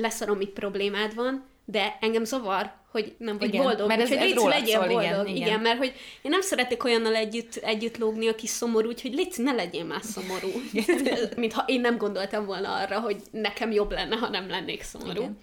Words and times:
leszarom, 0.00 0.36
mit 0.36 0.50
problémád 0.50 1.14
van, 1.14 1.44
de 1.64 1.96
engem 2.00 2.24
zavar, 2.24 2.72
hogy 2.90 3.14
nem 3.18 3.38
vagy 3.38 3.48
Igen, 3.48 3.62
boldog. 3.62 3.88
mert 3.88 4.00
ez- 4.00 4.06
Úgyhogy 4.10 4.22
ez 4.22 4.28
légy, 4.28 4.36
rólad 4.38 4.58
legyél 4.58 4.74
szól, 4.74 4.86
boldog. 4.86 5.02
igen, 5.02 5.20
Igen, 5.26 5.36
igen. 5.36 5.48
igen, 5.48 5.60
mert 5.60 5.78
hogy 5.78 5.92
én 6.22 6.30
nem 6.30 6.40
szeretek 6.40 6.84
olyannal 6.84 7.14
együtt, 7.14 7.54
együtt 7.54 7.98
lógni, 7.98 8.28
aki 8.28 8.46
szomorú, 8.46 8.88
úgyhogy 8.88 9.14
légy, 9.14 9.32
ne 9.36 9.52
legyél 9.52 9.84
már 9.84 10.02
szomorú. 10.02 10.48
Mintha 11.36 11.64
én 11.66 11.80
nem 11.80 11.96
gondoltam 11.96 12.46
volna 12.46 12.74
arra, 12.74 13.00
hogy 13.00 13.16
nekem 13.30 13.70
jobb 13.72 13.90
lenne, 13.90 14.16
ha 14.16 14.28
nem 14.28 14.48
lennék 14.48 14.82
szomorú. 14.82 15.20
Igen. 15.20 15.38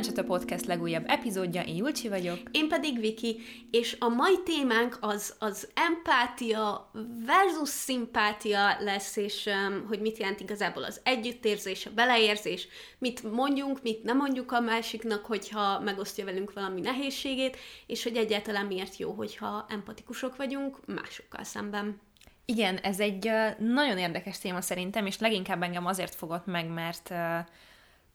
Parancsata 0.00 0.28
Podcast 0.28 0.66
legújabb 0.66 1.04
epizódja, 1.06 1.62
én 1.62 1.76
Julcsi 1.76 2.08
vagyok. 2.08 2.38
Én 2.50 2.68
pedig 2.68 3.00
Viki, 3.00 3.40
és 3.70 3.96
a 3.98 4.08
mai 4.08 4.42
témánk 4.44 4.98
az, 5.00 5.34
az 5.38 5.68
empátia 5.74 6.90
versus 7.26 7.68
szimpátia 7.68 8.76
lesz, 8.80 9.16
és 9.16 9.46
um, 9.46 9.86
hogy 9.88 10.00
mit 10.00 10.18
jelent 10.18 10.40
igazából 10.40 10.82
az 10.82 11.00
együttérzés, 11.04 11.86
a 11.86 11.90
beleérzés, 11.94 12.68
mit 12.98 13.32
mondjunk, 13.32 13.82
mit 13.82 14.02
nem 14.02 14.16
mondjuk 14.16 14.52
a 14.52 14.60
másiknak, 14.60 15.24
hogyha 15.24 15.80
megosztja 15.80 16.24
velünk 16.24 16.52
valami 16.52 16.80
nehézségét, 16.80 17.56
és 17.86 18.02
hogy 18.02 18.16
egyáltalán 18.16 18.66
miért 18.66 18.96
jó, 18.96 19.10
hogyha 19.10 19.66
empatikusok 19.68 20.36
vagyunk 20.36 20.86
másokkal 20.86 21.44
szemben. 21.44 22.00
Igen, 22.44 22.76
ez 22.76 23.00
egy 23.00 23.26
ö, 23.26 23.48
nagyon 23.58 23.98
érdekes 23.98 24.38
téma 24.38 24.60
szerintem, 24.60 25.06
és 25.06 25.18
leginkább 25.18 25.62
engem 25.62 25.86
azért 25.86 26.14
fogott 26.14 26.46
meg, 26.46 26.68
mert 26.68 27.10
ö, 27.10 27.38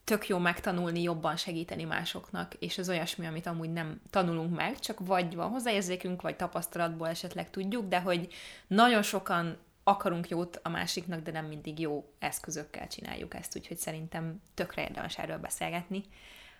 tök 0.05 0.27
jó 0.27 0.37
megtanulni, 0.37 1.01
jobban 1.01 1.35
segíteni 1.35 1.83
másoknak, 1.83 2.53
és 2.53 2.77
ez 2.77 2.89
olyasmi, 2.89 3.25
amit 3.27 3.47
amúgy 3.47 3.73
nem 3.73 4.01
tanulunk 4.09 4.55
meg, 4.55 4.79
csak 4.79 4.99
vagy 4.99 5.35
van 5.35 5.49
hozzáérzékünk, 5.49 6.21
vagy 6.21 6.35
tapasztalatból 6.35 7.07
esetleg 7.07 7.49
tudjuk, 7.49 7.87
de 7.87 7.99
hogy 8.01 8.33
nagyon 8.67 9.01
sokan 9.01 9.57
akarunk 9.83 10.29
jót 10.29 10.59
a 10.63 10.69
másiknak, 10.69 11.21
de 11.21 11.31
nem 11.31 11.45
mindig 11.45 11.79
jó 11.79 12.13
eszközökkel 12.19 12.87
csináljuk 12.87 13.33
ezt, 13.33 13.55
úgyhogy 13.55 13.77
szerintem 13.77 14.41
tökre 14.53 14.81
érdemes 14.81 15.17
erről 15.17 15.37
beszélgetni. 15.37 16.03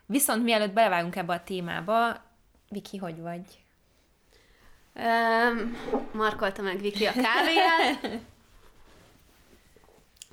Viszont 0.05 0.43
mielőtt 0.43 0.73
belevágunk 0.73 1.15
ebbe 1.15 1.33
a 1.33 1.43
témába, 1.43 2.23
Viki, 2.69 2.97
hogy 2.97 3.19
vagy? 3.19 3.63
Um, 4.95 5.77
markolta 6.13 6.61
meg 6.61 6.79
Viki 6.79 7.05
a 7.05 7.11
kávéját. 7.11 8.21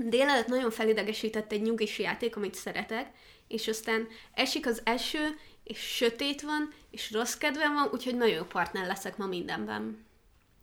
Délelőtt 0.05 0.47
nagyon 0.47 0.71
felidegesített 0.71 1.53
egy 1.53 1.63
nyugis 1.63 1.99
játék, 1.99 2.37
amit 2.37 2.55
szeretek, 2.55 3.11
és 3.49 3.69
aztán 3.69 4.09
esik 4.35 4.67
az 4.67 4.81
eső, 4.85 5.39
és 5.65 5.79
sötét 5.79 6.41
van, 6.41 6.73
és 6.91 7.13
rossz 7.13 7.35
kedvem 7.35 7.75
van, 7.75 7.89
úgyhogy 7.93 8.17
nagyon 8.17 8.37
jó 8.37 8.45
partner 8.45 8.87
leszek 8.87 9.17
ma 9.17 9.27
mindenben. 9.27 10.05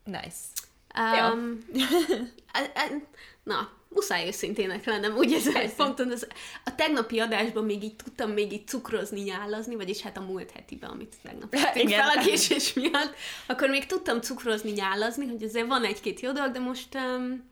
Nice. 0.03 0.35
Um, 1.33 1.59
na, 3.43 3.69
muszáj 3.89 4.27
őszintének 4.27 4.85
lennem, 4.85 5.15
úgy 5.15 5.33
hogy 5.33 5.53
Persze. 5.53 5.75
ponton 5.75 6.11
az, 6.11 6.27
a 6.65 6.75
tegnapi 6.75 7.19
adásban 7.19 7.65
még 7.65 7.83
így 7.83 7.95
tudtam 7.95 8.31
még 8.31 8.51
így 8.51 8.67
cukrozni, 8.67 9.21
nyálazni, 9.21 9.75
vagyis 9.75 10.01
hát 10.01 10.17
a 10.17 10.21
múlt 10.21 10.51
hetiben, 10.51 10.89
amit 10.89 11.15
tegnap 11.23 11.49
tettünk 11.49 11.89
Igen. 11.89 11.99
fel 11.99 12.17
a 12.17 12.21
késés 12.21 12.73
miatt, 12.73 13.15
akkor 13.47 13.69
még 13.69 13.85
tudtam 13.85 14.21
cukrozni, 14.21 14.71
nyálazni, 14.71 15.27
hogy 15.27 15.43
azért 15.43 15.67
van 15.67 15.83
egy-két 15.83 16.19
jó 16.19 16.31
dolog, 16.31 16.51
de 16.51 16.59
most 16.59 16.95
um, 16.95 17.49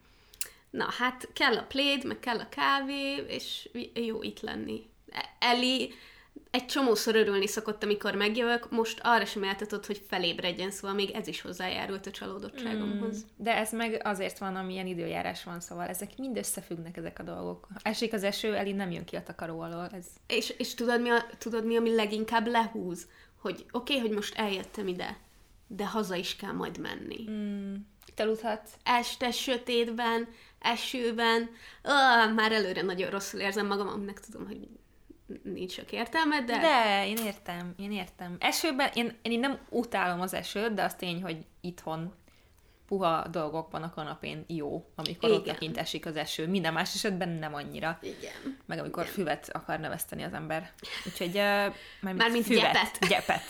na, 0.78 0.88
hát 0.98 1.30
kell 1.34 1.58
a 1.58 1.64
pléd, 1.64 2.06
meg 2.06 2.20
kell 2.20 2.40
a 2.40 2.50
kávé, 2.50 3.26
és 3.28 3.70
jó 3.94 4.24
itt 4.24 4.40
lenni. 4.40 4.90
E- 5.10 5.36
Eli 5.40 5.94
egy 6.52 6.66
csomószor 6.66 7.16
örülni 7.16 7.48
szokott, 7.48 7.84
amikor 7.84 8.16
megjövök, 8.16 8.72
most 8.72 9.00
arra 9.04 9.26
sem 9.26 9.44
eltetett, 9.44 9.86
hogy 9.86 10.02
felébredjen, 10.08 10.72
szóval 10.72 10.96
még 10.96 11.10
ez 11.10 11.28
is 11.28 11.42
hozzájárult 11.42 12.06
a 12.06 12.12
csalódottságomhoz. 12.12 13.26
De 13.38 13.56
ez 13.56 13.72
meg 13.72 14.02
azért 14.04 14.38
van, 14.38 14.56
amilyen 14.56 14.88
időjárás 14.88 15.44
van, 15.44 15.60
szóval 15.60 15.88
ezek 15.88 16.18
mind 16.18 16.38
összefüggnek 16.38 16.98
ezek 16.98 17.20
a 17.20 17.24
dolgok. 17.24 17.68
Esik 17.82 18.14
az 18.14 18.24
eső, 18.24 18.56
Eli 18.56 18.72
nem 18.72 18.92
jön 18.92 19.06
ki 19.06 19.16
a 19.16 19.24
takaróalól. 19.24 19.90
Ez... 19.92 20.06
És, 20.28 20.54
és 20.58 20.74
tudod, 20.74 21.02
mi 21.02 21.10
a, 21.10 21.26
tudod, 21.38 21.66
mi, 21.66 21.78
ami 21.78 21.96
leginkább 21.96 22.48
lehúz? 22.48 23.08
Hogy 23.42 23.66
oké, 23.72 23.94
okay, 23.96 24.08
hogy 24.08 24.16
most 24.16 24.38
eljöttem 24.38 24.88
ide, 24.88 25.18
de 25.68 25.88
haza 25.88 26.16
is 26.16 26.36
kell 26.36 26.52
majd 26.52 26.80
menni. 26.80 27.30
Mm. 27.30 27.76
Te? 28.16 28.64
Este, 28.84 29.32
sötétben, 29.32 30.28
esőben, 30.60 31.50
ah, 31.84 32.34
már 32.34 32.52
előre 32.52 32.82
nagyon 32.82 33.10
rosszul 33.10 33.40
érzem 33.40 33.68
magam, 33.68 33.88
aminek 33.88 34.20
tudom, 34.20 34.48
hogy 34.48 34.68
nincs 35.44 35.72
sok 35.72 35.92
értelme, 35.92 36.42
de... 36.42 36.60
De, 36.60 37.08
én 37.08 37.18
értem, 37.18 37.74
én 37.78 37.92
értem. 37.92 38.36
Esőben, 38.40 38.90
én, 38.94 39.18
én 39.22 39.40
nem 39.40 39.60
utálom 39.70 40.22
az 40.22 40.34
esőt, 40.34 40.74
de 40.74 40.84
az 40.84 40.96
tény, 40.96 41.22
hogy 41.22 41.46
itthon 41.62 42.14
puha 42.88 43.28
dolgokban 43.28 43.84
a 43.84 43.90
kanapén 43.90 44.44
jó, 44.48 44.92
amikor 44.96 45.32
ott 45.32 45.42
Igen. 45.42 45.54
lekint 45.54 45.78
esik 45.78 46.06
az 46.06 46.16
eső. 46.16 46.48
Minden 46.48 46.74
más 46.74 46.94
esetben 46.94 47.30
nem 47.30 47.54
annyira. 47.54 48.00
Igen. 48.02 48.58
Meg 48.66 48.80
amikor 48.80 49.04
Igen. 49.04 49.16
füvet 49.16 49.50
akar 49.52 49.80
neveszteni 49.80 50.24
az 50.24 50.34
ember. 50.34 50.72
Úgyhogy... 51.06 51.28
Uh, 51.28 51.34
mármint 51.34 52.18
Mármint 52.18 52.46
füvet. 52.46 52.74
gyepet. 52.74 53.08
Gyepet. 53.08 53.44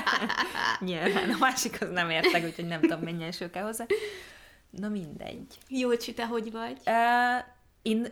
Nyilván, 0.88 1.30
a 1.30 1.36
másik 1.38 1.80
az 1.80 1.88
nem 1.88 2.10
értek, 2.10 2.44
úgyhogy 2.44 2.66
nem 2.66 2.80
tudom, 2.80 3.00
mennyi 3.00 3.24
eső 3.24 3.50
kell 3.50 3.64
hozzá. 3.64 3.86
Na 4.76 4.88
mindegy. 4.88 5.46
Jócsi, 5.68 6.14
te 6.14 6.26
hogy 6.26 6.52
vagy? 6.52 6.76
Uh, 6.86 7.44
én, 7.82 8.06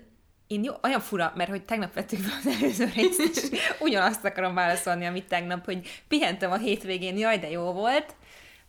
én 0.47 0.65
jó, 0.65 0.75
olyan 0.83 1.01
fura, 1.01 1.33
mert 1.37 1.51
hogy 1.51 1.65
tegnap 1.65 1.95
vettük 1.95 2.19
fel 2.19 2.39
az 2.39 2.47
előző 2.47 2.91
részt, 2.95 3.21
és 3.21 3.61
ugyanazt 3.87 4.25
akarom 4.25 4.55
válaszolni, 4.55 5.07
amit 5.07 5.29
tegnap, 5.29 5.65
hogy 5.65 6.03
pihentem 6.09 6.51
a 6.51 6.57
hétvégén, 6.57 7.17
jaj, 7.17 7.39
de 7.39 7.51
jó 7.51 7.73
volt. 7.73 8.15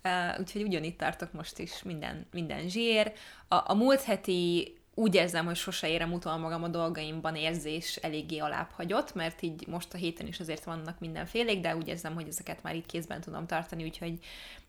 Uh, 0.03 0.39
úgyhogy 0.39 0.63
ugyanitt 0.63 0.97
tartok 0.97 1.31
most 1.31 1.59
is, 1.59 1.83
minden, 1.83 2.27
minden 2.31 2.69
zsír. 2.69 3.11
A, 3.47 3.55
a 3.71 3.73
múlt 3.73 4.01
heti 4.01 4.73
úgy 4.95 5.15
érzem, 5.15 5.45
hogy 5.45 5.55
sose 5.55 5.89
érem 5.89 6.13
utol 6.13 6.37
magam 6.37 6.63
a 6.63 6.67
dolgaimban 6.67 7.35
érzés 7.35 7.95
eléggé 7.95 8.37
alább 8.37 8.69
hagyott, 8.71 9.13
mert 9.13 9.41
így 9.41 9.67
most 9.67 9.93
a 9.93 9.97
héten 9.97 10.27
is 10.27 10.39
azért 10.39 10.63
vannak 10.63 10.99
mindenfélék, 10.99 11.59
de 11.59 11.75
úgy 11.75 11.87
érzem, 11.87 12.13
hogy 12.13 12.27
ezeket 12.27 12.63
már 12.63 12.75
itt 12.75 12.85
kézben 12.85 13.21
tudom 13.21 13.45
tartani, 13.45 13.83
úgyhogy, 13.83 14.19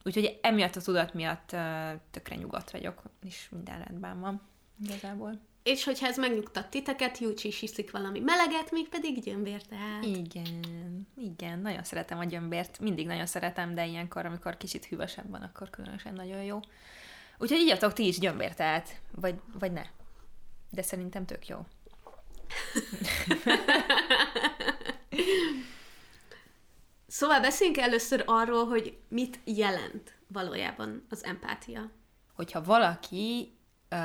úgyhogy 0.07 0.39
emiatt 0.43 0.77
a 0.77 0.81
tudat 0.81 1.15
miatt 1.15 1.51
uh, 1.53 1.61
tökre 2.11 2.35
nyugodt 2.37 2.71
vagyok, 2.71 3.03
és 3.25 3.49
minden 3.51 3.85
rendben 3.85 4.21
van 4.21 4.43
igazából. 4.85 5.41
És 5.63 5.85
hogyha 5.85 6.07
ez 6.07 6.17
megnyugtat 6.17 6.71
titeket, 6.71 7.19
Júcsi 7.19 7.49
is 7.49 7.63
iszik 7.63 7.91
valami 7.91 8.21
meleget, 8.21 8.71
még 8.71 8.89
pedig 8.89 9.23
gyömbér, 9.23 9.63
tehát. 9.63 10.05
Igen, 10.05 11.07
igen, 11.17 11.59
nagyon 11.59 11.83
szeretem 11.83 12.19
a 12.19 12.25
gyömbért, 12.25 12.79
mindig 12.79 13.07
nagyon 13.07 13.27
szeretem, 13.27 13.75
de 13.75 13.87
ilyenkor, 13.87 14.27
amikor 14.27 14.57
kicsit 14.57 14.85
hűvösebb 14.85 15.31
van, 15.31 15.43
akkor 15.43 15.71
különösen 15.71 16.15
nagyon 16.15 16.43
jó. 16.43 16.61
Úgyhogy 17.39 17.61
igyatok 17.61 17.93
ti 17.93 18.07
is 18.07 18.19
gyömbértelt, 18.19 19.01
vagy, 19.11 19.41
vagy 19.59 19.73
ne. 19.73 19.83
De 20.71 20.83
szerintem 20.83 21.27
tök 21.27 21.49
jó. 21.49 21.59
Szóval 27.17 27.41
beszéljünk 27.41 27.79
először 27.79 28.23
arról, 28.27 28.67
hogy 28.67 28.99
mit 29.09 29.39
jelent 29.45 30.15
valójában 30.27 31.07
az 31.11 31.25
empátia. 31.25 31.91
Hogyha 32.35 32.63
valaki 32.63 33.53
uh, 33.91 33.99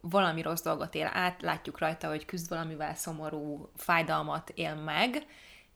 valami 0.00 0.42
rossz 0.42 0.62
dolgot 0.62 0.94
él 0.94 1.10
át, 1.12 1.42
látjuk 1.42 1.78
rajta, 1.78 2.08
hogy 2.08 2.24
küzd 2.24 2.48
valamivel 2.48 2.94
szomorú 2.94 3.70
fájdalmat 3.76 4.50
él 4.54 4.74
meg, 4.74 5.26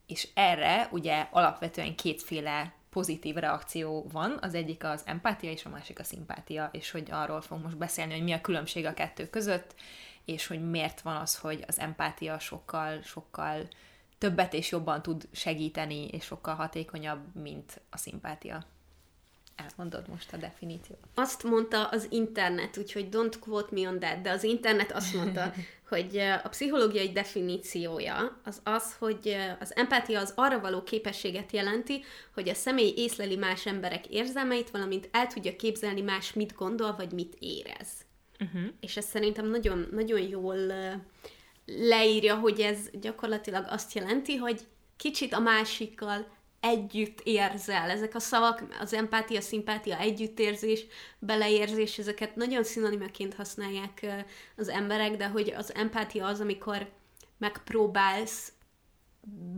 és 0.06 0.28
erre 0.34 0.88
ugye 0.90 1.28
alapvetően 1.30 1.96
kétféle 1.96 2.74
pozitív 2.90 3.34
reakció 3.34 4.06
van, 4.12 4.38
az 4.40 4.54
egyik 4.54 4.84
az 4.84 5.02
empátia, 5.04 5.50
és 5.50 5.64
a 5.64 5.68
másik 5.68 5.98
a 5.98 6.04
szimpátia, 6.04 6.68
és 6.72 6.90
hogy 6.90 7.08
arról 7.10 7.40
fogunk 7.40 7.64
most 7.64 7.78
beszélni, 7.78 8.12
hogy 8.12 8.22
mi 8.22 8.32
a 8.32 8.40
különbség 8.40 8.86
a 8.86 8.94
kettő 8.94 9.30
között, 9.30 9.74
és 10.24 10.46
hogy 10.46 10.70
miért 10.70 11.00
van 11.00 11.16
az, 11.16 11.38
hogy 11.38 11.64
az 11.66 11.78
empátia 11.78 12.38
sokkal, 12.38 13.02
sokkal 13.02 13.68
többet 14.22 14.54
és 14.54 14.70
jobban 14.70 15.02
tud 15.02 15.28
segíteni, 15.32 16.06
és 16.06 16.24
sokkal 16.24 16.54
hatékonyabb, 16.54 17.34
mint 17.34 17.80
a 17.90 17.96
szimpátia. 17.96 18.64
Elmondod 19.56 20.08
most 20.08 20.32
a 20.32 20.36
definíciót. 20.36 20.98
Azt 21.14 21.42
mondta 21.42 21.86
az 21.86 22.06
internet, 22.10 22.76
úgyhogy 22.76 23.08
don't 23.10 23.34
quote 23.40 23.68
me 23.70 23.88
on 23.88 23.98
that, 23.98 24.20
de 24.20 24.30
az 24.30 24.42
internet 24.42 24.92
azt 24.92 25.14
mondta, 25.14 25.52
hogy 25.88 26.16
a 26.18 26.48
pszichológiai 26.48 27.12
definíciója 27.12 28.40
az 28.44 28.60
az, 28.64 28.96
hogy 28.98 29.36
az 29.60 29.76
empátia 29.76 30.20
az 30.20 30.32
arra 30.36 30.60
való 30.60 30.82
képességet 30.82 31.52
jelenti, 31.52 32.04
hogy 32.34 32.48
a 32.48 32.54
személy 32.54 32.92
észleli 32.96 33.36
más 33.36 33.66
emberek 33.66 34.06
érzelmeit, 34.06 34.70
valamint 34.70 35.08
el 35.12 35.26
tudja 35.26 35.56
képzelni 35.56 36.00
más 36.00 36.32
mit 36.32 36.54
gondol, 36.54 36.94
vagy 36.96 37.12
mit 37.12 37.36
érez. 37.38 37.88
Uh-huh. 38.40 38.62
És 38.80 38.96
ez 38.96 39.04
szerintem 39.04 39.46
nagyon, 39.46 39.88
nagyon 39.90 40.20
jól 40.20 40.72
leírja, 41.66 42.36
hogy 42.36 42.60
ez 42.60 42.78
gyakorlatilag 42.92 43.66
azt 43.68 43.92
jelenti, 43.92 44.36
hogy 44.36 44.60
kicsit 44.96 45.34
a 45.34 45.40
másikkal 45.40 46.26
együtt 46.60 47.20
érzel. 47.22 47.90
Ezek 47.90 48.14
a 48.14 48.20
szavak, 48.20 48.62
az 48.80 48.92
empátia, 48.92 49.40
szimpátia, 49.40 49.98
együttérzés, 49.98 50.86
beleérzés, 51.18 51.98
ezeket 51.98 52.36
nagyon 52.36 52.64
szinonimaként 52.64 53.34
használják 53.34 54.06
az 54.56 54.68
emberek, 54.68 55.16
de 55.16 55.28
hogy 55.28 55.54
az 55.56 55.74
empátia 55.74 56.26
az, 56.26 56.40
amikor 56.40 56.90
megpróbálsz 57.38 58.52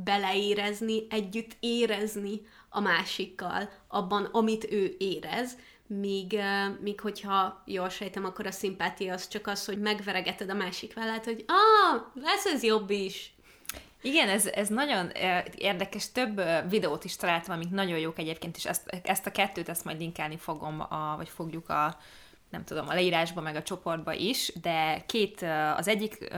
beleérezni, 0.05 1.07
együtt 1.11 1.57
érezni 1.61 2.41
a 2.69 2.81
másikkal 2.81 3.71
abban, 3.89 4.25
amit 4.25 4.73
ő 4.73 4.95
érez, 4.99 5.57
míg, 5.87 6.41
míg 6.81 7.01
hogyha 7.01 7.63
jól 7.65 7.89
sejtem, 7.89 8.25
akkor 8.25 8.47
a 8.47 8.51
szimpátia 8.51 9.13
az 9.13 9.29
csak 9.29 9.47
az, 9.47 9.65
hogy 9.65 9.81
megveregeted 9.81 10.51
a 10.51 10.55
másik 10.55 10.95
vállát, 10.95 11.25
hogy 11.25 11.45
ah, 11.47 12.03
lesz 12.15 12.45
ez 12.45 12.63
jobb 12.63 12.91
is. 12.91 13.35
Igen, 14.03 14.29
ez, 14.29 14.47
ez 14.47 14.69
nagyon 14.69 15.11
érdekes, 15.57 16.13
több 16.13 16.43
videót 16.69 17.05
is 17.05 17.17
találtam, 17.17 17.55
amik 17.55 17.71
nagyon 17.71 17.99
jók 17.99 18.19
egyébként, 18.19 18.57
és 18.57 18.65
ezt, 18.65 19.01
ezt 19.03 19.27
a 19.27 19.31
kettőt, 19.31 19.69
ezt 19.69 19.85
majd 19.85 19.99
linkálni 19.99 20.37
fogom, 20.37 20.81
a, 20.81 21.15
vagy 21.17 21.29
fogjuk 21.29 21.69
a, 21.69 21.97
nem 22.51 22.65
tudom, 22.65 22.89
a 22.89 22.95
leírásba, 22.95 23.41
meg 23.41 23.57
a 23.57 23.63
csoportba 23.63 24.13
is, 24.13 24.53
de 24.63 25.03
két, 25.07 25.47
az 25.77 25.89
egyik 25.89 26.35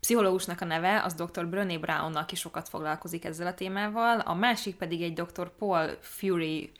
pszichológusnak 0.00 0.60
a 0.60 0.64
neve, 0.64 1.02
az 1.02 1.14
dr. 1.14 1.46
Brené 1.46 1.76
Brown, 1.76 2.16
aki 2.16 2.36
sokat 2.36 2.68
foglalkozik 2.68 3.24
ezzel 3.24 3.46
a 3.46 3.54
témával, 3.54 4.20
a 4.20 4.34
másik 4.34 4.76
pedig 4.76 5.02
egy 5.02 5.12
dr. 5.12 5.50
Paul 5.58 5.98
Fury, 6.00 6.72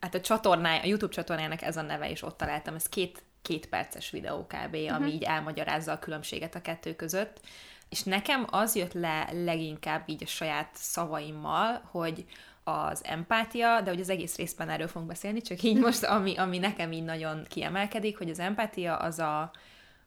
hát 0.00 0.14
a 0.14 0.20
csatornája, 0.20 0.82
a 0.82 0.86
YouTube 0.86 1.12
csatornájának 1.12 1.62
ez 1.62 1.76
a 1.76 1.82
neve, 1.82 2.10
és 2.10 2.22
ott 2.22 2.36
találtam, 2.36 2.74
ez 2.74 2.88
két, 2.88 3.22
két 3.42 3.68
perces 3.68 4.10
videó 4.10 4.46
kb., 4.46 4.74
ami 4.74 4.86
uh-huh. 4.88 5.14
így 5.14 5.22
elmagyarázza 5.22 5.92
a 5.92 5.98
különbséget 5.98 6.54
a 6.54 6.60
kettő 6.60 6.96
között. 6.96 7.40
És 7.88 8.02
nekem 8.02 8.46
az 8.50 8.74
jött 8.74 8.92
le 8.92 9.28
leginkább 9.32 10.02
így 10.06 10.22
a 10.22 10.26
saját 10.26 10.70
szavaimmal, 10.72 11.82
hogy 11.90 12.24
az 12.64 13.04
empátia, 13.04 13.80
de 13.80 13.90
hogy 13.90 14.00
az 14.00 14.08
egész 14.08 14.36
részben 14.36 14.68
erről 14.68 14.88
fogunk 14.88 15.10
beszélni, 15.10 15.40
csak 15.40 15.62
így 15.62 15.78
most, 15.86 16.04
ami, 16.04 16.36
ami 16.36 16.58
nekem 16.58 16.92
így 16.92 17.04
nagyon 17.04 17.44
kiemelkedik, 17.48 18.18
hogy 18.18 18.30
az 18.30 18.38
empátia 18.38 18.96
az 18.96 19.18
a, 19.18 19.50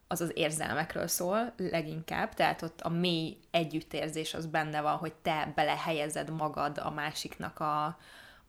az 0.07 0.21
az 0.21 0.31
érzelmekről 0.33 1.07
szól 1.07 1.53
leginkább, 1.57 2.33
tehát 2.33 2.61
ott 2.61 2.81
a 2.81 2.89
mély 2.89 3.37
együttérzés 3.51 4.33
az 4.33 4.45
benne 4.45 4.81
van, 4.81 4.97
hogy 4.97 5.13
te 5.13 5.51
belehelyezed 5.55 6.29
magad 6.29 6.77
a 6.83 6.91
másiknak 6.91 7.59
a, 7.59 7.97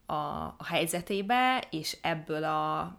a, 0.06 0.14
a 0.58 0.64
helyzetébe, 0.64 1.64
és 1.70 1.97
ebből 2.03 2.44
a, 2.44 2.97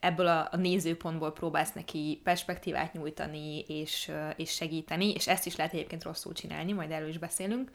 ebből 0.00 0.26
a, 0.26 0.48
a 0.50 0.56
nézőpontból 0.56 1.32
próbálsz 1.32 1.72
neki 1.72 2.20
perspektívát 2.24 2.92
nyújtani 2.92 3.58
és, 3.58 4.12
és 4.36 4.50
segíteni, 4.50 5.12
és 5.12 5.28
ezt 5.28 5.46
is 5.46 5.56
lehet 5.56 5.72
egyébként 5.72 6.02
rosszul 6.02 6.32
csinálni, 6.32 6.72
majd 6.72 6.90
erről 6.90 7.08
is 7.08 7.18
beszélünk. 7.18 7.70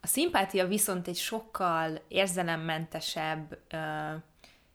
A 0.00 0.06
szimpátia 0.06 0.66
viszont 0.66 1.08
egy 1.08 1.16
sokkal 1.16 2.00
érzelemmentesebb, 2.08 3.58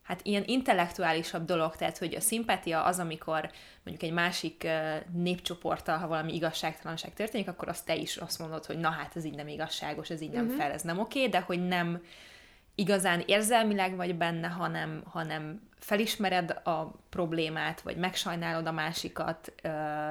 hát 0.04 0.20
ilyen 0.24 0.44
intellektuálisabb 0.46 1.46
dolog, 1.46 1.76
tehát 1.76 1.98
hogy 1.98 2.16
a 2.16 2.20
szimpátia 2.20 2.84
az, 2.84 3.00
amikor 3.00 3.52
mondjuk 3.84 4.10
egy 4.10 4.16
másik 4.16 4.68
népcsoporttal, 5.14 5.98
ha 5.98 6.08
valami 6.08 6.34
igazságtalanság 6.34 7.14
történik, 7.14 7.48
akkor 7.48 7.68
azt 7.68 7.86
te 7.86 7.96
is 7.96 8.18
azt 8.18 8.40
mondod, 8.40 8.66
hogy 8.66 8.78
na 8.78 8.90
hát 8.90 9.16
ez 9.16 9.26
így 9.26 9.36
nem 9.36 9.48
igazságos, 9.48 10.10
ez 10.10 10.22
így 10.22 10.32
nem 10.32 10.46
uh-huh. 10.46 10.60
fel, 10.60 10.72
ez 10.72 10.82
nem 10.82 11.00
oké, 11.00 11.28
de 11.28 11.40
hogy 11.40 11.68
nem 11.68 12.02
igazán 12.80 13.24
érzelmileg 13.26 13.96
vagy 13.96 14.16
benne, 14.16 14.48
hanem, 14.48 15.04
hanem 15.06 15.62
felismered 15.80 16.50
a 16.64 16.96
problémát, 17.10 17.82
vagy 17.82 17.98
megsajnálod 17.98 18.68
a 18.68 18.72
másikat, 18.72 19.54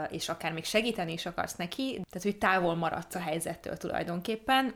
és 0.09 0.29
akár 0.29 0.53
még 0.53 0.65
segíteni 0.65 1.13
is 1.13 1.27
akarsz 1.27 1.57
neki, 1.57 1.93
tehát 1.93 2.23
hogy 2.23 2.39
távol 2.39 2.75
maradsz 2.75 3.15
a 3.15 3.21
helyzettől 3.21 3.77
tulajdonképpen, 3.77 4.75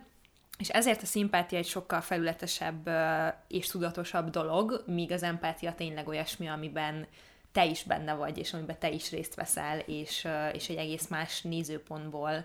és 0.58 0.68
ezért 0.68 1.02
a 1.02 1.06
szimpátia 1.06 1.58
egy 1.58 1.66
sokkal 1.66 2.00
felületesebb 2.00 2.90
és 3.48 3.66
tudatosabb 3.66 4.30
dolog, 4.30 4.84
míg 4.86 5.12
az 5.12 5.22
empátia 5.22 5.74
tényleg 5.74 6.08
olyasmi, 6.08 6.48
amiben 6.48 7.06
te 7.52 7.64
is 7.64 7.82
benne 7.82 8.14
vagy, 8.14 8.38
és 8.38 8.52
amiben 8.52 8.78
te 8.78 8.90
is 8.90 9.10
részt 9.10 9.34
veszel, 9.34 9.78
és, 9.78 10.28
és 10.52 10.68
egy 10.68 10.76
egész 10.76 11.08
más 11.08 11.42
nézőpontból 11.42 12.44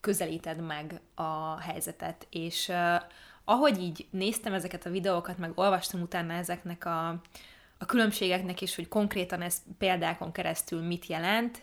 közelíted 0.00 0.66
meg 0.66 1.00
a 1.14 1.60
helyzetet. 1.60 2.26
És 2.30 2.72
ahogy 3.44 3.80
így 3.80 4.06
néztem 4.10 4.52
ezeket 4.52 4.86
a 4.86 4.90
videókat, 4.90 5.38
meg 5.38 5.52
olvastam 5.54 6.00
utána 6.00 6.32
ezeknek 6.32 6.84
a, 6.84 7.08
a 7.78 7.86
különbségeknek 7.86 8.60
is, 8.60 8.74
hogy 8.74 8.88
konkrétan 8.88 9.42
ez 9.42 9.62
példákon 9.78 10.32
keresztül 10.32 10.82
mit 10.82 11.06
jelent, 11.06 11.62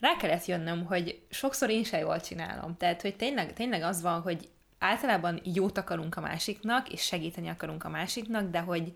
rá 0.00 0.16
kellett 0.16 0.44
jönnöm, 0.44 0.84
hogy 0.84 1.22
sokszor 1.30 1.70
én 1.70 1.84
se 1.84 1.98
jól 1.98 2.20
csinálom. 2.20 2.76
Tehát, 2.76 3.02
hogy 3.02 3.16
tényleg, 3.16 3.52
tényleg 3.52 3.82
az 3.82 4.02
van, 4.02 4.20
hogy 4.20 4.48
általában 4.78 5.40
jót 5.44 5.78
akarunk 5.78 6.16
a 6.16 6.20
másiknak, 6.20 6.88
és 6.88 7.02
segíteni 7.02 7.48
akarunk 7.48 7.84
a 7.84 7.88
másiknak, 7.88 8.50
de 8.50 8.60
hogy 8.60 8.92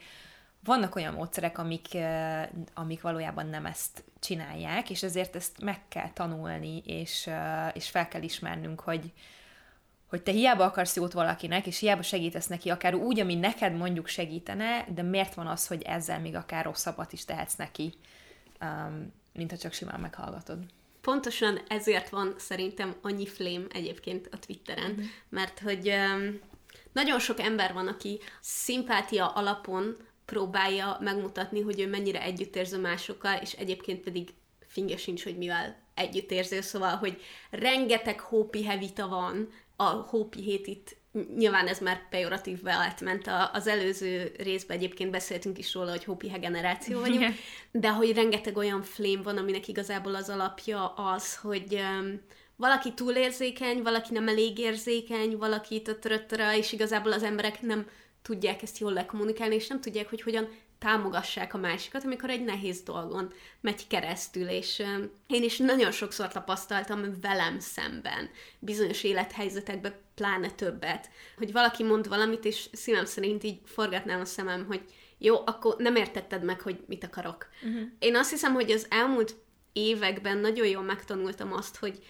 vannak 0.64 0.94
olyan 0.94 1.14
módszerek, 1.14 1.58
amik, 1.58 1.88
amik 2.74 3.00
valójában 3.00 3.46
nem 3.46 3.66
ezt 3.66 4.04
csinálják, 4.20 4.90
és 4.90 5.02
ezért 5.02 5.36
ezt 5.36 5.60
meg 5.60 5.80
kell 5.88 6.10
tanulni, 6.12 6.82
és, 6.84 7.30
és 7.72 7.90
fel 7.90 8.08
kell 8.08 8.22
ismernünk, 8.22 8.80
hogy, 8.80 9.12
hogy 10.12 10.22
te 10.22 10.32
hiába 10.32 10.64
akarsz 10.64 10.96
jót 10.96 11.12
valakinek, 11.12 11.66
és 11.66 11.78
hiába 11.78 12.02
segítesz 12.02 12.46
neki, 12.46 12.70
akár 12.70 12.94
úgy, 12.94 13.20
ami 13.20 13.34
neked 13.34 13.76
mondjuk 13.76 14.06
segítene, 14.06 14.86
de 14.94 15.02
miért 15.02 15.34
van 15.34 15.46
az, 15.46 15.66
hogy 15.66 15.82
ezzel 15.82 16.20
még 16.20 16.34
akár 16.34 16.64
rosszabbat 16.64 17.12
is 17.12 17.24
tehetsz 17.24 17.54
neki, 17.54 17.94
um, 18.60 19.12
mint 19.32 19.50
ha 19.50 19.56
csak 19.56 19.72
simán 19.72 20.00
meghallgatod. 20.00 20.58
Pontosan 21.00 21.60
ezért 21.68 22.08
van 22.08 22.34
szerintem 22.38 22.94
annyi 23.02 23.26
flame 23.26 23.64
egyébként 23.70 24.28
a 24.32 24.38
Twitteren, 24.38 24.90
mm. 24.90 25.02
mert 25.28 25.60
hogy 25.60 25.88
um, 25.88 26.40
nagyon 26.92 27.18
sok 27.18 27.40
ember 27.40 27.72
van, 27.72 27.88
aki 27.88 28.20
szimpátia 28.40 29.26
alapon 29.28 29.96
próbálja 30.24 30.96
megmutatni, 31.00 31.60
hogy 31.60 31.80
ő 31.80 31.88
mennyire 31.88 32.22
együttérző 32.22 32.78
másokkal, 32.78 33.38
és 33.42 33.52
egyébként 33.52 34.00
pedig 34.00 34.34
finge 34.66 34.96
sincs, 34.96 35.24
hogy 35.24 35.36
mivel 35.36 35.76
együttérző, 35.94 36.60
szóval, 36.60 36.96
hogy 36.96 37.20
rengeteg 37.50 38.20
hópi 38.20 38.64
hevita 38.64 39.08
van, 39.08 39.48
a 39.82 40.06
hópi 40.08 40.42
hét 40.42 40.66
itt 40.66 40.96
nyilván 41.36 41.66
ez 41.66 41.78
már 41.78 42.08
pejoratív 42.08 42.68
átment. 42.68 43.30
Az 43.52 43.66
előző 43.66 44.32
részben 44.38 44.76
egyébként 44.76 45.10
beszéltünk 45.10 45.58
is 45.58 45.74
róla, 45.74 45.90
hogy 45.90 46.04
hópihe 46.04 46.38
generáció 46.38 47.00
vagyunk, 47.00 47.20
Igen. 47.20 47.34
de 47.70 47.90
hogy 47.90 48.12
rengeteg 48.12 48.56
olyan 48.56 48.82
flame 48.82 49.22
van, 49.22 49.36
aminek 49.36 49.68
igazából 49.68 50.14
az 50.14 50.28
alapja 50.28 50.88
az, 50.88 51.36
hogy 51.36 51.74
um, 51.74 52.20
valaki 52.56 52.94
túlérzékeny, 52.94 53.82
valaki 53.82 54.12
nem 54.12 54.28
elég 54.28 54.58
érzékeny, 54.58 55.36
valaki 55.36 55.82
tötröttöre, 55.82 56.56
és 56.56 56.72
igazából 56.72 57.12
az 57.12 57.22
emberek 57.22 57.60
nem 57.60 57.86
tudják 58.22 58.62
ezt 58.62 58.78
jól 58.78 58.92
lekommunikálni, 58.92 59.54
és 59.54 59.66
nem 59.66 59.80
tudják, 59.80 60.08
hogy 60.08 60.22
hogyan 60.22 60.48
támogassák 60.82 61.54
a 61.54 61.58
másikat, 61.58 62.04
amikor 62.04 62.30
egy 62.30 62.44
nehéz 62.44 62.80
dolgon 62.82 63.32
megy 63.60 63.86
keresztül, 63.86 64.48
és 64.48 64.82
én 65.26 65.42
is 65.42 65.58
nagyon 65.58 65.90
sokszor 65.90 66.28
tapasztaltam 66.28 67.20
velem 67.20 67.58
szemben, 67.58 68.30
bizonyos 68.58 69.02
élethelyzetekben 69.02 69.94
pláne 70.14 70.50
többet, 70.50 71.10
hogy 71.36 71.52
valaki 71.52 71.82
mond 71.82 72.08
valamit, 72.08 72.44
és 72.44 72.68
szívem 72.72 73.04
szerint 73.04 73.44
így 73.44 73.60
forgatnám 73.64 74.20
a 74.20 74.24
szemem, 74.24 74.66
hogy 74.66 74.82
jó, 75.18 75.36
akkor 75.46 75.76
nem 75.78 75.96
értetted 75.96 76.44
meg, 76.44 76.60
hogy 76.60 76.84
mit 76.86 77.04
akarok. 77.04 77.48
Uh-huh. 77.62 77.88
Én 77.98 78.16
azt 78.16 78.30
hiszem, 78.30 78.54
hogy 78.54 78.70
az 78.70 78.86
elmúlt 78.90 79.34
években 79.72 80.38
nagyon 80.38 80.66
jól 80.66 80.82
megtanultam 80.82 81.52
azt, 81.52 81.76
hogy 81.76 82.04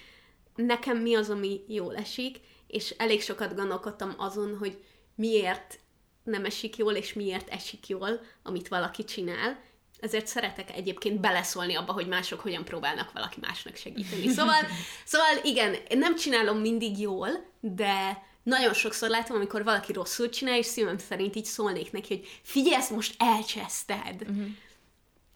nekem 0.55 0.99
mi 0.99 1.15
az, 1.15 1.31
ami 1.31 1.61
jól 1.69 1.97
esik, 1.97 2.41
és 2.67 2.91
elég 2.91 3.23
sokat 3.23 3.55
gondolkodtam 3.55 4.15
azon, 4.17 4.57
hogy 4.57 4.85
miért 5.15 5.79
nem 6.25 6.45
esik 6.45 6.77
jól, 6.77 6.95
és 6.95 7.13
miért 7.13 7.49
esik 7.49 7.89
jól, 7.89 8.21
amit 8.43 8.69
valaki 8.69 9.05
csinál. 9.05 9.61
Ezért 10.01 10.27
szeretek 10.27 10.71
egyébként 10.77 11.21
beleszólni 11.21 11.75
abba, 11.75 11.93
hogy 11.93 12.07
mások 12.07 12.41
hogyan 12.41 12.65
próbálnak 12.65 13.13
valaki 13.13 13.39
másnak 13.41 13.77
segíteni. 13.77 14.29
Szóval, 14.29 14.67
szóval 15.05 15.41
igen, 15.43 15.77
nem 15.95 16.17
csinálom 16.17 16.59
mindig 16.59 16.99
jól, 16.99 17.29
de 17.61 18.23
nagyon 18.43 18.75
sokszor 18.75 19.09
látom, 19.09 19.37
amikor 19.37 19.65
valaki 19.65 19.93
rosszul 19.93 20.29
csinál, 20.29 20.59
és 20.59 20.67
szívem 20.67 20.99
szerint 20.99 21.37
így 21.37 21.45
szólnék 21.45 21.93
neki, 21.93 22.15
hogy 22.17 22.29
figyelj, 22.43 22.75
ezt 22.75 22.91
most 22.91 23.15
elcseszted. 23.19 24.21
Uh-huh. 24.21 24.47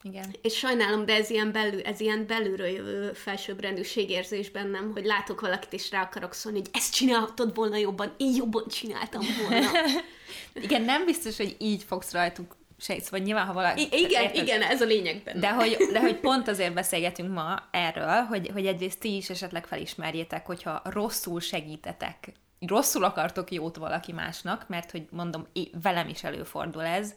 Igen. 0.07 0.35
És 0.43 0.57
sajnálom, 0.57 1.05
de 1.05 1.15
ez 1.15 1.31
ilyen, 1.31 1.53
belül, 1.53 1.81
ez 1.81 2.01
ilyen 2.01 2.27
belülről 2.27 2.67
jövő 2.67 3.13
felsőbbrendűségérzés 3.13 4.51
bennem, 4.51 4.91
hogy 4.93 5.05
látok 5.05 5.41
valakit, 5.41 5.73
és 5.73 5.91
rá 5.91 6.03
akarok 6.03 6.33
szólni, 6.33 6.59
hogy 6.59 6.69
ezt 6.73 6.95
csinálhatod 6.95 7.55
volna 7.55 7.77
jobban, 7.77 8.15
én 8.17 8.35
jobban 8.35 8.69
csináltam 8.69 9.23
volna. 9.49 9.67
Igen, 10.55 10.83
nem 10.83 11.05
biztos, 11.05 11.37
hogy 11.37 11.57
így 11.59 11.83
fogsz 11.83 12.13
rajtuk 12.13 12.57
sejtsz, 12.79 13.09
vagy 13.09 13.23
nyilván, 13.23 13.47
ha 13.47 13.53
valaki... 13.53 13.81
I- 13.81 13.99
igen, 13.99 14.23
érted, 14.23 14.43
igen, 14.43 14.63
ez 14.63 14.81
a 14.81 14.85
lényegben. 14.85 15.41
De 15.41 15.53
hogy, 15.53 15.77
de 15.93 16.01
hogy 16.01 16.17
pont 16.17 16.49
azért 16.49 16.75
beszélgetünk 16.75 17.33
ma 17.35 17.63
erről, 17.71 18.23
hogy, 18.23 18.51
hogy 18.53 18.67
egyrészt 18.67 19.01
ti 19.01 19.17
is 19.17 19.31
esetleg 19.31 19.67
felismerjétek, 19.67 20.47
hogyha 20.47 20.83
rosszul 20.85 21.41
segítetek, 21.41 22.33
rosszul 22.67 23.05
akartok 23.05 23.53
jót 23.53 23.77
valaki 23.77 24.13
másnak, 24.13 24.69
mert 24.69 24.91
hogy 24.91 25.07
mondom, 25.11 25.47
velem 25.83 26.09
is 26.09 26.25
előfordul 26.25 26.83
ez, 26.83 27.15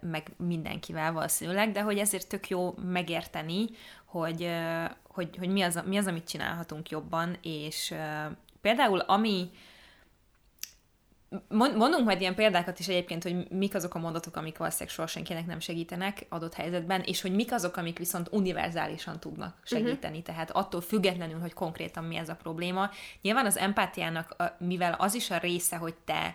meg 0.00 0.32
mindenkivel 0.36 1.12
valószínűleg, 1.12 1.72
de 1.72 1.80
hogy 1.80 1.98
ezért 1.98 2.28
tök 2.28 2.48
jó 2.48 2.74
megérteni, 2.84 3.64
hogy, 4.04 4.50
hogy, 5.02 5.36
hogy 5.38 5.48
mi, 5.48 5.62
az, 5.62 5.82
mi 5.86 5.96
az, 5.96 6.06
amit 6.06 6.28
csinálhatunk 6.28 6.90
jobban, 6.90 7.36
és 7.42 7.94
például 8.60 8.98
ami 8.98 9.50
Mondunk 11.48 12.04
majd 12.04 12.20
ilyen 12.20 12.34
példákat 12.34 12.78
is 12.78 12.88
egyébként, 12.88 13.22
hogy 13.22 13.50
mik 13.50 13.74
azok 13.74 13.94
a 13.94 13.98
mondatok, 13.98 14.36
amik 14.36 14.58
valószínűleg 14.58 14.94
soha 14.94 15.08
senkinek 15.08 15.46
nem 15.46 15.60
segítenek 15.60 16.26
adott 16.28 16.54
helyzetben, 16.54 17.00
és 17.00 17.20
hogy 17.20 17.34
mik 17.34 17.52
azok, 17.52 17.76
amik 17.76 17.98
viszont 17.98 18.28
univerzálisan 18.30 19.20
tudnak 19.20 19.60
segíteni. 19.64 20.18
Uh-huh. 20.18 20.34
Tehát 20.34 20.50
attól 20.50 20.80
függetlenül, 20.80 21.40
hogy 21.40 21.52
konkrétan 21.52 22.04
mi 22.04 22.16
ez 22.16 22.28
a 22.28 22.34
probléma. 22.34 22.90
Nyilván 23.22 23.46
az 23.46 23.56
empátiának, 23.56 24.36
mivel 24.58 24.92
az 24.92 25.14
is 25.14 25.30
a 25.30 25.38
része, 25.38 25.76
hogy 25.76 25.94
te, 26.04 26.34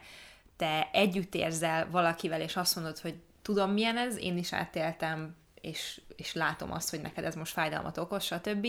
te 0.62 0.90
együtt 0.92 1.36
érzel 1.36 1.90
valakivel, 1.90 2.42
és 2.42 2.56
azt 2.56 2.76
mondod, 2.76 3.00
hogy 3.00 3.16
tudom 3.42 3.72
milyen 3.72 3.98
ez, 3.98 4.18
én 4.18 4.38
is 4.38 4.54
átéltem, 4.54 5.36
és, 5.62 6.02
és 6.16 6.34
látom 6.34 6.72
azt, 6.72 6.90
hogy 6.90 7.02
neked 7.02 7.24
ez 7.24 7.36
most 7.36 7.54
fájdalmat 7.54 7.98
okoz, 7.98 8.24
stb. 8.24 8.68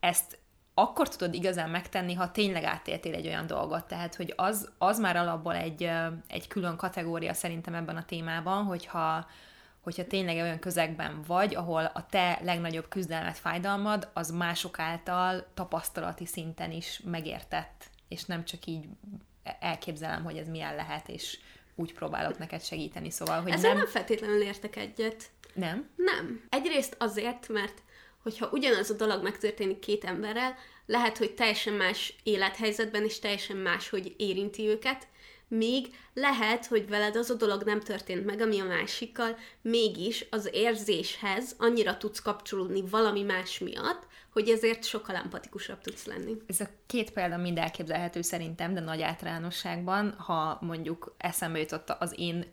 Ezt 0.00 0.38
akkor 0.74 1.08
tudod 1.08 1.34
igazán 1.34 1.70
megtenni, 1.70 2.14
ha 2.14 2.30
tényleg 2.30 2.64
átéltél 2.64 3.14
egy 3.14 3.26
olyan 3.26 3.46
dolgot. 3.46 3.84
Tehát, 3.84 4.14
hogy 4.14 4.32
az, 4.36 4.70
az 4.78 4.98
már 4.98 5.16
alapból 5.16 5.54
egy, 5.54 5.90
egy 6.26 6.48
külön 6.48 6.76
kategória 6.76 7.34
szerintem 7.34 7.74
ebben 7.74 7.96
a 7.96 8.04
témában, 8.04 8.64
hogyha, 8.64 9.26
hogyha 9.80 10.06
tényleg 10.06 10.36
olyan 10.36 10.58
közegben 10.58 11.22
vagy, 11.26 11.54
ahol 11.54 11.84
a 11.84 12.06
te 12.06 12.38
legnagyobb 12.42 12.88
küzdelmet, 12.88 13.38
fájdalmad, 13.38 14.10
az 14.12 14.30
mások 14.30 14.78
által 14.78 15.46
tapasztalati 15.54 16.26
szinten 16.26 16.70
is 16.70 17.00
megértett, 17.04 17.90
és 18.08 18.24
nem 18.24 18.44
csak 18.44 18.66
így 18.66 18.88
elképzelem, 19.60 20.24
hogy 20.24 20.36
ez 20.36 20.48
milyen 20.48 20.74
lehet, 20.74 21.08
és 21.08 21.38
úgy 21.74 21.94
próbálok 21.94 22.38
neked 22.38 22.62
segíteni, 22.62 23.10
szóval, 23.10 23.40
hogy 23.40 23.52
Ezzel 23.52 23.70
nem... 23.70 23.78
nem 23.78 23.86
feltétlenül 23.86 24.42
értek 24.42 24.76
egyet. 24.76 25.30
Nem? 25.54 25.88
Nem. 25.96 26.44
Egyrészt 26.48 26.96
azért, 26.98 27.48
mert 27.48 27.82
hogyha 28.22 28.48
ugyanaz 28.52 28.90
a 28.90 28.94
dolog 28.94 29.22
megtörténik 29.22 29.78
két 29.78 30.04
emberrel, 30.04 30.54
lehet, 30.86 31.18
hogy 31.18 31.34
teljesen 31.34 31.74
más 31.74 32.14
élethelyzetben 32.22 33.04
és 33.04 33.18
teljesen 33.18 33.56
más, 33.56 33.88
hogy 33.88 34.14
érinti 34.16 34.68
őket, 34.68 35.06
még 35.48 35.86
lehet, 36.14 36.66
hogy 36.66 36.88
veled 36.88 37.16
az 37.16 37.30
a 37.30 37.34
dolog 37.34 37.62
nem 37.62 37.80
történt 37.80 38.24
meg, 38.24 38.40
ami 38.40 38.60
a 38.60 38.64
másikkal, 38.64 39.38
mégis 39.62 40.26
az 40.30 40.48
érzéshez 40.52 41.54
annyira 41.58 41.96
tudsz 41.96 42.20
kapcsolódni 42.20 42.82
valami 42.90 43.22
más 43.22 43.58
miatt, 43.58 44.06
hogy 44.32 44.48
ezért 44.48 44.84
sokkal 44.84 45.16
empatikusabb 45.16 45.80
tudsz 45.80 46.04
lenni. 46.04 46.36
Ez 46.46 46.60
a 46.60 46.68
két 46.86 47.10
példa 47.10 47.36
mind 47.36 47.58
elképzelhető 47.58 48.22
szerintem, 48.22 48.74
de 48.74 48.80
nagy 48.80 49.02
általánosságban, 49.02 50.14
ha 50.18 50.58
mondjuk 50.60 51.14
eszembe 51.18 51.58
jutott 51.58 51.90
az 51.90 52.14
én 52.16 52.46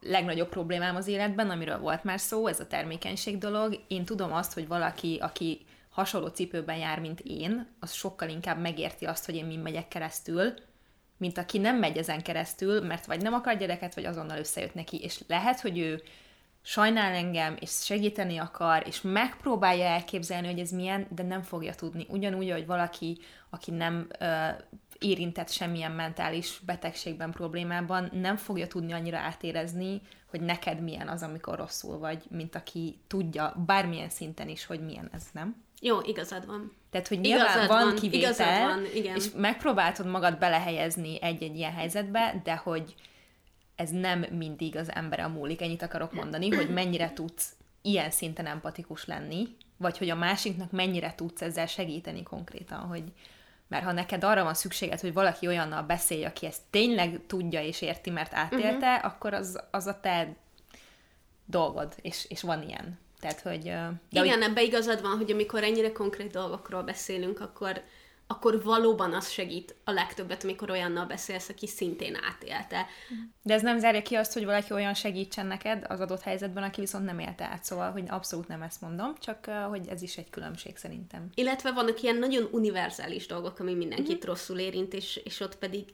legnagyobb 0.00 0.48
problémám 0.48 0.96
az 0.96 1.06
életben, 1.06 1.50
amiről 1.50 1.78
volt 1.78 2.04
már 2.04 2.20
szó, 2.20 2.46
ez 2.46 2.60
a 2.60 2.66
termékenység 2.66 3.38
dolog. 3.38 3.80
Én 3.88 4.04
tudom 4.04 4.32
azt, 4.32 4.52
hogy 4.52 4.66
valaki, 4.66 5.18
aki 5.20 5.66
hasonló 5.90 6.26
cipőben 6.26 6.76
jár, 6.76 7.00
mint 7.00 7.20
én, 7.20 7.66
az 7.80 7.92
sokkal 7.92 8.28
inkább 8.28 8.60
megérti 8.60 9.04
azt, 9.04 9.24
hogy 9.24 9.34
én 9.34 9.44
mind 9.44 9.62
megyek 9.62 9.88
keresztül, 9.88 10.54
mint 11.16 11.38
aki 11.38 11.58
nem 11.58 11.76
megy 11.76 11.96
ezen 11.96 12.22
keresztül, 12.22 12.80
mert 12.80 13.06
vagy 13.06 13.22
nem 13.22 13.32
akar 13.32 13.56
gyereket, 13.56 13.94
vagy 13.94 14.04
azonnal 14.04 14.38
összejött 14.38 14.74
neki, 14.74 14.96
és 14.96 15.20
lehet, 15.26 15.60
hogy 15.60 15.78
ő 15.78 16.02
sajnál 16.68 17.14
engem, 17.14 17.56
és 17.60 17.70
segíteni 17.70 18.38
akar, 18.38 18.82
és 18.86 19.00
megpróbálja 19.00 19.84
elképzelni, 19.84 20.46
hogy 20.46 20.58
ez 20.58 20.70
milyen, 20.70 21.06
de 21.10 21.22
nem 21.22 21.42
fogja 21.42 21.74
tudni. 21.74 22.06
Ugyanúgy, 22.08 22.50
hogy 22.50 22.66
valaki, 22.66 23.18
aki 23.50 23.70
nem 23.70 24.06
ö, 24.18 24.48
érintett 24.98 25.50
semmilyen 25.50 25.92
mentális 25.92 26.60
betegségben, 26.66 27.30
problémában, 27.30 28.10
nem 28.12 28.36
fogja 28.36 28.66
tudni 28.66 28.92
annyira 28.92 29.18
átérezni, 29.18 30.00
hogy 30.30 30.40
neked 30.40 30.80
milyen 30.80 31.08
az, 31.08 31.22
amikor 31.22 31.58
rosszul 31.58 31.98
vagy, 31.98 32.24
mint 32.30 32.54
aki 32.54 32.98
tudja 33.06 33.54
bármilyen 33.66 34.10
szinten 34.10 34.48
is, 34.48 34.66
hogy 34.66 34.80
milyen 34.80 35.10
ez, 35.12 35.22
nem? 35.32 35.64
Jó, 35.80 36.00
igazad 36.00 36.46
van. 36.46 36.72
Tehát, 36.90 37.08
hogy 37.08 37.20
nyilván 37.20 37.46
igazad 37.46 37.68
van, 37.68 37.84
van 37.84 37.94
kivétel, 37.94 38.68
van, 38.68 38.84
igen. 38.94 39.16
és 39.16 39.26
megpróbáltad 39.36 40.06
magad 40.06 40.38
belehelyezni 40.38 41.22
egy-egy 41.22 41.56
ilyen 41.56 41.72
helyzetbe, 41.72 42.40
de 42.44 42.56
hogy 42.56 42.94
ez 43.76 43.90
nem 43.90 44.26
mindig 44.30 44.76
az 44.76 44.90
a 45.16 45.28
múlik. 45.28 45.62
Ennyit 45.62 45.82
akarok 45.82 46.12
mondani, 46.12 46.48
hogy 46.48 46.70
mennyire 46.70 47.12
tudsz 47.12 47.52
ilyen 47.82 48.10
szinten 48.10 48.46
empatikus 48.46 49.04
lenni, 49.04 49.56
vagy 49.76 49.98
hogy 49.98 50.10
a 50.10 50.14
másiknak 50.14 50.70
mennyire 50.70 51.14
tudsz 51.14 51.42
ezzel 51.42 51.66
segíteni 51.66 52.22
konkrétan, 52.22 52.78
hogy 52.78 53.02
mert 53.68 53.84
ha 53.84 53.92
neked 53.92 54.24
arra 54.24 54.44
van 54.44 54.54
szükséged, 54.54 55.00
hogy 55.00 55.12
valaki 55.12 55.46
olyannal 55.46 55.82
beszélj, 55.82 56.24
aki 56.24 56.46
ezt 56.46 56.60
tényleg 56.70 57.20
tudja 57.26 57.62
és 57.62 57.80
érti, 57.80 58.10
mert 58.10 58.34
átélte, 58.34 58.94
uh-huh. 58.94 59.04
akkor 59.04 59.34
az, 59.34 59.60
az 59.70 59.86
a 59.86 60.00
te 60.00 60.36
dolgod, 61.44 61.94
és, 62.02 62.26
és 62.28 62.42
van 62.42 62.62
ilyen. 62.62 62.98
Tehát, 63.20 63.40
hogy... 63.40 63.62
De 63.62 63.98
Igen, 64.10 64.40
hogy... 64.40 64.50
ebbe 64.50 64.62
igazad 64.62 65.02
van, 65.02 65.16
hogy 65.16 65.30
amikor 65.30 65.62
ennyire 65.62 65.92
konkrét 65.92 66.30
dolgokról 66.30 66.82
beszélünk, 66.82 67.40
akkor, 67.40 67.82
akkor 68.26 68.62
valóban 68.62 69.12
az 69.12 69.30
segít 69.30 69.74
a 69.84 69.90
legtöbbet, 69.90 70.44
amikor 70.44 70.70
olyannal 70.70 71.06
beszélsz, 71.06 71.48
aki 71.48 71.66
szintén 71.66 72.18
átélte. 72.30 72.86
De 73.42 73.54
ez 73.54 73.62
nem 73.62 73.78
zárja 73.78 74.02
ki 74.02 74.14
azt, 74.14 74.32
hogy 74.32 74.44
valaki 74.44 74.72
olyan 74.72 74.94
segítsen 74.94 75.46
neked 75.46 75.84
az 75.88 76.00
adott 76.00 76.20
helyzetben, 76.20 76.62
aki 76.62 76.80
viszont 76.80 77.04
nem 77.04 77.18
élte 77.18 77.44
át. 77.44 77.64
Szóval, 77.64 77.90
hogy 77.90 78.04
abszolút 78.08 78.48
nem 78.48 78.62
ezt 78.62 78.80
mondom, 78.80 79.14
csak 79.20 79.44
hogy 79.68 79.88
ez 79.88 80.02
is 80.02 80.16
egy 80.16 80.30
különbség 80.30 80.76
szerintem. 80.76 81.28
Illetve 81.34 81.72
vannak 81.72 82.02
ilyen 82.02 82.16
nagyon 82.16 82.48
univerzális 82.52 83.26
dolgok, 83.26 83.58
ami 83.58 83.74
mindenkit 83.74 84.16
mm-hmm. 84.16 84.26
rosszul 84.26 84.58
érint, 84.58 84.94
és, 84.94 85.20
és 85.24 85.40
ott 85.40 85.56
pedig 85.56 85.84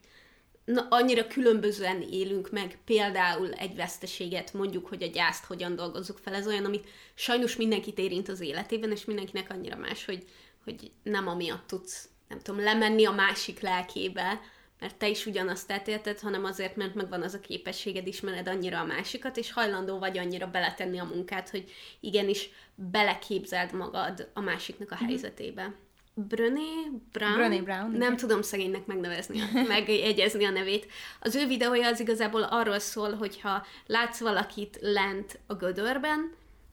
na, 0.64 0.86
annyira 0.90 1.26
különbözően 1.26 2.02
élünk 2.10 2.50
meg 2.50 2.78
például 2.84 3.52
egy 3.52 3.74
veszteséget, 3.74 4.52
mondjuk, 4.52 4.86
hogy 4.86 5.02
a 5.02 5.06
gyászt 5.06 5.44
hogyan 5.44 5.76
dolgozzuk 5.76 6.18
fel. 6.18 6.34
Ez 6.34 6.46
olyan, 6.46 6.64
amit 6.64 6.88
sajnos 7.14 7.56
mindenkit 7.56 7.98
érint 7.98 8.28
az 8.28 8.40
életében, 8.40 8.90
és 8.90 9.04
mindenkinek 9.04 9.50
annyira 9.50 9.76
más, 9.76 10.04
hogy, 10.04 10.26
hogy 10.64 10.90
nem 11.02 11.28
amiatt 11.28 11.66
tudsz, 11.66 12.08
nem 12.32 12.40
tudom, 12.42 12.64
lemenni 12.64 13.04
a 13.04 13.10
másik 13.10 13.60
lelkébe, 13.60 14.40
mert 14.80 14.96
te 14.96 15.08
is 15.08 15.26
ugyanazt 15.26 15.72
átélted, 15.72 16.20
hanem 16.20 16.44
azért, 16.44 16.76
mert 16.76 16.94
megvan 16.94 17.22
az 17.22 17.34
a 17.34 17.40
képességed, 17.40 18.06
ismered 18.06 18.48
annyira 18.48 18.80
a 18.80 18.84
másikat, 18.84 19.36
és 19.36 19.52
hajlandó 19.52 19.98
vagy 19.98 20.18
annyira 20.18 20.46
beletenni 20.46 20.98
a 20.98 21.04
munkát, 21.04 21.50
hogy 21.50 21.70
igenis 22.00 22.50
beleképzeld 22.74 23.72
magad 23.72 24.30
a 24.34 24.40
másiknak 24.40 24.90
a 24.90 24.94
mhm. 24.94 25.04
helyzetébe. 25.04 25.74
Brené 26.14 26.90
Brown, 27.12 27.34
Brené 27.34 27.60
Brown 27.60 27.90
nem 27.90 28.00
igen. 28.00 28.16
tudom 28.16 28.42
szegénynek 28.42 28.86
megnevezni, 28.86 29.38
megjegyezni 29.68 30.44
a 30.44 30.50
nevét. 30.50 30.86
Az 31.20 31.34
ő 31.34 31.46
videója 31.46 31.86
az 31.86 32.00
igazából 32.00 32.42
arról 32.42 32.78
szól, 32.78 33.14
hogyha 33.14 33.66
látsz 33.86 34.20
valakit 34.20 34.78
lent 34.80 35.38
a 35.46 35.54
gödörben, 35.54 36.32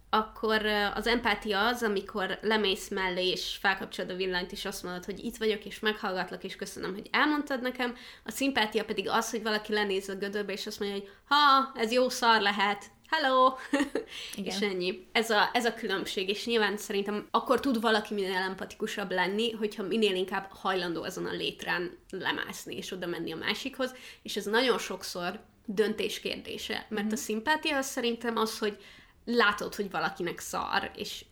akkor 0.10 0.66
az 0.96 1.08
empátia 1.08 1.66
az, 1.66 1.84
amikor 1.84 2.40
lemész 2.42 2.90
mellé, 2.90 3.28
és 3.30 3.58
felkapcsolod 3.60 4.12
a 4.12 4.16
villanyt, 4.16 4.52
és 4.52 4.66
azt 4.66 4.84
mondod, 4.84 5.06
hogy 5.06 5.24
itt 5.24 5.38
vagyok, 5.38 5.66
és 5.66 5.80
meghallgatlak, 5.80 6.44
és 6.44 6.56
köszönöm, 6.56 6.94
hogy 6.94 7.08
elmondtad 7.12 7.62
nekem. 7.62 7.96
A 8.24 8.32
szimpátia 8.32 8.86
pedig 8.86 9.10
az, 9.10 9.30
hogy 9.30 9.44
valaki 9.44 9.74
lenéz 9.74 10.10
a 10.10 10.16
gödörbe, 10.16 10.54
és 10.54 10.68
azt 10.68 10.80
mondja, 10.80 10.98
hogy 10.98 11.10
ha, 11.28 11.72
ez 11.76 11.92
jó 11.92 12.10
szar 12.10 12.42
lehet, 12.42 12.86
hello! 13.10 13.54
Igen. 14.36 14.56
és 14.56 14.62
ennyi. 14.62 15.08
Ez 15.12 15.30
a, 15.30 15.50
ez 15.54 15.66
a 15.66 15.74
különbség, 15.74 16.30
és 16.30 16.46
nyilván 16.46 16.78
szerintem 16.78 17.28
akkor 17.32 17.60
tud 17.60 17.82
valaki 17.82 18.14
minél 18.14 18.36
empatikusabb 18.36 19.12
lenni, 19.12 19.52
hogyha 19.52 19.84
minél 19.84 20.16
inkább 20.16 20.50
hajlandó 20.50 21.04
azon 21.04 21.26
a 21.26 21.32
létrán 21.32 21.98
lemászni, 22.10 22.76
és 22.76 22.92
oda 22.92 23.08
menni 23.08 23.32
a 23.32 23.36
másikhoz, 23.36 23.96
és 24.22 24.36
ez 24.36 24.46
nagyon 24.46 24.78
sokszor 24.78 25.40
döntés 25.66 26.20
kérdése, 26.20 26.86
mert 26.90 27.04
mm-hmm. 27.04 27.14
a 27.14 27.18
szimpátia 27.18 27.78
az 27.78 27.86
szerintem 27.86 28.38
az, 28.38 28.60
hogy 28.60 28.78
látod, 29.26 29.76
hogy 29.76 29.92
valakinek 29.92 30.40
szar, 30.40 30.92
és 30.96 31.26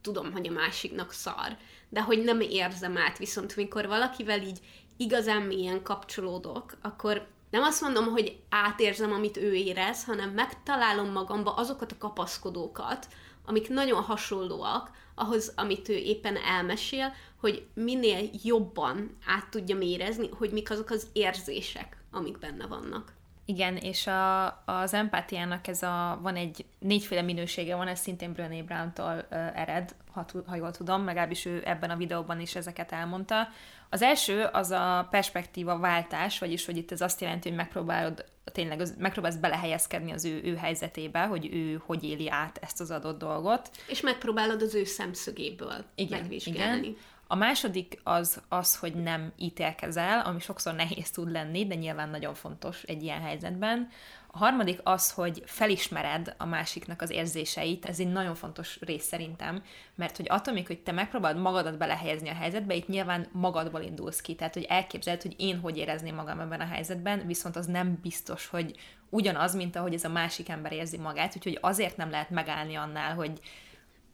tudom, 0.00 0.32
hogy 0.32 0.46
a 0.46 0.52
másiknak 0.52 1.12
szar, 1.12 1.56
de 1.88 2.02
hogy 2.02 2.24
nem 2.24 2.40
érzem 2.40 2.96
át, 2.96 3.18
viszont 3.18 3.52
amikor 3.56 3.86
valakivel 3.86 4.42
így 4.42 4.60
igazán 4.96 5.42
mélyen 5.42 5.82
kapcsolódok, 5.82 6.76
akkor 6.82 7.26
nem 7.50 7.62
azt 7.62 7.80
mondom, 7.80 8.06
hogy 8.06 8.40
átérzem, 8.48 9.12
amit 9.12 9.36
ő 9.36 9.54
érez, 9.54 10.04
hanem 10.04 10.30
megtalálom 10.30 11.10
magamba 11.10 11.54
azokat 11.54 11.92
a 11.92 11.98
kapaszkodókat, 11.98 13.06
amik 13.44 13.68
nagyon 13.68 14.02
hasonlóak 14.02 14.90
ahhoz, 15.14 15.52
amit 15.56 15.88
ő 15.88 15.94
éppen 15.94 16.36
elmesél, 16.36 17.12
hogy 17.40 17.66
minél 17.74 18.28
jobban 18.42 19.16
át 19.26 19.48
tudjam 19.48 19.80
érezni, 19.80 20.28
hogy 20.28 20.50
mik 20.50 20.70
azok 20.70 20.90
az 20.90 21.06
érzések, 21.12 21.96
amik 22.10 22.38
benne 22.38 22.66
vannak. 22.66 23.12
Igen, 23.52 23.76
és 23.76 24.06
a, 24.06 24.46
az 24.64 24.94
empátiának 24.94 25.66
ez 25.66 25.82
a, 25.82 26.18
van 26.22 26.36
egy 26.36 26.64
négyféle 26.78 27.22
minősége 27.22 27.76
van, 27.76 27.88
ez 27.88 28.00
szintén 28.00 28.32
Brené 28.32 28.62
Brown-tól 28.62 29.26
uh, 29.30 29.60
ered, 29.60 29.94
ha, 30.12 30.26
ha 30.46 30.56
jól 30.56 30.70
tudom, 30.70 31.04
legalábbis 31.04 31.44
ő 31.44 31.62
ebben 31.64 31.90
a 31.90 31.96
videóban 31.96 32.40
is 32.40 32.54
ezeket 32.54 32.92
elmondta. 32.92 33.48
Az 33.90 34.02
első 34.02 34.44
az 34.52 34.70
a 34.70 35.08
perspektíva 35.10 35.78
váltás, 35.78 36.38
vagyis 36.38 36.64
hogy 36.64 36.76
itt 36.76 36.92
ez 36.92 37.00
azt 37.00 37.20
jelenti, 37.20 37.48
hogy 37.48 37.56
megpróbálod 37.56 38.24
tényleg 38.44 38.82
megpróbálsz 38.98 39.34
belehelyezkedni 39.34 40.12
az 40.12 40.24
ő, 40.24 40.40
ő 40.44 40.56
helyzetébe, 40.56 41.20
hogy 41.24 41.48
ő 41.52 41.82
hogy 41.86 42.04
éli 42.04 42.30
át 42.30 42.58
ezt 42.62 42.80
az 42.80 42.90
adott 42.90 43.18
dolgot. 43.18 43.70
És 43.88 44.00
megpróbálod 44.00 44.62
az 44.62 44.74
ő 44.74 44.84
szemszögéből 44.84 45.84
igen, 45.94 46.20
megvizsgálni. 46.20 46.86
Igen. 46.86 46.96
A 47.32 47.34
második 47.34 48.00
az 48.02 48.42
az, 48.48 48.76
hogy 48.76 48.94
nem 48.94 49.32
ítélkezel, 49.38 50.20
ami 50.20 50.40
sokszor 50.40 50.74
nehéz 50.74 51.10
tud 51.10 51.30
lenni, 51.30 51.66
de 51.66 51.74
nyilván 51.74 52.08
nagyon 52.08 52.34
fontos 52.34 52.82
egy 52.82 53.02
ilyen 53.02 53.20
helyzetben. 53.20 53.88
A 54.26 54.38
harmadik 54.38 54.80
az, 54.82 55.12
hogy 55.12 55.42
felismered 55.46 56.34
a 56.38 56.44
másiknak 56.44 57.02
az 57.02 57.10
érzéseit, 57.10 57.84
ez 57.84 58.00
egy 58.00 58.12
nagyon 58.12 58.34
fontos 58.34 58.78
rész 58.80 59.04
szerintem, 59.04 59.62
mert 59.94 60.16
hogy 60.16 60.26
attól 60.28 60.54
még, 60.54 60.66
hogy 60.66 60.78
te 60.78 60.92
megpróbálod 60.92 61.40
magadat 61.40 61.78
belehelyezni 61.78 62.28
a 62.28 62.34
helyzetbe, 62.34 62.74
itt 62.74 62.88
nyilván 62.88 63.28
magadból 63.32 63.80
indulsz 63.80 64.20
ki, 64.20 64.34
tehát 64.34 64.54
hogy 64.54 64.66
elképzeled, 64.68 65.22
hogy 65.22 65.34
én 65.38 65.60
hogy 65.60 65.76
érezném 65.76 66.14
magam 66.14 66.40
ebben 66.40 66.60
a 66.60 66.66
helyzetben, 66.66 67.26
viszont 67.26 67.56
az 67.56 67.66
nem 67.66 67.98
biztos, 68.02 68.46
hogy 68.46 68.76
ugyanaz, 69.08 69.54
mint 69.54 69.76
ahogy 69.76 69.94
ez 69.94 70.04
a 70.04 70.08
másik 70.08 70.48
ember 70.48 70.72
érzi 70.72 70.98
magát, 70.98 71.36
úgyhogy 71.36 71.58
azért 71.60 71.96
nem 71.96 72.10
lehet 72.10 72.30
megállni 72.30 72.74
annál, 72.74 73.14
hogy 73.14 73.40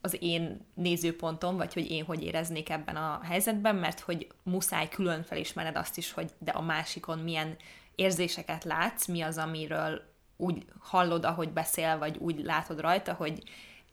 az 0.01 0.17
én 0.21 0.67
nézőpontom, 0.75 1.57
vagy 1.57 1.75
hogy 1.75 1.91
én 1.91 2.05
hogy 2.05 2.23
éreznék 2.23 2.71
ebben 2.71 2.97
a 2.97 3.21
helyzetben, 3.23 3.77
mert 3.77 4.01
hogy 4.01 4.27
muszáj 4.43 4.89
külön 4.89 5.23
felismered 5.23 5.77
azt 5.77 5.97
is, 5.97 6.13
hogy 6.13 6.31
de 6.39 6.51
a 6.51 6.61
másikon 6.61 7.19
milyen 7.19 7.57
érzéseket 7.95 8.65
látsz, 8.65 9.07
mi 9.07 9.21
az, 9.21 9.39
amiről 9.39 10.03
úgy 10.37 10.65
hallod, 10.79 11.25
ahogy 11.25 11.49
beszél, 11.49 11.99
vagy 11.99 12.17
úgy 12.17 12.45
látod 12.45 12.81
rajta, 12.81 13.13
hogy 13.13 13.43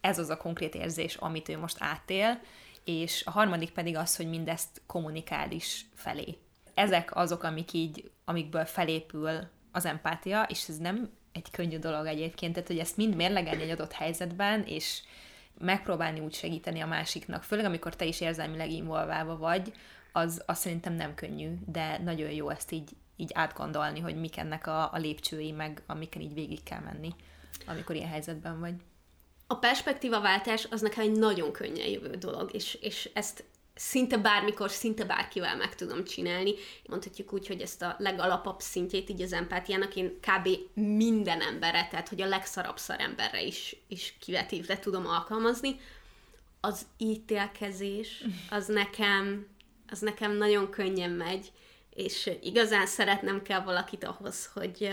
ez 0.01 0.19
az 0.19 0.29
a 0.29 0.37
konkrét 0.37 0.75
érzés, 0.75 1.15
amit 1.15 1.49
ő 1.49 1.57
most 1.57 1.77
átél, 1.79 2.39
és 2.83 3.25
a 3.25 3.31
harmadik 3.31 3.71
pedig 3.71 3.97
az, 3.97 4.15
hogy 4.15 4.29
mindezt 4.29 4.81
kommunikál 4.85 5.51
is 5.51 5.85
felé. 5.95 6.37
Ezek 6.73 7.15
azok, 7.15 7.43
amik 7.43 7.73
így, 7.73 8.11
amikből 8.25 8.65
felépül 8.65 9.39
az 9.71 9.85
empátia, 9.85 10.43
és 10.43 10.67
ez 10.67 10.77
nem 10.77 11.09
egy 11.31 11.51
könnyű 11.51 11.77
dolog 11.77 12.05
egyébként, 12.05 12.53
tehát 12.53 12.67
hogy 12.67 12.79
ezt 12.79 12.97
mind 12.97 13.15
mérlegelni 13.15 13.63
egy 13.63 13.69
adott 13.69 13.91
helyzetben, 13.91 14.63
és 14.63 15.01
megpróbálni 15.59 16.19
úgy 16.19 16.33
segíteni 16.33 16.79
a 16.79 16.87
másiknak, 16.87 17.43
főleg 17.43 17.65
amikor 17.65 17.95
te 17.95 18.05
is 18.05 18.21
érzelmileg 18.21 18.71
involválva 18.71 19.37
vagy, 19.37 19.73
az, 20.11 20.43
az 20.45 20.57
szerintem 20.57 20.93
nem 20.93 21.15
könnyű, 21.15 21.49
de 21.65 21.97
nagyon 21.97 22.31
jó 22.31 22.49
ezt 22.49 22.71
így, 22.71 22.89
így 23.15 23.31
átgondolni, 23.33 23.99
hogy 23.99 24.19
mik 24.19 24.37
ennek 24.37 24.67
a, 24.67 24.93
a 24.93 24.97
lépcsői, 24.97 25.51
meg 25.51 25.83
amiken 25.85 26.21
így 26.21 26.33
végig 26.33 26.63
kell 26.63 26.79
menni, 26.79 27.15
amikor 27.65 27.95
ilyen 27.95 28.09
helyzetben 28.09 28.59
vagy. 28.59 28.73
A 29.47 29.55
perspektívaváltás 29.55 30.67
az 30.71 30.81
nekem 30.81 31.03
egy 31.03 31.17
nagyon 31.17 31.51
könnyen 31.51 31.87
jövő 31.87 32.15
dolog, 32.15 32.53
és, 32.53 32.73
és 32.73 33.09
ezt 33.13 33.43
szinte 33.75 34.17
bármikor, 34.17 34.71
szinte 34.71 35.05
bárkivel 35.05 35.55
meg 35.55 35.75
tudom 35.75 36.03
csinálni. 36.03 36.53
Mondhatjuk 36.87 37.33
úgy, 37.33 37.47
hogy 37.47 37.61
ezt 37.61 37.81
a 37.81 37.95
legalapabb 37.99 38.59
szintjét 38.59 39.09
így 39.09 39.21
az 39.21 39.33
empátiának 39.33 39.95
én 39.95 40.19
kb. 40.19 40.49
minden 40.73 41.41
emberre, 41.41 41.87
tehát 41.87 42.09
hogy 42.09 42.21
a 42.21 42.27
legszarabb 42.27 42.77
emberre 42.87 43.41
is, 43.41 43.75
is 43.87 44.15
kivetívre 44.19 44.79
tudom 44.79 45.07
alkalmazni. 45.07 45.79
Az 46.61 46.85
ítélkezés, 46.97 48.23
az 48.49 48.67
nekem, 48.67 49.47
az 49.89 49.99
nekem 49.99 50.31
nagyon 50.31 50.69
könnyen 50.69 51.11
megy, 51.11 51.51
és 51.89 52.31
igazán 52.41 52.85
szeretnem 52.85 53.41
kell 53.41 53.61
valakit 53.61 54.03
ahhoz, 54.03 54.49
hogy, 54.53 54.89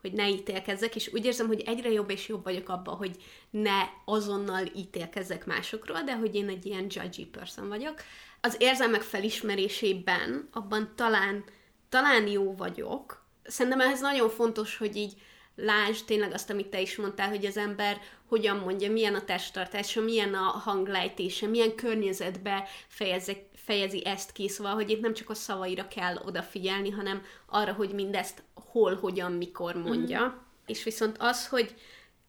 hogy 0.00 0.12
ne 0.12 0.28
ítélkezzek, 0.28 0.96
és 0.96 1.12
úgy 1.12 1.24
érzem, 1.24 1.46
hogy 1.46 1.62
egyre 1.66 1.90
jobb 1.90 2.10
és 2.10 2.28
jobb 2.28 2.44
vagyok 2.44 2.68
abban, 2.68 2.96
hogy 2.96 3.16
ne 3.50 3.82
azonnal 4.04 4.64
ítélkezzek 4.76 5.46
másokról, 5.46 6.02
de 6.02 6.16
hogy 6.16 6.34
én 6.34 6.48
egy 6.48 6.66
ilyen 6.66 6.86
judgy 6.88 7.26
person 7.26 7.68
vagyok. 7.68 8.02
Az 8.40 8.56
érzelmek 8.58 9.02
felismerésében 9.02 10.48
abban 10.52 10.92
talán, 10.96 11.44
talán 11.88 12.26
jó 12.26 12.54
vagyok. 12.54 13.26
Szerintem 13.42 13.80
ehhez 13.80 14.00
nagyon 14.00 14.28
fontos, 14.28 14.76
hogy 14.76 14.96
így 14.96 15.12
lásd 15.56 16.04
tényleg 16.04 16.32
azt, 16.32 16.50
amit 16.50 16.66
te 16.66 16.80
is 16.80 16.96
mondtál, 16.96 17.28
hogy 17.28 17.46
az 17.46 17.56
ember 17.56 18.00
hogyan 18.28 18.56
mondja, 18.56 18.92
milyen 18.92 19.14
a 19.14 19.24
testtartása, 19.24 20.00
milyen 20.00 20.34
a 20.34 20.42
hanglejtése, 20.42 21.46
milyen 21.46 21.74
környezetbe 21.74 22.68
fejezi, 22.88 23.47
fejezi 23.68 24.04
ezt 24.04 24.32
ki, 24.32 24.48
szóval, 24.48 24.74
hogy 24.74 24.90
itt 24.90 25.00
nem 25.00 25.14
csak 25.14 25.30
a 25.30 25.34
szavaira 25.34 25.88
kell 25.88 26.16
odafigyelni, 26.24 26.90
hanem 26.90 27.22
arra, 27.46 27.72
hogy 27.72 27.92
mindezt 27.92 28.42
hol, 28.54 28.94
hogyan, 28.94 29.32
mikor 29.32 29.74
mondja. 29.74 30.26
Mm. 30.26 30.38
És 30.66 30.82
viszont 30.82 31.16
az, 31.18 31.48
hogy 31.48 31.74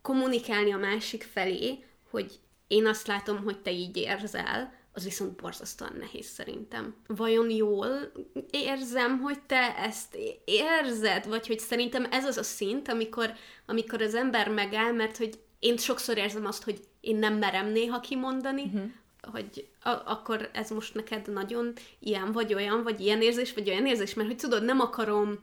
kommunikálni 0.01 0.73
a 0.73 0.77
másik 0.77 1.23
felé, 1.23 1.83
hogy 2.09 2.39
én 2.67 2.87
azt 2.87 3.07
látom, 3.07 3.43
hogy 3.43 3.61
te 3.61 3.71
így 3.71 3.97
érzel, 3.97 4.73
az 4.93 5.03
viszont 5.03 5.41
borzasztóan 5.41 5.95
nehéz 5.99 6.25
szerintem. 6.25 6.95
Vajon 7.07 7.49
jól 7.49 8.11
érzem, 8.51 9.19
hogy 9.19 9.39
te 9.39 9.75
ezt 9.77 10.17
érzed? 10.45 11.27
Vagy 11.27 11.47
hogy 11.47 11.59
szerintem 11.59 12.07
ez 12.11 12.25
az 12.25 12.37
a 12.37 12.43
szint, 12.43 12.87
amikor, 12.87 13.33
amikor 13.65 14.01
az 14.01 14.15
ember 14.15 14.49
megáll, 14.49 14.91
mert 14.91 15.17
hogy 15.17 15.39
én 15.59 15.77
sokszor 15.77 16.17
érzem 16.17 16.45
azt, 16.45 16.63
hogy 16.63 16.79
én 17.01 17.15
nem 17.15 17.33
merem 17.33 17.67
néha 17.67 17.99
kimondani, 17.99 18.63
uh-huh. 18.63 18.91
Hogy 19.31 19.67
a- 19.83 20.01
akkor 20.05 20.49
ez 20.53 20.69
most 20.69 20.93
neked 20.93 21.33
nagyon 21.33 21.73
ilyen, 21.99 22.31
vagy 22.31 22.53
olyan, 22.53 22.83
vagy 22.83 22.99
ilyen 22.99 23.21
érzés, 23.21 23.53
vagy 23.53 23.69
olyan 23.69 23.85
érzés, 23.85 24.13
mert 24.13 24.27
hogy 24.27 24.37
tudod, 24.37 24.63
nem 24.63 24.79
akarom 24.79 25.39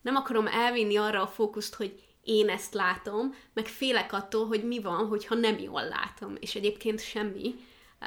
nem 0.00 0.16
akarom 0.16 0.46
elvinni 0.46 0.96
arra 0.96 1.22
a 1.22 1.26
fókuszt, 1.26 1.74
hogy 1.74 2.02
én 2.24 2.48
ezt 2.48 2.74
látom, 2.74 3.34
meg 3.52 3.66
félek 3.66 4.12
attól, 4.12 4.46
hogy 4.46 4.64
mi 4.64 4.80
van, 4.80 5.06
hogyha 5.06 5.34
nem 5.34 5.58
jól 5.58 5.82
látom, 5.88 6.36
és 6.40 6.54
egyébként 6.54 7.00
semmi. 7.00 7.54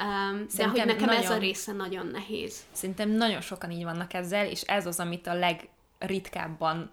Um, 0.00 0.46
de 0.56 0.66
hogy 0.66 0.84
nekem 0.84 1.04
nagyon, 1.06 1.22
ez 1.22 1.30
a 1.30 1.38
része 1.38 1.72
nagyon 1.72 2.06
nehéz. 2.06 2.64
Szerintem 2.72 3.10
nagyon 3.10 3.40
sokan 3.40 3.70
így 3.70 3.84
vannak 3.84 4.12
ezzel, 4.12 4.46
és 4.46 4.60
ez 4.62 4.86
az, 4.86 5.00
amit 5.00 5.26
a 5.26 5.34
legritkábban 5.34 6.90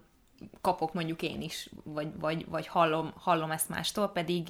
kapok 0.61 0.93
mondjuk 0.93 1.21
én 1.21 1.41
is, 1.41 1.69
vagy, 1.83 2.07
vagy, 2.19 2.45
vagy 2.49 2.67
hallom, 2.67 3.13
hallom 3.15 3.51
ezt 3.51 3.69
mástól, 3.69 4.07
pedig 4.07 4.47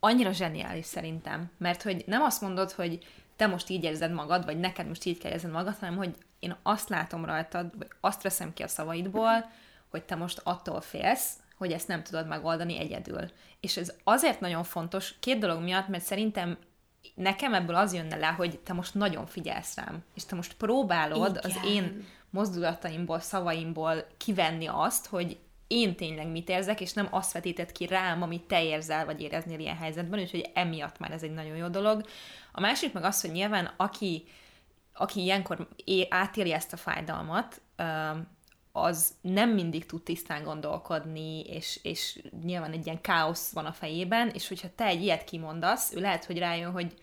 annyira 0.00 0.32
zseniális 0.32 0.84
szerintem, 0.84 1.50
mert 1.58 1.82
hogy 1.82 2.04
nem 2.06 2.22
azt 2.22 2.40
mondod, 2.40 2.70
hogy 2.70 3.06
te 3.36 3.46
most 3.46 3.68
így 3.68 3.84
érzed 3.84 4.12
magad, 4.12 4.44
vagy 4.44 4.58
neked 4.58 4.88
most 4.88 5.04
így 5.04 5.18
kell 5.18 5.32
érzed 5.32 5.50
magad, 5.50 5.76
hanem 5.78 5.96
hogy 5.96 6.14
én 6.38 6.56
azt 6.62 6.88
látom 6.88 7.24
rajtad, 7.24 7.70
vagy 7.78 7.88
azt 8.00 8.22
veszem 8.22 8.52
ki 8.52 8.62
a 8.62 8.68
szavaidból, 8.68 9.50
hogy 9.90 10.02
te 10.02 10.14
most 10.14 10.40
attól 10.44 10.80
félsz, 10.80 11.32
hogy 11.56 11.72
ezt 11.72 11.88
nem 11.88 12.02
tudod 12.02 12.26
megoldani 12.26 12.78
egyedül. 12.78 13.30
És 13.60 13.76
ez 13.76 13.92
azért 14.04 14.40
nagyon 14.40 14.64
fontos, 14.64 15.14
két 15.20 15.38
dolog 15.38 15.62
miatt, 15.62 15.88
mert 15.88 16.04
szerintem 16.04 16.58
nekem 17.14 17.54
ebből 17.54 17.76
az 17.76 17.94
jönne 17.94 18.16
le, 18.16 18.26
hogy 18.26 18.58
te 18.58 18.72
most 18.72 18.94
nagyon 18.94 19.26
figyelsz 19.26 19.76
rám, 19.76 20.04
és 20.14 20.24
te 20.24 20.34
most 20.34 20.54
próbálod 20.54 21.36
Igen. 21.36 21.50
az 21.50 21.66
én 21.66 22.06
mozdulataimból, 22.30 23.20
szavaimból 23.20 24.06
kivenni 24.16 24.66
azt, 24.66 25.06
hogy 25.06 25.38
én 25.70 25.96
tényleg 25.96 26.26
mit 26.26 26.48
érzek, 26.48 26.80
és 26.80 26.92
nem 26.92 27.08
azt 27.10 27.32
vetíted 27.32 27.72
ki 27.72 27.86
rám, 27.86 28.22
amit 28.22 28.42
te 28.42 28.64
érzel, 28.64 29.04
vagy 29.04 29.20
éreznél 29.20 29.58
ilyen 29.58 29.76
helyzetben, 29.76 30.20
úgyhogy 30.20 30.50
emiatt 30.54 30.98
már 30.98 31.10
ez 31.10 31.22
egy 31.22 31.32
nagyon 31.32 31.56
jó 31.56 31.68
dolog. 31.68 32.04
A 32.52 32.60
másik 32.60 32.92
meg 32.92 33.04
az, 33.04 33.20
hogy 33.20 33.30
nyilván 33.30 33.74
aki, 33.76 34.24
aki 34.94 35.20
ilyenkor 35.20 35.68
é- 35.84 36.06
átéli 36.10 36.52
ezt 36.52 36.72
a 36.72 36.76
fájdalmat, 36.76 37.60
az 38.72 39.14
nem 39.20 39.50
mindig 39.50 39.86
tud 39.86 40.02
tisztán 40.02 40.42
gondolkodni, 40.42 41.40
és, 41.40 41.80
és 41.82 42.22
nyilván 42.44 42.72
egy 42.72 42.86
ilyen 42.86 43.00
káosz 43.00 43.52
van 43.52 43.66
a 43.66 43.72
fejében, 43.72 44.28
és 44.28 44.48
hogyha 44.48 44.74
te 44.74 44.84
egy 44.84 45.02
ilyet 45.02 45.24
kimondasz, 45.24 45.92
ő 45.94 46.00
lehet, 46.00 46.24
hogy 46.24 46.38
rájön, 46.38 46.72
hogy 46.72 46.94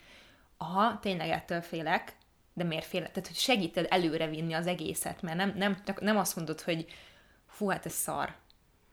aha, 0.57 0.99
tényleg 0.99 1.29
ettől 1.29 1.61
félek, 1.61 2.15
de 2.53 2.63
miért 2.63 2.85
félek? 2.85 3.11
Tehát, 3.11 3.27
hogy 3.27 3.37
segíted 3.37 3.85
előre 3.89 4.27
vinni 4.27 4.53
az 4.53 4.67
egészet, 4.67 5.21
mert 5.21 5.37
nem, 5.37 5.53
nem, 5.55 5.77
nem 5.99 6.17
azt 6.17 6.35
mondod, 6.35 6.61
hogy 6.61 6.85
fú, 7.47 7.67
hát 7.67 7.85
ez 7.85 7.93
szar, 7.93 8.35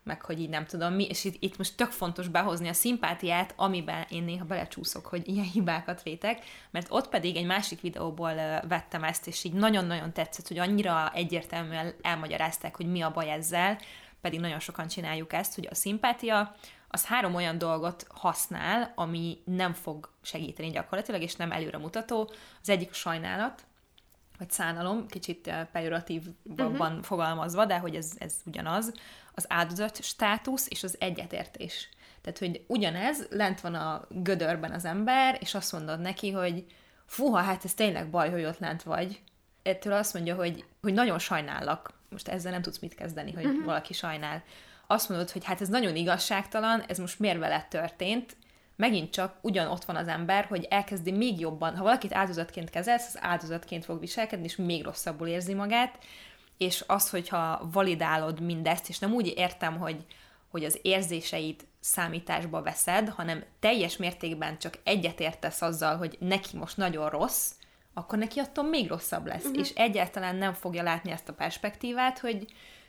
meg 0.04 0.22
hogy 0.22 0.40
így 0.40 0.48
nem 0.48 0.66
tudom 0.66 0.92
mi, 0.92 1.04
és 1.04 1.24
itt, 1.24 1.36
itt 1.38 1.56
most 1.56 1.76
tök 1.76 1.90
fontos 1.90 2.28
behozni 2.28 2.68
a 2.68 2.72
szimpátiát, 2.72 3.52
amiben 3.56 4.06
én 4.08 4.22
néha 4.22 4.44
belecsúszok, 4.44 5.06
hogy 5.06 5.28
ilyen 5.28 5.44
hibákat 5.44 6.02
vétek, 6.02 6.44
mert 6.70 6.86
ott 6.90 7.08
pedig 7.08 7.36
egy 7.36 7.46
másik 7.46 7.80
videóból 7.80 8.34
vettem 8.68 9.04
ezt, 9.04 9.26
és 9.26 9.44
így 9.44 9.52
nagyon-nagyon 9.52 10.12
tetszett, 10.12 10.48
hogy 10.48 10.58
annyira 10.58 11.10
egyértelműen 11.14 11.94
elmagyarázták, 12.02 12.76
hogy 12.76 12.90
mi 12.90 13.02
a 13.02 13.12
baj 13.12 13.30
ezzel, 13.30 13.78
pedig 14.20 14.40
nagyon 14.40 14.60
sokan 14.60 14.88
csináljuk 14.88 15.32
ezt, 15.32 15.54
hogy 15.54 15.68
a 15.70 15.74
szimpátia 15.74 16.54
az 16.88 17.06
három 17.06 17.34
olyan 17.34 17.58
dolgot 17.58 18.06
használ, 18.08 18.92
ami 18.94 19.38
nem 19.44 19.72
fog 19.72 20.10
segíteni 20.22 20.70
gyakorlatilag, 20.70 21.22
és 21.22 21.36
nem 21.36 21.52
előremutató. 21.52 22.30
Az 22.60 22.68
egyik 22.68 22.90
a 22.90 22.94
sajnálat, 22.94 23.64
vagy 24.38 24.50
szánalom, 24.50 25.06
kicsit 25.06 25.54
pejoratívban 25.72 26.72
uh-huh. 26.72 27.02
fogalmazva, 27.02 27.64
de 27.64 27.78
hogy 27.78 27.94
ez, 27.94 28.12
ez 28.18 28.34
ugyanaz 28.46 28.92
az 29.34 29.44
áldozat 29.48 30.02
státusz 30.02 30.66
és 30.68 30.82
az 30.82 30.96
egyetértés. 30.98 31.88
Tehát, 32.20 32.38
hogy 32.38 32.64
ugyanez, 32.66 33.26
lent 33.30 33.60
van 33.60 33.74
a 33.74 34.06
gödörben 34.10 34.72
az 34.72 34.84
ember, 34.84 35.36
és 35.40 35.54
azt 35.54 35.72
mondod 35.72 36.00
neki, 36.00 36.30
hogy 36.30 36.64
fuha, 37.06 37.40
hát 37.40 37.64
ez 37.64 37.74
tényleg 37.74 38.10
baj, 38.10 38.30
hogy 38.30 38.44
ott 38.44 38.58
lent 38.58 38.82
vagy. 38.82 39.20
Ettől 39.62 39.92
azt 39.92 40.14
mondja, 40.14 40.34
hogy, 40.34 40.64
hogy 40.82 40.92
nagyon 40.92 41.18
sajnállak. 41.18 41.92
Most 42.08 42.28
ezzel 42.28 42.52
nem 42.52 42.62
tudsz 42.62 42.78
mit 42.78 42.94
kezdeni, 42.94 43.32
hogy 43.32 43.44
uh-huh. 43.44 43.64
valaki 43.64 43.92
sajnál. 43.92 44.42
Azt 44.86 45.08
mondod, 45.08 45.30
hogy 45.30 45.44
hát 45.44 45.60
ez 45.60 45.68
nagyon 45.68 45.96
igazságtalan, 45.96 46.80
ez 46.80 46.98
most 46.98 47.18
miért 47.18 47.38
veled 47.38 47.66
történt, 47.66 48.36
megint 48.76 49.10
csak 49.10 49.36
ugyan 49.40 49.68
ott 49.68 49.84
van 49.84 49.96
az 49.96 50.08
ember, 50.08 50.44
hogy 50.44 50.66
elkezdi 50.70 51.12
még 51.12 51.40
jobban, 51.40 51.76
ha 51.76 51.82
valakit 51.82 52.14
áldozatként 52.14 52.70
kezelsz, 52.70 53.06
az 53.06 53.18
áldozatként 53.22 53.84
fog 53.84 54.00
viselkedni, 54.00 54.44
és 54.44 54.56
még 54.56 54.84
rosszabbul 54.84 55.26
érzi 55.26 55.54
magát, 55.54 55.98
és 56.58 56.84
az, 56.86 57.10
hogyha 57.10 57.68
validálod 57.72 58.40
mindezt, 58.40 58.88
és 58.88 58.98
nem 58.98 59.12
úgy 59.12 59.32
értem, 59.36 59.78
hogy, 59.78 60.04
hogy 60.50 60.64
az 60.64 60.78
érzéseit 60.82 61.66
számításba 61.80 62.62
veszed, 62.62 63.08
hanem 63.08 63.44
teljes 63.60 63.96
mértékben 63.96 64.58
csak 64.58 64.78
egyetértesz 64.84 65.62
azzal, 65.62 65.96
hogy 65.96 66.16
neki 66.20 66.56
most 66.56 66.76
nagyon 66.76 67.08
rossz, 67.08 67.50
akkor 67.94 68.18
neki 68.18 68.38
attól 68.40 68.64
még 68.64 68.88
rosszabb 68.88 69.26
lesz. 69.26 69.44
Uh-huh. 69.44 69.60
És 69.60 69.70
egyáltalán 69.74 70.36
nem 70.36 70.52
fogja 70.52 70.82
látni 70.82 71.10
ezt 71.10 71.28
a 71.28 71.32
perspektívát, 71.32 72.18
hogy 72.18 72.46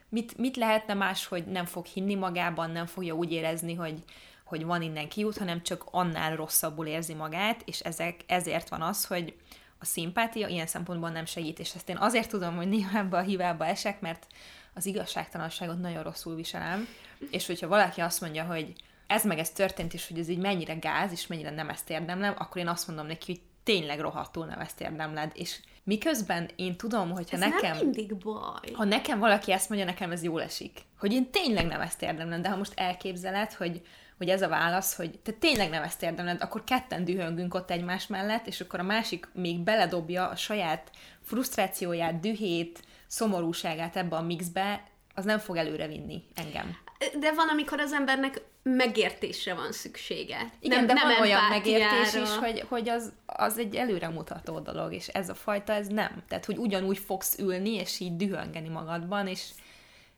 mit, 0.09 0.37
mit 0.37 0.55
lehetne 0.55 0.93
más, 0.93 1.25
hogy 1.25 1.45
nem 1.45 1.65
fog 1.65 1.85
hinni 1.85 2.15
magában, 2.15 2.71
nem 2.71 2.85
fogja 2.85 3.13
úgy 3.13 3.31
érezni, 3.31 3.73
hogy, 3.73 4.03
hogy 4.45 4.65
van 4.65 4.81
innen 4.81 5.09
kiút, 5.09 5.37
hanem 5.37 5.63
csak 5.63 5.83
annál 5.91 6.35
rosszabbul 6.35 6.85
érzi 6.85 7.13
magát, 7.13 7.61
és 7.65 7.79
ezek, 7.79 8.15
ezért 8.27 8.69
van 8.69 8.81
az, 8.81 9.05
hogy 9.05 9.35
a 9.79 9.85
szimpátia 9.85 10.47
ilyen 10.47 10.67
szempontból 10.67 11.09
nem 11.09 11.25
segít, 11.25 11.59
és 11.59 11.75
ezt 11.75 11.89
én 11.89 11.97
azért 11.97 12.29
tudom, 12.29 12.55
hogy 12.55 12.69
néha 12.69 12.97
ebbe 12.97 13.17
a 13.17 13.21
hibába 13.21 13.65
esek, 13.65 14.01
mert 14.01 14.27
az 14.73 14.85
igazságtalanságot 14.85 15.79
nagyon 15.79 16.03
rosszul 16.03 16.35
viselem, 16.35 16.87
és 17.31 17.47
hogyha 17.47 17.67
valaki 17.67 18.01
azt 18.01 18.21
mondja, 18.21 18.43
hogy 18.43 18.73
ez 19.07 19.25
meg 19.25 19.39
ez 19.39 19.49
történt, 19.49 19.93
és 19.93 20.07
hogy 20.07 20.19
ez 20.19 20.27
így 20.27 20.37
mennyire 20.37 20.73
gáz, 20.73 21.11
és 21.11 21.27
mennyire 21.27 21.49
nem 21.49 21.69
ezt 21.69 21.89
érdemlem, 21.89 22.33
akkor 22.37 22.61
én 22.61 22.67
azt 22.67 22.87
mondom 22.87 23.07
neki, 23.07 23.31
hogy 23.31 23.41
tényleg 23.63 23.99
rohadtul 23.99 24.45
nem 24.45 24.59
ezt 24.59 24.81
érdemled, 24.81 25.31
és 25.33 25.59
miközben 25.83 26.49
én 26.55 26.75
tudom, 26.75 27.11
hogy 27.11 27.29
ha 27.29 27.37
nekem... 27.37 27.77
mindig 27.77 28.15
baj. 28.15 28.71
Ha 28.73 28.83
nekem 28.83 29.19
valaki 29.19 29.51
ezt 29.51 29.69
mondja, 29.69 29.87
nekem 29.87 30.11
ez 30.11 30.23
jól 30.23 30.41
esik. 30.41 30.81
Hogy 30.99 31.13
én 31.13 31.31
tényleg 31.31 31.65
nem 31.65 31.81
ezt 31.81 32.01
érdemlem, 32.01 32.41
de 32.41 32.49
ha 32.49 32.55
most 32.55 32.73
elképzeled, 32.75 33.53
hogy, 33.53 33.81
hogy 34.17 34.29
ez 34.29 34.41
a 34.41 34.47
válasz, 34.47 34.95
hogy 34.95 35.19
te 35.19 35.31
tényleg 35.31 35.69
nem 35.69 35.83
ezt 35.83 36.03
érdemled, 36.03 36.41
akkor 36.41 36.63
ketten 36.63 37.05
dühöngünk 37.05 37.53
ott 37.53 37.71
egymás 37.71 38.07
mellett, 38.07 38.47
és 38.47 38.61
akkor 38.61 38.79
a 38.79 38.83
másik 38.83 39.27
még 39.33 39.59
beledobja 39.59 40.27
a 40.27 40.35
saját 40.35 40.91
frusztrációját, 41.21 42.19
dühét, 42.19 42.79
szomorúságát 43.07 43.95
ebbe 43.95 44.15
a 44.15 44.21
mixbe, 44.21 44.83
az 45.15 45.25
nem 45.25 45.39
fog 45.39 45.55
előre 45.55 45.87
vinni 45.87 46.23
engem. 46.35 46.77
De 47.19 47.33
van, 47.33 47.49
amikor 47.49 47.79
az 47.79 47.93
embernek 47.93 48.41
megértésre 48.63 49.53
van 49.53 49.71
szüksége. 49.71 50.51
Igen, 50.59 50.85
nem, 50.85 50.95
de 50.95 51.01
van 51.01 51.21
olyan 51.21 51.43
megértés 51.49 52.13
is, 52.13 52.29
hogy, 52.29 52.65
hogy 52.69 52.89
az, 52.89 53.11
az 53.25 53.57
egy 53.57 53.75
előremutató 53.75 54.59
dolog, 54.59 54.93
és 54.93 55.07
ez 55.07 55.29
a 55.29 55.35
fajta, 55.35 55.73
ez 55.73 55.87
nem. 55.87 56.23
Tehát, 56.27 56.45
hogy 56.45 56.57
ugyanúgy 56.57 56.97
fogsz 56.97 57.37
ülni, 57.39 57.73
és 57.73 57.99
így 57.99 58.15
dühöngeni 58.15 58.69
magadban, 58.69 59.27
és, 59.27 59.49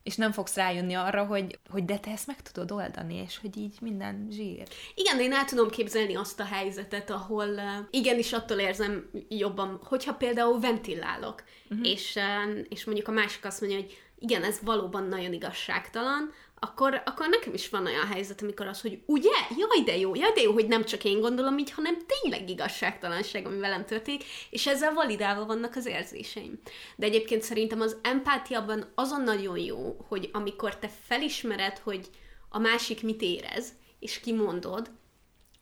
és 0.08 0.16
nem 0.16 0.32
fogsz 0.32 0.56
rájönni 0.56 0.94
arra, 0.94 1.26
hogy, 1.26 1.60
hogy 1.70 1.86
de 1.86 1.98
te 1.98 2.12
ezt 2.12 2.28
meg 2.28 2.42
tudod 2.42 2.72
oldani, 2.72 3.16
és 3.16 3.38
hogy 3.38 3.58
így 3.58 3.78
minden 3.82 4.28
zsír. 4.32 4.68
Igen, 4.96 5.18
de 5.18 5.24
én 5.24 5.34
el 5.34 5.46
tudom 5.46 5.70
képzelni 5.70 6.16
azt 6.16 6.40
a 6.40 6.46
helyzetet, 6.46 7.10
ahol 7.10 7.48
uh, 7.48 7.64
igenis 7.90 8.34
attól 8.34 8.58
érzem 8.58 9.10
jobban, 9.30 9.80
hogyha 9.84 10.14
például 10.14 10.60
ventilálok, 10.60 11.44
uh-huh. 11.70 11.88
és, 11.88 12.16
uh, 12.16 12.66
és 12.70 12.86
mondjuk 12.86 13.08
a 13.08 13.12
másik 13.12 13.46
azt 13.46 13.62
mondja, 13.62 13.80
hogy 13.80 13.98
igen, 14.20 14.44
ez 14.44 14.60
valóban 14.62 15.08
nagyon 15.08 15.34
igazságtalan, 15.34 16.34
akkor, 16.60 17.02
akkor 17.06 17.30
nekem 17.30 17.54
is 17.54 17.70
van 17.70 17.86
olyan 17.86 18.08
helyzet, 18.08 18.42
amikor 18.42 18.68
az, 18.68 18.82
hogy 18.82 19.00
ugye, 19.06 19.32
jaj 19.58 19.84
de 19.86 19.98
jó, 19.98 20.16
jaj 20.16 20.32
de 20.32 20.42
jó, 20.42 20.52
hogy 20.52 20.68
nem 20.68 20.86
csak 20.86 21.04
én 21.04 21.20
gondolom 21.20 21.58
így, 21.58 21.72
hanem 21.72 21.98
tényleg 22.06 22.50
igazságtalanság, 22.50 23.46
ami 23.46 23.58
velem 23.58 23.86
történik, 23.86 24.24
és 24.50 24.68
ezzel 24.68 24.94
validálva 24.94 25.46
vannak 25.46 25.76
az 25.76 25.86
érzéseim. 25.86 26.60
De 26.96 27.06
egyébként 27.06 27.42
szerintem 27.42 27.82
az 27.82 27.98
empátiában 28.02 28.92
azon 28.96 29.22
nagyon 29.22 29.58
jó, 29.58 30.06
hogy 30.08 30.30
amikor 30.34 30.78
te 30.78 30.90
felismered, 31.08 31.78
hogy 31.78 32.10
a 32.50 32.60
másik 32.60 33.04
mit 33.04 33.22
érez, 33.22 33.74
és 34.00 34.20
kimondod, 34.20 34.92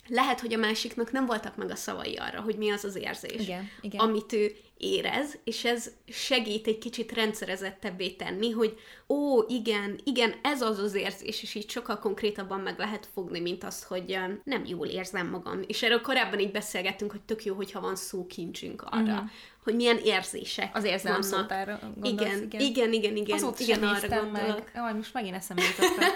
lehet, 0.08 0.40
hogy 0.40 0.54
a 0.54 0.58
másiknak 0.58 1.12
nem 1.12 1.26
voltak 1.26 1.56
meg 1.56 1.72
a 1.72 1.76
szavai 1.76 2.16
arra, 2.16 2.42
hogy 2.42 2.56
mi 2.58 2.70
az 2.70 2.84
az 2.84 2.96
érzés, 2.96 3.42
Igen, 3.42 3.70
igen. 3.82 4.00
amit 4.00 4.34
ő 4.34 4.56
érez, 4.86 5.38
és 5.44 5.66
ez 5.66 5.92
segít 6.08 6.68
egy 6.68 6.78
kicsit 6.78 7.12
rendszerezettebbé 7.12 8.10
tenni, 8.10 8.52
hogy 8.52 8.78
ó, 9.08 9.42
igen, 9.48 10.00
igen, 10.04 10.34
ez 10.42 10.62
az 10.62 10.80
az 10.80 10.94
érzés, 10.94 11.44
és 11.44 11.56
így 11.56 11.70
sokkal 11.70 12.00
konkrétabban 12.00 12.60
meg 12.60 12.78
lehet 12.78 13.08
fogni, 13.14 13.40
mint 13.40 13.64
az, 13.64 13.84
hogy 13.84 14.18
nem 14.44 14.66
jól 14.66 14.88
érzem 14.88 15.30
magam. 15.30 15.60
És 15.68 15.84
erről 15.84 16.02
korábban 16.02 16.40
így 16.40 16.52
beszélgettünk, 16.52 17.12
hogy 17.12 17.22
tök 17.22 17.46
jó, 17.46 17.56
hogyha 17.56 17.82
van 17.82 17.96
szókincsünk 17.96 18.82
arra, 18.82 19.14
uh-huh. 19.14 19.30
hogy 19.64 19.76
milyen 19.76 19.98
érzések 20.04 20.76
Az 20.76 20.84
érzelem 20.84 21.22
szótára 21.22 21.80
gondolsz, 21.96 22.22
igen, 22.22 22.44
igen, 22.44 22.62
igen, 22.62 22.94
igen, 22.94 23.16
igen, 23.16 23.36
Azóta 23.36 23.64
igen 23.64 23.84
arra 23.84 24.08
gondolok. 24.08 24.32
meg. 24.32 24.72
Aj, 24.74 24.94
most 24.94 25.14
megint 25.14 25.36
eszembe 25.36 25.64
jutott 25.64 25.98
rá. 25.98 26.08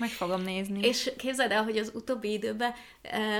Meg 0.00 0.08
fogom 0.08 0.42
nézni. 0.42 0.80
És 0.80 1.12
képzeld 1.16 1.50
el, 1.50 1.62
hogy 1.62 1.76
az 1.76 1.90
utóbbi 1.94 2.32
időben 2.32 2.72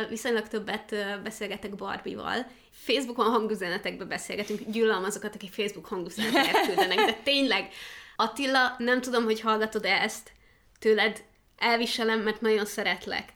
viszonylag 0.08 0.48
többet 0.48 0.94
beszélgetek 1.22 1.74
Barbie-val. 1.74 2.46
Facebookon 2.84 3.30
hangüzenetekbe 3.30 4.04
beszélgetünk, 4.04 4.60
gyűlölöm 4.70 5.04
azokat, 5.04 5.34
akik 5.34 5.52
Facebook 5.52 5.86
hangüzeneteket 5.86 6.66
küldenek, 6.66 6.96
de 6.96 7.12
tényleg, 7.22 7.72
Attila, 8.16 8.74
nem 8.78 9.00
tudom, 9.00 9.24
hogy 9.24 9.40
hallgatod-e 9.40 10.02
ezt 10.02 10.32
tőled, 10.78 11.24
elviselem, 11.58 12.20
mert 12.20 12.40
nagyon 12.40 12.66
szeretlek. 12.66 13.32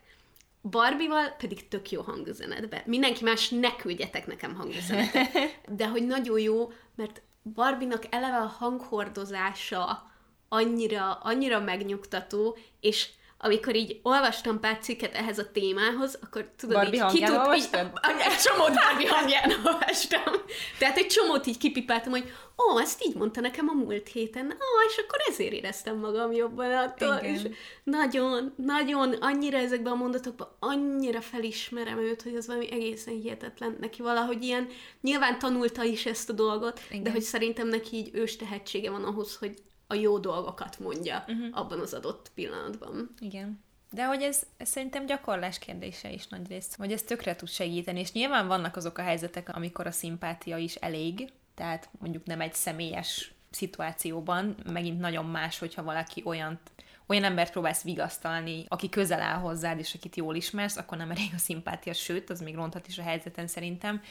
Barbie-val 0.62 1.28
pedig 1.38 1.68
tök 1.68 1.90
jó 1.90 2.02
hangüzenetbe. 2.02 2.82
Mindenki 2.86 3.24
más 3.24 3.48
ne 3.48 3.76
küldjetek 3.76 4.26
nekem 4.26 4.54
hangüzenetet. 4.54 5.58
De 5.68 5.88
hogy 5.88 6.06
nagyon 6.06 6.38
jó, 6.38 6.72
mert 6.94 7.22
Barbie-nak 7.54 8.04
eleve 8.10 8.36
a 8.36 8.54
hanghordozása 8.58 10.10
annyira, 10.48 11.12
annyira 11.12 11.60
megnyugtató, 11.60 12.56
és 12.80 13.08
amikor 13.38 13.74
így 13.74 14.00
olvastam 14.02 14.60
pár 14.60 14.78
cikket 14.78 15.14
ehhez 15.14 15.38
a 15.38 15.50
témához, 15.52 16.18
akkor 16.22 16.50
tudod, 16.56 16.74
Barbie 16.74 16.94
így 16.94 17.00
hangján 17.00 17.42
tud, 17.42 17.54
így, 17.54 17.68
egy 18.28 18.36
csomót 18.42 18.74
Barbie 18.74 19.10
hangján 19.10 19.50
olvastam. 19.64 20.34
Tehát 20.78 20.96
egy 20.96 21.06
csomót 21.06 21.46
így 21.46 21.58
kipipáltam, 21.58 22.12
hogy 22.12 22.32
ó, 22.58 22.78
ezt 22.78 23.04
így 23.04 23.14
mondta 23.14 23.40
nekem 23.40 23.68
a 23.68 23.72
múlt 23.72 24.08
héten, 24.08 24.46
ó, 24.46 24.88
és 24.88 24.96
akkor 24.96 25.18
ezért 25.28 25.52
éreztem 25.52 25.98
magam 25.98 26.32
jobban 26.32 26.72
attól. 26.72 27.18
Igen. 27.22 27.34
És 27.34 27.42
nagyon, 27.84 28.54
nagyon, 28.56 29.12
annyira 29.12 29.58
ezekben 29.58 29.92
a 29.92 29.96
mondatokban, 29.96 30.56
annyira 30.58 31.20
felismerem 31.20 31.98
őt, 31.98 32.22
hogy 32.22 32.34
ez 32.34 32.46
valami 32.46 32.72
egészen 32.72 33.14
hihetetlen 33.14 33.76
neki 33.80 34.02
valahogy 34.02 34.42
ilyen, 34.42 34.68
nyilván 35.00 35.38
tanulta 35.38 35.82
is 35.82 36.06
ezt 36.06 36.30
a 36.30 36.32
dolgot, 36.32 36.80
Igen. 36.90 37.02
de 37.02 37.10
hogy 37.10 37.22
szerintem 37.22 37.68
neki 37.68 37.96
így 37.96 38.10
ős 38.12 38.36
tehetsége 38.36 38.90
van 38.90 39.04
ahhoz, 39.04 39.36
hogy 39.36 39.54
a 39.86 39.94
jó 39.94 40.18
dolgokat 40.18 40.78
mondja 40.78 41.24
uh-huh. 41.28 41.58
abban 41.58 41.80
az 41.80 41.94
adott 41.94 42.30
pillanatban. 42.34 43.14
Igen. 43.18 43.62
De 43.90 44.04
hogy 44.04 44.22
ez, 44.22 44.42
ez 44.56 44.68
szerintem 44.68 45.06
gyakorlás 45.06 45.58
kérdése 45.58 46.10
is 46.10 46.26
nagy 46.26 46.48
rész, 46.48 46.74
hogy 46.76 46.92
ez 46.92 47.02
tökre 47.02 47.36
tud 47.36 47.48
segíteni, 47.48 48.00
és 48.00 48.12
nyilván 48.12 48.46
vannak 48.46 48.76
azok 48.76 48.98
a 48.98 49.02
helyzetek, 49.02 49.56
amikor 49.56 49.86
a 49.86 49.90
szimpátia 49.90 50.56
is 50.56 50.74
elég, 50.74 51.32
tehát 51.54 51.88
mondjuk 51.98 52.24
nem 52.24 52.40
egy 52.40 52.54
személyes 52.54 53.32
szituációban, 53.50 54.56
megint 54.72 55.00
nagyon 55.00 55.24
más, 55.24 55.58
hogyha 55.58 55.82
valaki 55.82 56.22
olyan, 56.24 56.60
olyan 57.06 57.24
embert 57.24 57.52
próbálsz 57.52 57.82
vigasztalni, 57.82 58.64
aki 58.68 58.88
közel 58.88 59.20
áll 59.20 59.38
hozzád, 59.38 59.78
és 59.78 59.94
akit 59.94 60.16
jól 60.16 60.34
ismersz, 60.34 60.76
akkor 60.76 60.98
nem 60.98 61.10
elég 61.10 61.30
a 61.34 61.38
szimpátia, 61.38 61.92
sőt, 61.92 62.30
az 62.30 62.40
még 62.40 62.54
ronthat 62.54 62.86
is 62.86 62.98
a 62.98 63.02
helyzeten 63.02 63.46
szerintem. 63.46 64.02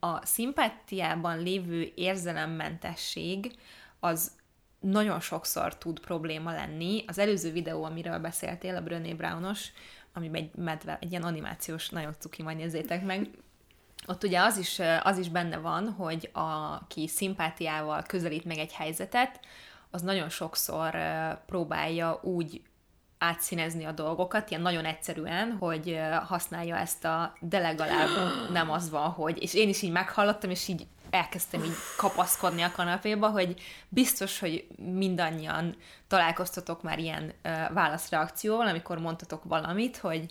A 0.00 0.26
szimpátiában 0.26 1.42
lévő 1.42 1.92
érzelemmentesség 1.94 3.52
az 4.00 4.32
nagyon 4.80 5.20
sokszor 5.20 5.78
tud 5.78 6.00
probléma 6.00 6.52
lenni. 6.52 7.04
Az 7.06 7.18
előző 7.18 7.52
videó, 7.52 7.84
amiről 7.84 8.18
beszéltél, 8.18 8.76
a 8.76 8.82
Brené 8.82 9.14
Brownos, 9.14 9.72
amiben 10.12 10.42
egy 10.42 10.54
medve, 10.54 10.98
egy 11.00 11.10
ilyen 11.10 11.22
animációs, 11.22 11.88
nagyon 11.88 12.14
cuki, 12.18 12.42
majd 12.42 12.56
nézzétek 12.56 13.04
meg, 13.04 13.30
ott 14.06 14.24
ugye 14.24 14.40
az 14.40 14.56
is, 14.56 14.80
az 15.02 15.18
is 15.18 15.28
benne 15.28 15.56
van, 15.56 15.90
hogy 15.90 16.30
aki 16.32 17.08
szimpátiával 17.08 18.02
közelít 18.02 18.44
meg 18.44 18.58
egy 18.58 18.72
helyzetet, 18.72 19.40
az 19.90 20.02
nagyon 20.02 20.28
sokszor 20.28 20.96
próbálja 21.46 22.20
úgy 22.22 22.62
átszínezni 23.18 23.84
a 23.84 23.92
dolgokat, 23.92 24.50
ilyen 24.50 24.62
nagyon 24.62 24.84
egyszerűen, 24.84 25.56
hogy 25.58 25.98
használja 26.24 26.76
ezt 26.76 27.04
a 27.04 27.32
de 27.40 27.58
legalább 27.58 28.08
nem 28.52 28.70
az 28.70 28.90
van, 28.90 29.10
hogy, 29.10 29.42
és 29.42 29.54
én 29.54 29.68
is 29.68 29.82
így 29.82 29.92
meghallottam, 29.92 30.50
és 30.50 30.68
így 30.68 30.86
elkezdtem 31.10 31.64
így 31.64 31.76
kapaszkodni 31.96 32.62
a 32.62 32.72
kanapéba, 32.72 33.28
hogy 33.28 33.60
biztos, 33.88 34.38
hogy 34.38 34.66
mindannyian 34.76 35.76
találkoztatok 36.06 36.82
már 36.82 36.98
ilyen 36.98 37.32
ö, 37.42 37.50
válaszreakcióval, 37.72 38.66
amikor 38.66 38.98
mondtatok 38.98 39.44
valamit, 39.44 39.96
hogy 39.96 40.26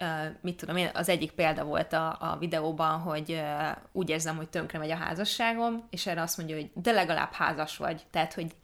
Uh, 0.00 0.34
mit 0.40 0.56
tudom 0.56 0.76
én, 0.76 0.90
az 0.94 1.08
egyik 1.08 1.30
példa 1.32 1.64
volt 1.64 1.92
a, 1.92 2.16
a 2.20 2.36
videóban, 2.38 2.98
hogy 2.98 3.30
uh, 3.30 3.76
úgy 3.92 4.08
érzem, 4.08 4.36
hogy 4.36 4.48
tönkre 4.48 4.78
megy 4.78 4.90
a 4.90 4.96
házasságom, 4.96 5.86
és 5.90 6.06
erre 6.06 6.22
azt 6.22 6.36
mondja, 6.36 6.56
hogy 6.56 6.70
de 6.74 6.92
legalább 6.92 7.32
házas 7.32 7.76
vagy. 7.76 8.02
Tehát, 8.10 8.34
hogy 8.34 8.54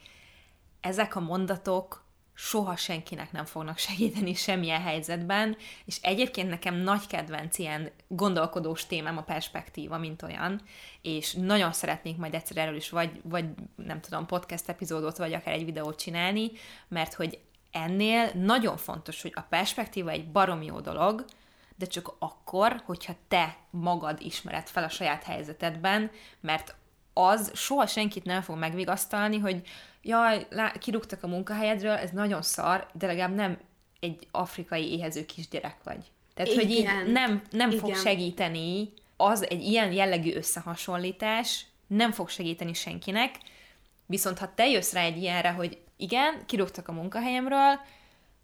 ezek 0.81 1.16
a 1.16 1.20
mondatok 1.20 2.05
soha 2.35 2.77
senkinek 2.77 3.33
nem 3.33 3.45
fognak 3.45 3.79
segíteni 3.79 4.35
semmilyen 4.35 4.81
helyzetben, 4.81 5.57
és 5.85 5.99
egyébként 6.03 6.49
nekem 6.49 6.75
nagy 6.75 7.07
kedvenc 7.07 7.59
ilyen 7.59 7.90
gondolkodós 8.09 8.87
témám 8.87 9.16
a 9.16 9.23
perspektíva, 9.23 9.99
mint 9.99 10.23
olyan, 10.23 10.61
és 11.03 11.33
nagyon 11.33 11.73
szeretnék 11.73 12.16
majd 12.16 12.35
egyszer 12.35 12.57
erről 12.57 12.77
is 12.77 12.90
vagy, 12.90 13.21
vagy 13.23 13.45
nem 13.77 14.01
tudom, 14.01 14.27
podcast 14.27 14.68
epizódot, 14.68 15.16
vagy 15.16 15.33
akár 15.33 15.55
egy 15.55 15.64
videót 15.64 16.01
csinálni, 16.01 16.51
mert 16.88 17.14
hogy 17.14 17.38
ennél 17.71 18.31
nagyon 18.35 18.77
fontos, 18.77 19.23
hogy 19.23 19.33
a 19.35 19.47
perspektíva 19.49 20.11
egy 20.11 20.31
baromi 20.31 20.64
jó 20.64 20.81
dolog, 20.81 21.25
de 21.77 21.87
csak 21.87 22.14
akkor, 22.18 22.83
hogyha 22.85 23.14
te 23.29 23.57
magad 23.71 24.21
ismered 24.21 24.68
fel 24.68 24.85
a 24.85 24.88
saját 24.88 25.23
helyzetedben, 25.23 26.11
mert 26.40 26.75
az 27.12 27.51
soha 27.55 27.87
senkit 27.87 28.25
nem 28.25 28.42
fog 28.42 28.59
megvigasztalni, 28.59 29.38
hogy 29.38 29.62
jaj, 30.03 30.46
lá, 30.51 30.70
kirúgtak 30.70 31.22
a 31.22 31.27
munkahelyedről, 31.27 31.96
ez 31.96 32.11
nagyon 32.11 32.42
szar, 32.42 32.87
de 32.92 33.07
legalább 33.07 33.35
nem 33.35 33.59
egy 34.01 34.27
afrikai 34.31 34.92
éhező 34.92 35.25
kisgyerek 35.25 35.77
vagy. 35.85 36.11
Tehát, 36.35 36.53
hogy 36.53 36.70
így 36.70 36.79
Igen. 36.79 37.11
nem, 37.11 37.42
nem 37.51 37.70
fog 37.70 37.88
Igen. 37.88 38.01
segíteni, 38.01 38.92
az 39.16 39.51
egy 39.51 39.62
ilyen 39.62 39.92
jellegű 39.92 40.35
összehasonlítás 40.35 41.66
nem 41.87 42.12
fog 42.12 42.29
segíteni 42.29 42.72
senkinek, 42.72 43.35
viszont 44.07 44.38
ha 44.38 44.55
te 44.55 44.68
jössz 44.68 44.92
rá 44.92 45.03
egy 45.03 45.16
ilyenre, 45.16 45.51
hogy 45.51 45.79
igen, 45.96 46.46
kirúgtak 46.46 46.88
a 46.88 46.92
munkahelyemről, 46.92 47.81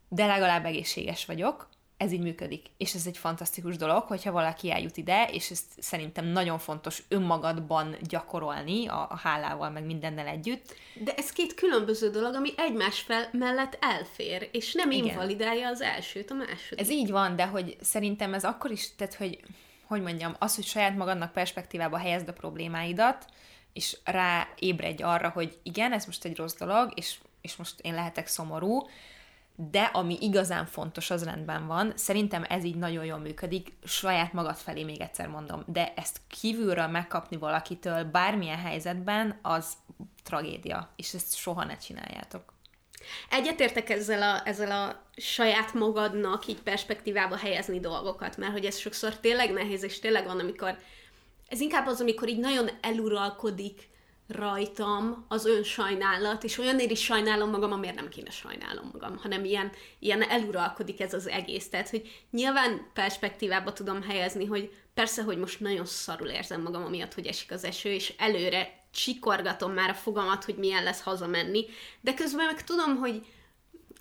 de 0.09 0.27
legalább 0.27 0.65
egészséges 0.65 1.25
vagyok, 1.25 1.69
ez 1.99 2.13
így 2.13 2.21
működik. 2.21 2.67
És 2.77 2.95
ez 2.95 3.07
egy 3.07 3.17
fantasztikus 3.17 3.77
dolog, 3.77 4.03
hogyha 4.03 4.33
valaki 4.33 4.73
eljut 4.73 4.97
ide, 4.97 5.29
és 5.33 5.51
ezt 5.51 5.65
szerintem 5.79 6.27
nagyon 6.27 6.59
fontos 6.59 7.03
önmagadban 7.09 7.97
gyakorolni, 8.01 8.87
a, 8.87 9.07
a 9.11 9.17
hálával, 9.17 9.71
meg 9.71 9.85
mindennel 9.85 10.27
együtt. 10.27 10.75
De 10.95 11.15
ez 11.15 11.31
két 11.31 11.55
különböző 11.55 12.11
dolog, 12.11 12.35
ami 12.35 12.51
egymás 12.57 13.01
fel 13.01 13.29
mellett 13.33 13.79
elfér, 13.81 14.49
és 14.53 14.73
nem 14.73 14.91
Igen. 14.91 15.07
invalidálja 15.07 15.69
az 15.69 15.81
elsőt 15.81 16.31
a 16.31 16.35
második. 16.35 16.81
Ez 16.81 16.91
így 16.91 17.11
van, 17.11 17.37
de 17.37 17.47
hogy 17.47 17.77
szerintem 17.81 18.35
ez 18.35 18.45
akkor 18.45 18.71
is, 18.71 18.95
tehát 18.95 19.15
hogy, 19.15 19.41
hogy 19.87 20.03
mondjam, 20.03 20.37
az, 20.39 20.55
hogy 20.55 20.65
saját 20.65 20.97
magadnak 20.97 21.33
perspektívába 21.33 21.99
helyezd 21.99 22.29
a 22.29 22.33
problémáidat, 22.33 23.25
és 23.73 23.97
rá 24.05 24.49
ébredj 24.59 25.03
arra, 25.03 25.29
hogy 25.29 25.59
igen, 25.63 25.93
ez 25.93 26.07
most 26.07 26.25
egy 26.25 26.37
rossz 26.37 26.57
dolog, 26.57 26.93
és, 26.95 27.19
és 27.41 27.57
most 27.57 27.81
én 27.81 27.95
lehetek 27.95 28.27
szomorú, 28.27 28.87
de 29.61 29.83
ami 29.83 30.17
igazán 30.21 30.67
fontos, 30.67 31.11
az 31.11 31.25
rendben 31.25 31.67
van. 31.67 31.93
Szerintem 31.97 32.45
ez 32.49 32.65
így 32.65 32.77
nagyon 32.77 33.05
jól 33.05 33.19
működik, 33.19 33.73
saját 33.85 34.33
magad 34.33 34.57
felé 34.57 34.85
még 34.85 35.01
egyszer 35.01 35.29
mondom, 35.29 35.63
de 35.67 35.93
ezt 35.97 36.21
kívülről 36.29 36.87
megkapni 36.87 37.37
valakitől 37.37 38.05
bármilyen 38.05 38.59
helyzetben, 38.59 39.39
az 39.43 39.73
tragédia, 40.25 40.89
és 40.97 41.15
ezt 41.15 41.37
soha 41.37 41.65
ne 41.65 41.77
csináljátok. 41.77 42.53
Egyetértek 43.31 43.91
ezzel 43.91 44.23
a, 44.23 44.43
ezzel 44.45 44.71
a 44.71 45.03
saját 45.17 45.75
magadnak 45.75 46.47
így 46.47 46.63
perspektívába 46.63 47.37
helyezni 47.37 47.81
dolgokat, 47.81 48.37
mert 48.37 48.53
hogy 48.53 48.65
ez 48.65 48.77
sokszor 48.77 49.17
tényleg 49.17 49.53
nehéz, 49.53 49.83
és 49.83 49.99
tényleg 49.99 50.25
van, 50.25 50.39
amikor 50.39 50.79
ez 51.49 51.61
inkább 51.61 51.87
az, 51.87 52.01
amikor 52.01 52.29
így 52.29 52.39
nagyon 52.39 52.69
eluralkodik 52.81 53.88
rajtam 54.29 55.25
az 55.29 55.47
önsajnálat, 55.47 56.45
és 56.45 56.59
olyanért 56.59 56.91
is 56.91 57.03
sajnálom 57.05 57.51
magam, 57.51 57.73
amiért 57.73 57.95
nem 57.95 58.09
kéne 58.09 58.31
sajnálom 58.31 58.91
magam, 58.93 59.17
hanem 59.17 59.45
ilyen, 59.45 59.71
ilyen 59.99 60.23
eluralkodik 60.23 61.01
ez 61.01 61.15
az 61.15 61.27
egész. 61.27 61.69
Tehát, 61.69 61.91
hogy 61.91 62.27
nyilván 62.31 62.91
perspektívába 62.95 63.73
tudom 63.73 64.03
helyezni, 64.03 64.45
hogy 64.45 64.73
persze, 64.95 65.23
hogy 65.23 65.39
most 65.39 65.61
nagyon 65.61 65.87
szarul 65.87 66.29
érzem 66.29 66.63
magam, 66.63 66.85
amiatt, 66.85 67.15
hogy 67.15 67.27
esik 67.27 67.53
az 67.53 67.65
eső, 67.65 67.93
és 67.93 68.15
előre 68.19 68.87
csikorgatom 68.91 69.73
már 69.73 69.91
a 69.91 69.95
fogamat, 69.95 70.45
hogy 70.45 70.57
milyen 70.57 70.83
lesz 70.83 71.03
hazamenni, 71.03 71.65
de 72.01 72.15
közben 72.15 72.47
meg 72.47 72.65
tudom, 72.65 72.97
hogy 72.97 73.27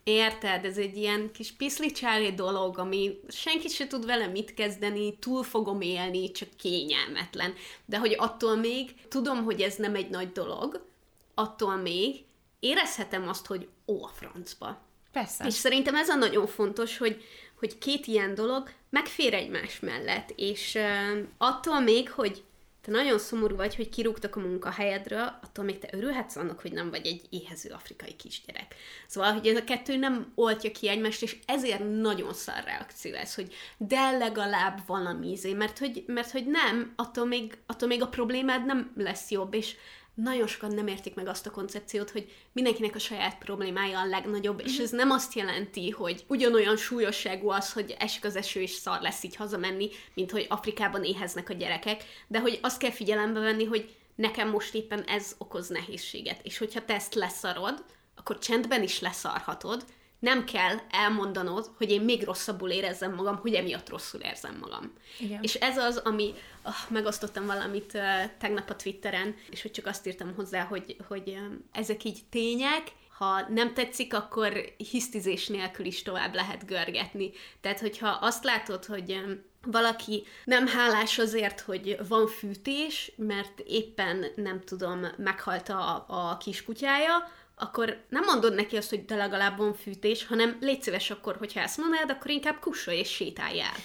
Érted? 0.09 0.65
Ez 0.65 0.77
egy 0.77 0.97
ilyen 0.97 1.31
kis 1.31 1.51
piszlicsári 1.51 2.33
dolog, 2.33 2.77
ami 2.77 3.19
senki 3.27 3.67
se 3.67 3.87
tud 3.87 4.05
vele 4.05 4.27
mit 4.27 4.53
kezdeni, 4.53 5.17
túl 5.17 5.43
fogom 5.43 5.81
élni, 5.81 6.31
csak 6.31 6.49
kényelmetlen. 6.57 7.53
De 7.85 7.97
hogy 7.97 8.15
attól 8.17 8.55
még 8.55 9.07
tudom, 9.07 9.43
hogy 9.43 9.61
ez 9.61 9.75
nem 9.75 9.95
egy 9.95 10.09
nagy 10.09 10.31
dolog, 10.31 10.85
attól 11.33 11.75
még 11.75 12.23
érezhetem 12.59 13.27
azt, 13.27 13.45
hogy 13.45 13.67
ó 13.87 14.03
a 14.03 14.11
francba. 14.13 14.81
Persze. 15.11 15.45
És 15.45 15.53
szerintem 15.53 15.95
ez 15.95 16.09
a 16.09 16.15
nagyon 16.15 16.47
fontos, 16.47 16.97
hogy, 16.97 17.23
hogy 17.59 17.77
két 17.77 18.05
ilyen 18.05 18.35
dolog 18.35 18.71
megfér 18.89 19.33
egymás 19.33 19.79
mellett, 19.79 20.33
és 20.35 20.75
uh, 20.75 21.17
attól 21.37 21.79
még, 21.79 22.11
hogy 22.11 22.43
te 22.87 22.93
nagyon 22.93 23.19
szomorú 23.19 23.55
vagy, 23.55 23.75
hogy 23.75 23.89
kirúgtak 23.89 24.35
a 24.35 24.39
munkahelyedről, 24.39 25.39
attól 25.43 25.65
még 25.65 25.79
te 25.79 25.89
örülhetsz 25.91 26.35
annak, 26.35 26.61
hogy 26.61 26.71
nem 26.71 26.89
vagy 26.89 27.05
egy 27.05 27.21
éhező 27.29 27.69
afrikai 27.69 28.15
kisgyerek. 28.15 28.75
Szóval, 29.07 29.33
hogy 29.33 29.47
ez 29.47 29.57
a 29.57 29.63
kettő 29.63 29.95
nem 29.95 30.31
oltja 30.35 30.71
ki 30.71 30.89
egymást, 30.89 31.21
és 31.21 31.37
ezért 31.45 31.99
nagyon 31.99 32.33
szar 32.33 32.63
reakció 32.63 33.13
ez, 33.13 33.35
hogy 33.35 33.53
de 33.77 34.11
legalább 34.11 34.79
valami 34.85 35.31
izé, 35.31 35.53
mert 35.53 35.77
hogy, 35.77 36.03
mert 36.07 36.31
hogy 36.31 36.45
nem, 36.45 36.93
attól 36.95 37.25
még, 37.25 37.57
attól 37.65 37.87
még 37.87 38.01
a 38.01 38.07
problémád 38.07 38.65
nem 38.65 38.91
lesz 38.95 39.31
jobb, 39.31 39.53
és 39.53 39.75
nagyon 40.23 40.47
sokan 40.47 40.73
nem 40.73 40.87
értik 40.87 41.15
meg 41.15 41.27
azt 41.27 41.45
a 41.45 41.51
koncepciót, 41.51 42.09
hogy 42.09 42.31
mindenkinek 42.51 42.95
a 42.95 42.99
saját 42.99 43.37
problémája 43.37 43.99
a 43.99 44.05
legnagyobb, 44.05 44.61
és 44.65 44.77
ez 44.77 44.89
nem 44.89 45.11
azt 45.11 45.33
jelenti, 45.33 45.89
hogy 45.89 46.23
ugyanolyan 46.27 46.77
súlyosságú 46.77 47.49
az, 47.49 47.73
hogy 47.73 47.95
esik 47.99 48.25
az 48.25 48.35
eső 48.35 48.61
és 48.61 48.71
szar 48.71 49.01
lesz 49.01 49.23
így 49.23 49.35
hazamenni, 49.35 49.89
mint 50.13 50.31
hogy 50.31 50.45
Afrikában 50.49 51.03
éheznek 51.03 51.49
a 51.49 51.53
gyerekek, 51.53 52.03
de 52.27 52.39
hogy 52.39 52.59
azt 52.61 52.79
kell 52.79 52.91
figyelembe 52.91 53.39
venni, 53.39 53.65
hogy 53.65 53.95
nekem 54.15 54.49
most 54.49 54.73
éppen 54.73 55.03
ez 55.03 55.35
okoz 55.37 55.67
nehézséget, 55.67 56.39
és 56.43 56.57
hogyha 56.57 56.85
te 56.85 56.93
ezt 56.93 57.13
leszarod, 57.13 57.83
akkor 58.15 58.37
csendben 58.37 58.83
is 58.83 58.99
leszarhatod, 58.99 59.85
nem 60.19 60.45
kell 60.45 60.77
elmondanod, 60.89 61.71
hogy 61.77 61.91
én 61.91 62.01
még 62.01 62.23
rosszabbul 62.23 62.69
érezzem 62.69 63.13
magam, 63.13 63.35
hogy 63.35 63.53
emiatt 63.53 63.89
rosszul 63.89 64.21
érzem 64.21 64.57
magam. 64.59 64.93
Igen. 65.19 65.43
És 65.43 65.55
ez 65.55 65.77
az, 65.77 65.97
ami, 65.97 66.33
oh, 66.67 66.89
megosztottam 66.89 67.45
valamit 67.45 67.97
tegnap 68.37 68.69
a 68.69 68.75
Twitteren, 68.75 69.35
és 69.49 69.61
hogy 69.61 69.71
csak 69.71 69.85
azt 69.85 70.07
írtam 70.07 70.33
hozzá, 70.35 70.63
hogy, 70.63 70.95
hogy 71.07 71.37
ezek 71.71 72.03
így 72.03 72.19
tények, 72.29 72.83
ha 73.17 73.47
nem 73.49 73.73
tetszik, 73.73 74.13
akkor 74.13 74.73
hisztizés 74.77 75.47
nélkül 75.47 75.85
is 75.85 76.01
tovább 76.01 76.33
lehet 76.33 76.65
görgetni. 76.65 77.31
Tehát, 77.61 77.79
hogyha 77.79 78.07
azt 78.09 78.43
látod, 78.43 78.85
hogy 78.85 79.21
valaki 79.61 80.23
nem 80.45 80.67
hálás 80.67 81.19
azért, 81.19 81.59
hogy 81.59 81.97
van 82.07 82.27
fűtés, 82.27 83.11
mert 83.15 83.59
éppen, 83.59 84.25
nem 84.35 84.61
tudom, 84.61 85.07
meghalt 85.17 85.69
a, 85.69 86.05
a 86.07 86.37
kiskutyája, 86.37 87.31
akkor 87.55 88.03
nem 88.09 88.23
mondod 88.23 88.55
neki 88.55 88.77
azt, 88.77 88.89
hogy 88.89 89.05
de 89.05 89.15
legalább 89.15 89.57
van 89.57 89.73
fűtés, 89.73 90.25
hanem 90.25 90.57
légy 90.61 90.81
szíves 90.81 91.09
akkor, 91.09 91.35
hogyha 91.37 91.59
ezt 91.59 91.77
mondod, 91.77 92.09
akkor 92.09 92.31
inkább 92.31 92.59
kussolj 92.59 92.97
és 92.97 93.09
sétálj 93.09 93.59
el. 93.61 93.75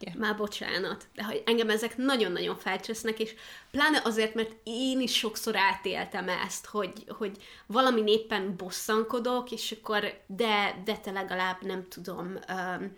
Yeah. 0.00 0.16
Már 0.16 0.36
bocsánat, 0.36 1.06
de 1.14 1.24
hogy 1.24 1.42
engem 1.46 1.70
ezek 1.70 1.96
nagyon-nagyon 1.96 2.56
felcsesznek, 2.56 3.18
és 3.18 3.34
pláne 3.70 4.00
azért, 4.04 4.34
mert 4.34 4.52
én 4.64 5.00
is 5.00 5.14
sokszor 5.16 5.56
átéltem 5.56 6.28
ezt, 6.28 6.66
hogy, 6.66 7.04
hogy 7.08 7.36
valami 7.66 8.02
éppen 8.12 8.56
bosszankodok, 8.56 9.50
és 9.50 9.76
akkor 9.80 10.20
de, 10.26 10.82
de 10.84 10.96
te 10.96 11.10
legalább 11.10 11.62
nem 11.62 11.88
tudom, 11.88 12.38
um, 12.48 12.96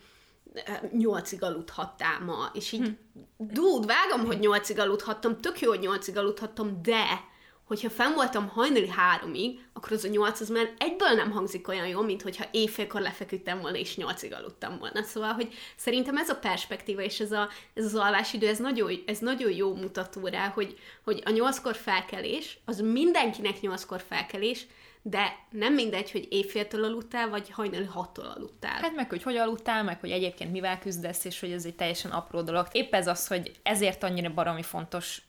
nyolcig 0.93 1.43
aludhattál 1.43 2.21
ma, 2.21 2.51
és 2.53 2.73
így, 2.73 2.81
hm. 2.81 2.93
dude, 3.39 3.87
vágom, 3.87 4.27
hogy 4.27 4.39
nyolcig 4.39 4.79
aludhattam, 4.79 5.41
tök 5.41 5.61
jó, 5.61 5.69
hogy 5.69 5.81
nyolcig 5.81 6.17
aludhattam, 6.17 6.83
de 6.83 7.31
hogyha 7.73 7.91
fenn 7.91 8.15
voltam 8.15 8.49
hajnali 8.49 8.89
háromig, 8.89 9.61
akkor 9.73 9.93
az 9.93 10.05
a 10.05 10.09
nyolc 10.09 10.41
az 10.41 10.49
már 10.49 10.73
egyből 10.79 11.09
nem 11.09 11.31
hangzik 11.31 11.69
olyan 11.69 11.87
jó, 11.87 12.03
mint 12.03 12.23
hogyha 12.23 12.45
éjfélkor 12.51 13.01
lefeküdtem 13.01 13.61
volna, 13.61 13.77
és 13.77 13.97
nyolcig 13.97 14.33
aludtam 14.33 14.79
volna. 14.79 15.03
Szóval, 15.03 15.33
hogy 15.33 15.55
szerintem 15.77 16.17
ez 16.17 16.29
a 16.29 16.37
perspektíva, 16.37 17.03
és 17.03 17.21
ez, 17.21 17.33
a, 17.33 17.49
ez 17.75 17.85
az 17.85 17.95
alvásidő, 17.95 18.49
ez 18.49 18.59
nagyon, 18.59 19.03
ez 19.07 19.19
nagyon 19.19 19.51
jó 19.51 19.75
mutató 19.75 20.27
rá, 20.27 20.49
hogy, 20.49 20.79
hogy 21.05 21.23
a 21.25 21.31
nyolckor 21.31 21.75
felkelés, 21.75 22.59
az 22.65 22.81
mindenkinek 22.81 23.61
nyolckor 23.61 24.03
felkelés, 24.09 24.67
de 25.03 25.47
nem 25.51 25.75
mindegy, 25.75 26.11
hogy 26.11 26.27
éjféltől 26.31 26.85
aludtál, 26.85 27.29
vagy 27.29 27.51
hajnali 27.51 27.85
hattól 27.85 28.25
aludtál. 28.25 28.81
Hát 28.81 28.95
meg, 28.95 29.09
hogy 29.09 29.23
hogy 29.23 29.37
aludtál, 29.37 29.83
meg 29.83 30.01
hogy 30.01 30.11
egyébként 30.11 30.53
mivel 30.53 30.79
küzdesz, 30.79 31.25
és 31.25 31.41
hogy 31.41 31.53
ez 31.53 31.65
egy 31.65 31.77
teljesen 31.77 32.11
apró 32.11 32.43
dolog. 32.43 32.67
Épp 32.73 32.95
ez 32.95 33.07
az, 33.07 33.27
hogy 33.27 33.53
ezért 33.63 34.03
annyira 34.03 34.35
baromi 34.35 34.63
fontos 34.63 35.23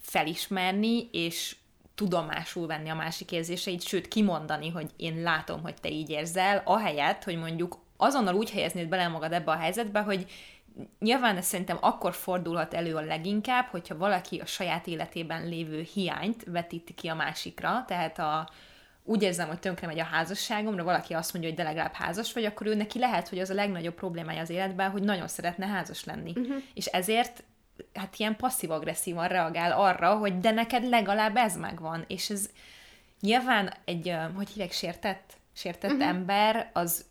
felismerni, 0.00 1.08
és 1.12 1.56
tudomásul 1.94 2.66
venni 2.66 2.88
a 2.88 2.94
másik 2.94 3.32
érzéseit, 3.32 3.82
sőt 3.82 4.08
kimondani, 4.08 4.68
hogy 4.70 4.90
én 4.96 5.22
látom, 5.22 5.62
hogy 5.62 5.74
te 5.80 5.88
így 5.88 6.10
érzel, 6.10 6.62
ahelyett, 6.64 7.24
hogy 7.24 7.36
mondjuk 7.36 7.78
azonnal 7.96 8.34
úgy 8.34 8.50
helyeznéd 8.50 8.88
bele 8.88 9.08
magad 9.08 9.32
ebbe 9.32 9.50
a 9.50 9.56
helyzetbe, 9.56 10.00
hogy 10.00 10.26
nyilván 10.98 11.36
ez 11.36 11.46
szerintem 11.46 11.78
akkor 11.80 12.14
fordulhat 12.14 12.74
elő 12.74 12.94
a 12.94 13.00
leginkább, 13.00 13.66
hogyha 13.66 13.96
valaki 13.96 14.38
a 14.38 14.46
saját 14.46 14.86
életében 14.86 15.48
lévő 15.48 15.86
hiányt 15.92 16.44
vetíti 16.44 16.94
ki 16.94 17.08
a 17.08 17.14
másikra, 17.14 17.84
tehát 17.86 18.18
a, 18.18 18.48
úgy 19.04 19.22
érzem, 19.22 19.48
hogy 19.48 19.58
tönkre 19.58 19.86
megy 19.86 19.98
a 19.98 20.04
házasságomra, 20.04 20.84
valaki 20.84 21.12
azt 21.12 21.32
mondja, 21.32 21.50
hogy 21.50 21.58
de 21.58 21.64
legalább 21.64 21.92
házas 21.92 22.32
vagy, 22.32 22.44
akkor 22.44 22.66
ő 22.66 22.74
neki 22.74 22.98
lehet, 22.98 23.28
hogy 23.28 23.38
az 23.38 23.50
a 23.50 23.54
legnagyobb 23.54 23.94
problémája 23.94 24.40
az 24.40 24.50
életben, 24.50 24.90
hogy 24.90 25.02
nagyon 25.02 25.28
szeretne 25.28 25.66
házas 25.66 26.04
lenni. 26.04 26.32
Uh-huh. 26.36 26.62
És 26.74 26.86
ezért 26.86 27.44
hát 27.94 28.18
ilyen 28.18 28.36
passzív-agresszívan 28.36 29.28
reagál 29.28 29.72
arra, 29.72 30.16
hogy 30.16 30.40
de 30.40 30.50
neked 30.50 30.88
legalább 30.88 31.36
ez 31.36 31.56
megvan. 31.56 32.04
És 32.08 32.30
ez 32.30 32.50
nyilván 33.20 33.72
egy, 33.84 34.16
hogy 34.34 34.48
hívják, 34.48 34.72
sértett, 34.72 35.32
sértett 35.52 35.90
uh-huh. 35.90 36.08
ember, 36.08 36.70
az 36.72 37.04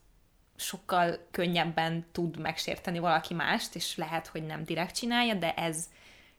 sokkal 0.55 1.27
könnyebben 1.31 2.05
tud 2.11 2.39
megsérteni 2.39 2.99
valaki 2.99 3.33
mást, 3.33 3.75
és 3.75 3.97
lehet, 3.97 4.27
hogy 4.27 4.45
nem 4.45 4.63
direkt 4.63 4.95
csinálja, 4.95 5.33
de 5.33 5.53
ez 5.53 5.89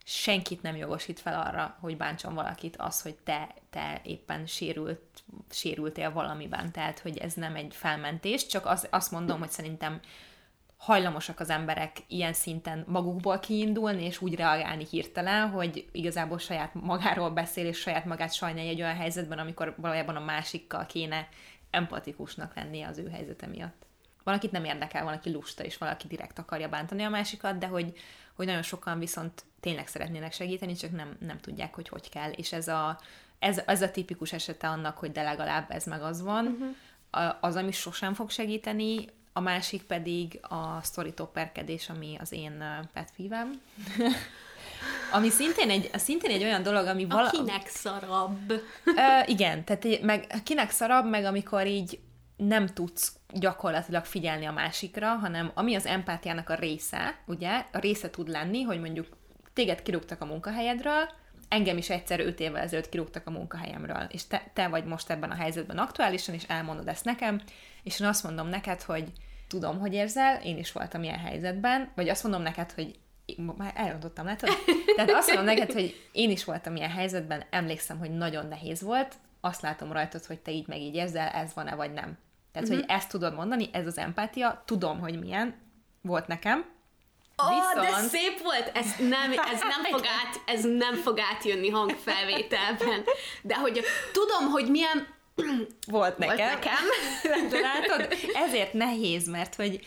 senkit 0.04 0.62
nem 0.62 0.76
jogosít 0.76 1.20
fel 1.20 1.40
arra, 1.40 1.76
hogy 1.80 1.96
bántson 1.96 2.34
valakit 2.34 2.76
az, 2.76 3.02
hogy 3.02 3.14
te, 3.14 3.54
te 3.70 4.00
éppen 4.04 4.46
sérült, 4.46 5.22
sérültél 5.50 6.12
valamiben. 6.12 6.72
Tehát, 6.72 6.98
hogy 6.98 7.18
ez 7.18 7.34
nem 7.34 7.54
egy 7.54 7.74
felmentés, 7.74 8.46
csak 8.46 8.66
az, 8.66 8.86
azt 8.90 9.10
mondom, 9.10 9.38
hogy 9.38 9.50
szerintem 9.50 10.00
hajlamosak 10.84 11.40
az 11.40 11.50
emberek 11.50 11.96
ilyen 12.06 12.32
szinten 12.32 12.84
magukból 12.88 13.38
kiindulni, 13.38 14.04
és 14.04 14.20
úgy 14.20 14.34
reagálni 14.34 14.86
hirtelen, 14.90 15.50
hogy 15.50 15.88
igazából 15.92 16.38
saját 16.38 16.74
magáról 16.74 17.30
beszél, 17.30 17.66
és 17.66 17.78
saját 17.78 18.04
magát 18.04 18.32
sajnálja 18.32 18.70
egy 18.70 18.80
olyan 18.80 18.96
helyzetben, 18.96 19.38
amikor 19.38 19.74
valójában 19.76 20.16
a 20.16 20.24
másikkal 20.24 20.86
kéne 20.86 21.28
empatikusnak 21.70 22.54
lennie 22.54 22.88
az 22.88 22.98
ő 22.98 23.08
helyzete 23.08 23.46
miatt. 23.46 23.86
Valakit 24.24 24.52
nem 24.52 24.64
érdekel, 24.64 25.04
valaki 25.04 25.30
lusta, 25.30 25.64
és 25.64 25.78
valaki 25.78 26.06
direkt 26.06 26.38
akarja 26.38 26.68
bántani 26.68 27.02
a 27.02 27.08
másikat, 27.08 27.58
de 27.58 27.66
hogy, 27.66 27.92
hogy 28.34 28.46
nagyon 28.46 28.62
sokan 28.62 28.98
viszont 28.98 29.44
tényleg 29.60 29.86
szeretnének 29.86 30.32
segíteni, 30.32 30.74
csak 30.74 30.90
nem, 30.90 31.16
nem 31.20 31.38
tudják, 31.38 31.74
hogy 31.74 31.88
hogy 31.88 32.08
kell. 32.08 32.30
És 32.30 32.52
ez 32.52 32.68
a 32.68 32.98
ez, 33.38 33.62
ez 33.66 33.82
a 33.82 33.90
tipikus 33.90 34.32
esete 34.32 34.68
annak, 34.68 34.98
hogy 34.98 35.12
de 35.12 35.22
legalább 35.22 35.70
ez 35.70 35.84
meg 35.84 36.02
az 36.02 36.22
van. 36.22 36.46
Uh-huh. 36.46 37.36
Az, 37.40 37.56
ami 37.56 37.72
sosem 37.72 38.14
fog 38.14 38.30
segíteni, 38.30 39.08
a 39.36 39.40
másik 39.40 39.82
pedig 39.82 40.40
a 40.42 40.82
storytopperkedés, 40.82 41.88
ami 41.88 42.16
az 42.20 42.32
én 42.32 42.64
pet 42.92 43.12
ami 45.12 45.28
szintén 45.28 45.70
egy, 45.70 45.90
szintén 45.94 46.30
egy 46.30 46.42
olyan 46.42 46.62
dolog, 46.62 46.86
ami 46.86 47.04
vala... 47.04 47.26
Akinek 47.26 47.66
szarabb. 47.66 48.52
Uh, 48.86 49.28
igen, 49.28 49.64
tehát 49.64 50.02
meg 50.02 50.40
kinek 50.44 50.70
szarabb, 50.70 51.08
meg 51.08 51.24
amikor 51.24 51.66
így 51.66 51.98
nem 52.36 52.66
tudsz 52.66 53.16
gyakorlatilag 53.32 54.04
figyelni 54.04 54.44
a 54.44 54.52
másikra, 54.52 55.08
hanem 55.08 55.50
ami 55.54 55.74
az 55.74 55.86
empátiának 55.86 56.48
a 56.50 56.54
része, 56.54 57.18
ugye, 57.26 57.64
a 57.72 57.78
része 57.78 58.10
tud 58.10 58.28
lenni, 58.28 58.62
hogy 58.62 58.80
mondjuk 58.80 59.06
téged 59.52 59.82
kirúgtak 59.82 60.20
a 60.20 60.24
munkahelyedről, 60.24 61.08
engem 61.48 61.76
is 61.76 61.90
egyszer 61.90 62.20
öt 62.20 62.40
évvel 62.40 62.62
ezelőtt 62.62 62.88
kirúgtak 62.88 63.26
a 63.26 63.30
munkahelyemről, 63.30 64.06
és 64.10 64.26
te, 64.26 64.50
te 64.52 64.68
vagy 64.68 64.84
most 64.84 65.10
ebben 65.10 65.30
a 65.30 65.34
helyzetben 65.34 65.78
aktuálisan, 65.78 66.34
és 66.34 66.44
elmondod 66.44 66.88
ezt 66.88 67.04
nekem, 67.04 67.40
és 67.82 68.00
én 68.00 68.06
azt 68.06 68.24
mondom 68.24 68.48
neked, 68.48 68.82
hogy 68.82 69.12
tudom, 69.48 69.78
hogy 69.78 69.94
érzel, 69.94 70.40
én 70.42 70.58
is 70.58 70.72
voltam 70.72 71.02
ilyen 71.02 71.18
helyzetben, 71.18 71.92
vagy 71.94 72.08
azt 72.08 72.22
mondom 72.22 72.42
neked, 72.42 72.72
hogy 72.72 72.98
már 73.56 73.72
elrontottam, 73.76 74.26
látod? 74.26 74.48
Tehát 74.96 75.10
azt 75.10 75.26
mondom 75.26 75.44
neked, 75.44 75.72
hogy 75.72 76.08
én 76.12 76.30
is 76.30 76.44
voltam 76.44 76.76
ilyen 76.76 76.90
helyzetben, 76.90 77.44
emlékszem, 77.50 77.98
hogy 77.98 78.10
nagyon 78.10 78.46
nehéz 78.46 78.82
volt, 78.82 79.14
azt 79.40 79.62
látom 79.62 79.92
rajtad, 79.92 80.24
hogy 80.24 80.40
te 80.40 80.50
így 80.50 80.66
meg 80.66 80.80
így 80.80 80.94
érzel, 80.94 81.28
ez 81.28 81.54
van-e 81.54 81.74
vagy 81.74 81.92
nem. 81.92 82.18
Tehát, 82.52 82.68
uh-huh. 82.68 82.84
hogy 82.84 82.96
ezt 82.96 83.08
tudod 83.08 83.34
mondani, 83.34 83.68
ez 83.72 83.86
az 83.86 83.98
empátia, 83.98 84.62
tudom, 84.66 85.00
hogy 85.00 85.18
milyen 85.18 85.54
volt 86.00 86.26
nekem, 86.26 86.72
Oh, 87.36 87.48
Viszont... 87.48 88.10
de 88.10 88.18
szép 88.18 88.42
volt! 88.42 88.70
Ez 88.74 88.86
nem, 88.98 89.32
ez, 89.32 89.60
nem 89.60 89.84
fog 89.92 90.04
át, 90.06 90.40
ez 90.46 90.64
nem 90.64 90.94
fog 90.94 91.20
átjönni 91.20 91.68
hangfelvételben. 91.68 93.04
De 93.42 93.56
hogy 93.56 93.84
tudom, 94.12 94.50
hogy 94.50 94.70
milyen 94.70 95.06
volt 95.86 96.18
nekem. 96.18 96.36
Volt 96.36 96.50
nekem. 96.50 96.84
De 97.50 97.60
látod, 97.60 98.12
ezért 98.46 98.72
nehéz, 98.72 99.28
mert 99.28 99.54
hogy, 99.54 99.80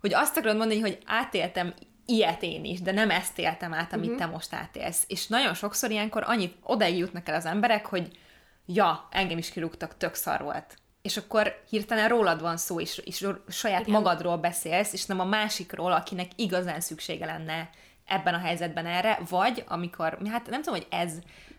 hogy 0.00 0.14
azt 0.14 0.36
akarod 0.36 0.56
mondani, 0.56 0.80
hogy 0.80 0.98
átéltem 1.04 1.74
ilyet 2.06 2.42
én 2.42 2.64
is, 2.64 2.80
de 2.80 2.92
nem 2.92 3.10
ezt 3.10 3.38
éltem 3.38 3.74
át, 3.74 3.92
amit 3.92 4.10
uh-huh. 4.10 4.20
te 4.20 4.26
most 4.26 4.54
átélsz. 4.54 5.04
És 5.06 5.26
nagyon 5.26 5.54
sokszor 5.54 5.90
ilyenkor 5.90 6.22
annyit 6.26 6.56
odaig 6.62 6.98
jutnak 6.98 7.28
el 7.28 7.34
az 7.34 7.46
emberek, 7.46 7.86
hogy 7.86 8.18
ja, 8.66 9.08
engem 9.10 9.38
is 9.38 9.50
kirúgtak, 9.50 9.96
tök 9.96 10.14
szar 10.14 10.42
volt. 10.42 10.76
És 11.02 11.16
akkor 11.16 11.62
hirtelen 11.68 12.08
rólad 12.08 12.40
van 12.40 12.56
szó, 12.56 12.80
és, 12.80 12.98
és 12.98 13.26
saját 13.48 13.86
Igen. 13.86 13.92
magadról 13.92 14.36
beszélsz, 14.36 14.92
és 14.92 15.04
nem 15.04 15.20
a 15.20 15.24
másikról, 15.24 15.92
akinek 15.92 16.30
igazán 16.36 16.80
szüksége 16.80 17.26
lenne 17.26 17.70
ebben 18.06 18.34
a 18.34 18.38
helyzetben 18.38 18.86
erre, 18.86 19.20
vagy 19.28 19.64
amikor, 19.68 20.18
hát 20.30 20.50
nem 20.50 20.62
tudom, 20.62 20.78
hogy 20.78 20.86
ez 20.90 21.12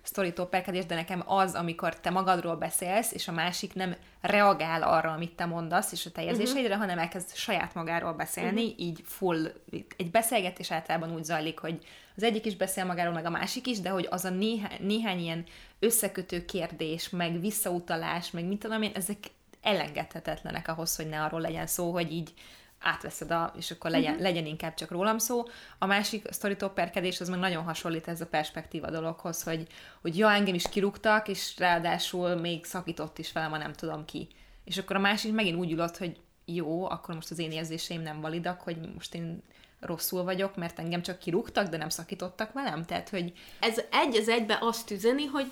sztorytopperkedés, 0.08 0.86
de 0.86 0.96
nekem 0.96 1.24
az, 1.26 1.54
amikor 1.54 2.00
te 2.00 2.10
magadról 2.10 2.56
beszélsz, 2.56 3.12
és 3.12 3.28
a 3.28 3.32
másik 3.32 3.74
nem 3.74 3.96
reagál 4.22 4.84
arra, 4.84 5.12
amit 5.12 5.36
te 5.36 5.46
mondasz, 5.46 5.92
és 5.92 6.06
a 6.06 6.12
te 6.12 6.24
érzéseidre, 6.24 6.62
uh-huh. 6.62 6.80
hanem 6.80 7.00
elkezd 7.00 7.36
saját 7.36 7.74
magáról 7.74 8.14
beszélni, 8.14 8.64
uh-huh. 8.64 8.80
így 8.80 9.02
full, 9.06 9.52
egy 9.98 10.12
beszélgetés 10.12 10.72
általában 10.72 11.14
úgy 11.14 11.24
zajlik, 11.24 11.60
hogy 11.60 11.86
az 12.16 12.24
egyik 12.24 12.46
is 12.46 12.56
beszél 12.56 12.86
magáról, 12.86 13.14
meg 13.14 13.26
a 13.26 13.30
másik 13.30 13.68
is, 13.68 13.80
de 13.80 13.90
hogy 13.90 14.08
az 14.10 14.26
a 14.26 14.30
néhány, 14.30 14.78
néhány 14.80 15.20
ilyen 15.20 15.46
összekötő 15.80 16.46
kérdés, 16.46 17.10
meg 17.10 17.40
visszautalás, 17.40 18.32
meg 18.32 18.46
mit 18.46 18.60
tudom 18.60 18.82
én, 18.82 18.92
ezek 18.94 19.18
elengedhetetlenek 19.62 20.68
ahhoz, 20.68 20.96
hogy 20.96 21.08
ne 21.08 21.24
arról 21.24 21.42
legyen 21.42 21.68
szó, 21.68 21.92
hogy 21.92 22.12
így 22.12 22.34
átveszed, 22.80 23.32
a, 23.32 23.54
és 23.58 23.72
akkor 23.72 23.92
legyen, 23.92 24.12
uh-huh. 24.12 24.28
legyen 24.28 24.46
inkább 24.46 24.74
csak 24.74 24.92
rólam 24.92 25.18
szó. 25.18 25.44
A 25.78 25.86
másik 25.86 26.26
sztoritopperkedés 26.32 27.22
az 27.22 27.30
meg 27.30 27.40
nagyon 27.40 27.64
hasonlít 27.64 28.08
ez 28.08 28.22
a 28.22 28.28
perspektíva 28.28 28.90
dologhoz, 28.90 29.44
hogy, 29.44 29.68
hogy 30.02 30.18
ja, 30.18 30.32
engem 30.32 30.54
is 30.54 30.70
kirúgtak, 30.70 31.28
és 31.28 31.54
ráadásul 31.58 32.36
még 32.36 32.66
szakított 32.66 33.18
is 33.18 33.32
velem, 33.32 33.54
a 33.54 33.58
nem 33.58 33.74
tudom 33.74 34.06
ki. 34.06 34.28
És 34.64 34.78
akkor 34.78 34.96
a 34.96 35.00
másik 35.00 35.34
megint 35.34 35.58
úgy 35.58 35.72
ülött, 35.72 35.98
hogy 35.98 36.20
jó, 36.46 36.90
akkor 36.90 37.16
most 37.16 37.32
az 37.32 37.40
én 37.40 37.52
érzéseim 37.52 38.02
nem 38.02 38.22
validak, 38.22 38.62
hogy 38.62 38.78
most 38.94 39.16
én 39.16 39.44
rosszul 39.80 40.24
vagyok, 40.24 40.56
mert 40.56 40.80
engem 40.80 41.02
csak 41.02 41.20
kirúgtak, 41.20 41.68
de 41.68 41.78
nem 41.78 41.90
szakítottak 41.90 42.54
velem. 42.54 42.86
Tehát, 42.86 43.10
hogy... 43.10 43.34
Ez 43.60 43.82
egy 43.92 44.16
az 44.16 44.30
egybe 44.30 44.58
azt 44.62 44.92
üzeni, 44.92 45.26
hogy 45.26 45.52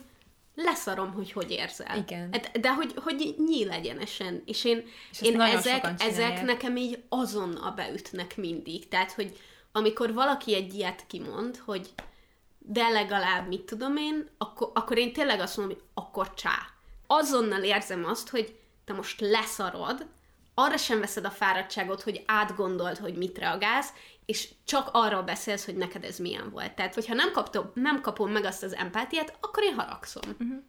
leszarom, 0.55 1.13
hogy 1.13 1.31
hogy 1.31 1.51
érzel. 1.51 1.97
Igen. 1.97 2.29
Hát, 2.31 2.59
de 2.59 2.73
hogy, 2.73 2.93
hogy 2.95 3.35
nyílegyenesen. 3.47 4.41
És 4.45 4.63
én, 4.63 4.85
és 5.11 5.21
én 5.21 5.41
ezek, 5.41 5.93
ezek 5.97 6.41
nekem 6.41 6.77
így 6.77 7.03
azonnal 7.09 7.71
beütnek 7.71 8.37
mindig. 8.37 8.87
Tehát, 8.87 9.11
hogy 9.11 9.37
amikor 9.71 10.13
valaki 10.13 10.55
egy 10.55 10.73
ilyet 10.73 11.03
kimond, 11.07 11.57
hogy 11.57 11.89
de 12.57 12.89
legalább 12.89 13.47
mit 13.47 13.61
tudom 13.61 13.97
én, 13.97 14.29
akkor, 14.37 14.71
akkor 14.73 14.97
én 14.97 15.13
tényleg 15.13 15.39
azt 15.39 15.57
mondom, 15.57 15.77
hogy 15.77 15.85
akkor 15.93 16.33
csá. 16.33 16.57
Azonnal 17.07 17.63
érzem 17.63 18.05
azt, 18.05 18.29
hogy 18.29 18.55
te 18.85 18.93
most 18.93 19.21
leszarod, 19.21 20.05
arra 20.53 20.77
sem 20.77 20.99
veszed 20.99 21.25
a 21.25 21.29
fáradtságot, 21.29 22.01
hogy 22.01 22.23
átgondold, 22.25 22.97
hogy 22.97 23.15
mit 23.15 23.37
reagálsz, 23.37 23.89
és 24.25 24.49
csak 24.65 24.89
arról 24.91 25.21
beszélsz, 25.21 25.65
hogy 25.65 25.75
neked 25.75 26.03
ez 26.03 26.17
milyen 26.17 26.49
volt. 26.49 26.75
Tehát, 26.75 26.93
hogyha 26.93 27.13
nem, 27.13 27.31
kaptom, 27.31 27.71
nem 27.73 28.01
kapom 28.01 28.31
meg 28.31 28.43
azt 28.43 28.63
az 28.63 28.75
empátiát, 28.75 29.37
akkor 29.41 29.63
én 29.63 29.73
haragszom. 29.73 30.31
Uh-huh. 30.31 30.63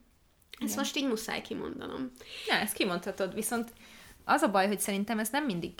Ezt 0.51 0.73
Igen. 0.73 0.77
most 0.77 0.97
így 0.97 1.07
muszáj 1.09 1.42
kimondanom. 1.42 2.12
Ja, 2.47 2.55
ezt 2.55 2.75
kimondhatod, 2.75 3.35
viszont 3.35 3.73
az 4.25 4.42
a 4.42 4.51
baj, 4.51 4.66
hogy 4.66 4.81
szerintem 4.81 5.19
ez 5.19 5.31
nem 5.31 5.45
mindig 5.45 5.73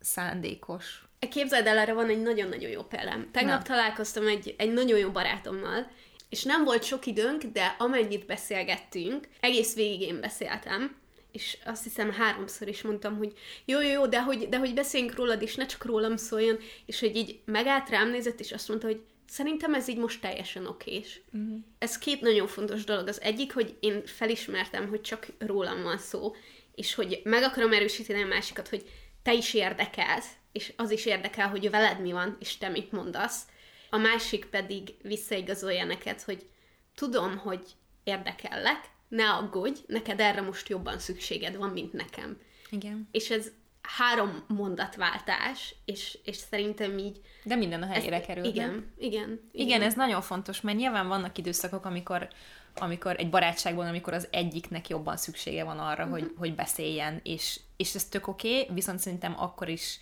szándékos. 0.00 1.04
Képzeld 1.30 1.66
el, 1.66 1.78
erre 1.78 1.92
van 1.92 2.08
egy 2.08 2.22
nagyon-nagyon 2.22 2.70
jó 2.70 2.82
példám. 2.82 3.28
Tegnap 3.32 3.58
Na. 3.58 3.64
találkoztam 3.64 4.26
egy, 4.26 4.54
egy 4.58 4.72
nagyon 4.72 4.98
jó 4.98 5.10
barátommal, 5.10 5.90
és 6.28 6.42
nem 6.42 6.64
volt 6.64 6.82
sok 6.82 7.06
időnk, 7.06 7.44
de 7.44 7.76
amennyit 7.78 8.26
beszélgettünk, 8.26 9.28
egész 9.40 9.74
végig 9.74 10.00
én 10.00 10.20
beszéltem, 10.20 10.96
és 11.32 11.58
azt 11.64 11.82
hiszem 11.82 12.12
háromszor 12.12 12.68
is 12.68 12.82
mondtam, 12.82 13.16
hogy 13.16 13.32
jó, 13.64 13.80
jó, 13.80 13.90
jó, 13.90 14.06
de 14.06 14.22
hogy, 14.22 14.48
de 14.48 14.58
hogy 14.58 14.74
beszéljünk 14.74 15.14
rólad, 15.14 15.42
és 15.42 15.54
ne 15.54 15.66
csak 15.66 15.84
rólam 15.84 16.16
szóljon, 16.16 16.58
és 16.86 17.00
hogy 17.00 17.16
így 17.16 17.40
megállt 17.44 17.88
rám 17.88 18.10
nézett, 18.10 18.40
és 18.40 18.52
azt 18.52 18.68
mondta, 18.68 18.86
hogy 18.86 19.02
szerintem 19.28 19.74
ez 19.74 19.88
így 19.88 19.98
most 19.98 20.20
teljesen 20.20 20.66
okés. 20.66 21.20
Uh-huh. 21.32 21.58
Ez 21.78 21.98
két 21.98 22.20
nagyon 22.20 22.46
fontos 22.46 22.84
dolog. 22.84 23.08
Az 23.08 23.20
egyik, 23.20 23.52
hogy 23.52 23.76
én 23.80 24.06
felismertem, 24.06 24.88
hogy 24.88 25.00
csak 25.00 25.26
rólam 25.38 25.82
van 25.82 25.98
szó, 25.98 26.34
és 26.74 26.94
hogy 26.94 27.20
meg 27.24 27.42
akarom 27.42 27.72
erősíteni 27.72 28.22
a 28.22 28.26
másikat, 28.26 28.68
hogy 28.68 28.90
te 29.22 29.32
is 29.32 29.54
érdekelsz, 29.54 30.28
és 30.52 30.72
az 30.76 30.90
is 30.90 31.06
érdekel, 31.06 31.48
hogy 31.48 31.70
veled 31.70 32.00
mi 32.00 32.12
van, 32.12 32.36
és 32.40 32.58
te 32.58 32.68
mit 32.68 32.92
mondasz. 32.92 33.42
A 33.90 33.96
másik 33.96 34.44
pedig 34.44 34.94
visszaigazolja 35.02 35.84
neked, 35.84 36.20
hogy 36.20 36.46
tudom, 36.94 37.36
hogy 37.38 37.64
érdekellek, 38.04 38.84
ne 39.10 39.30
aggódj, 39.30 39.80
neked 39.86 40.20
erre 40.20 40.40
most 40.40 40.68
jobban 40.68 40.98
szükséged 40.98 41.56
van, 41.56 41.70
mint 41.70 41.92
nekem. 41.92 42.38
Igen. 42.70 43.08
És 43.10 43.30
ez 43.30 43.50
három 43.82 44.44
mondatváltás, 44.48 45.74
és, 45.84 46.18
és 46.24 46.36
szerintem 46.36 46.98
így... 46.98 47.20
De 47.44 47.54
minden 47.54 47.82
a 47.82 47.86
helyére 47.86 48.16
ez, 48.16 48.26
kerül. 48.26 48.44
Igen, 48.44 48.70
igen, 48.70 48.90
igen. 48.98 49.40
Igen, 49.52 49.82
ez 49.82 49.94
nagyon 49.94 50.22
fontos, 50.22 50.60
mert 50.60 50.78
nyilván 50.78 51.08
vannak 51.08 51.38
időszakok, 51.38 51.84
amikor 51.84 52.28
amikor 52.74 53.16
egy 53.18 53.30
barátságban, 53.30 53.86
amikor 53.86 54.12
az 54.12 54.28
egyiknek 54.30 54.88
jobban 54.88 55.16
szüksége 55.16 55.64
van 55.64 55.78
arra, 55.78 56.04
uh-huh. 56.04 56.18
hogy, 56.18 56.32
hogy 56.36 56.54
beszéljen, 56.54 57.20
és, 57.22 57.60
és 57.76 57.94
ez 57.94 58.04
tök 58.04 58.26
oké, 58.26 58.60
okay, 58.60 58.74
viszont 58.74 58.98
szerintem 58.98 59.34
akkor 59.38 59.68
is 59.68 59.98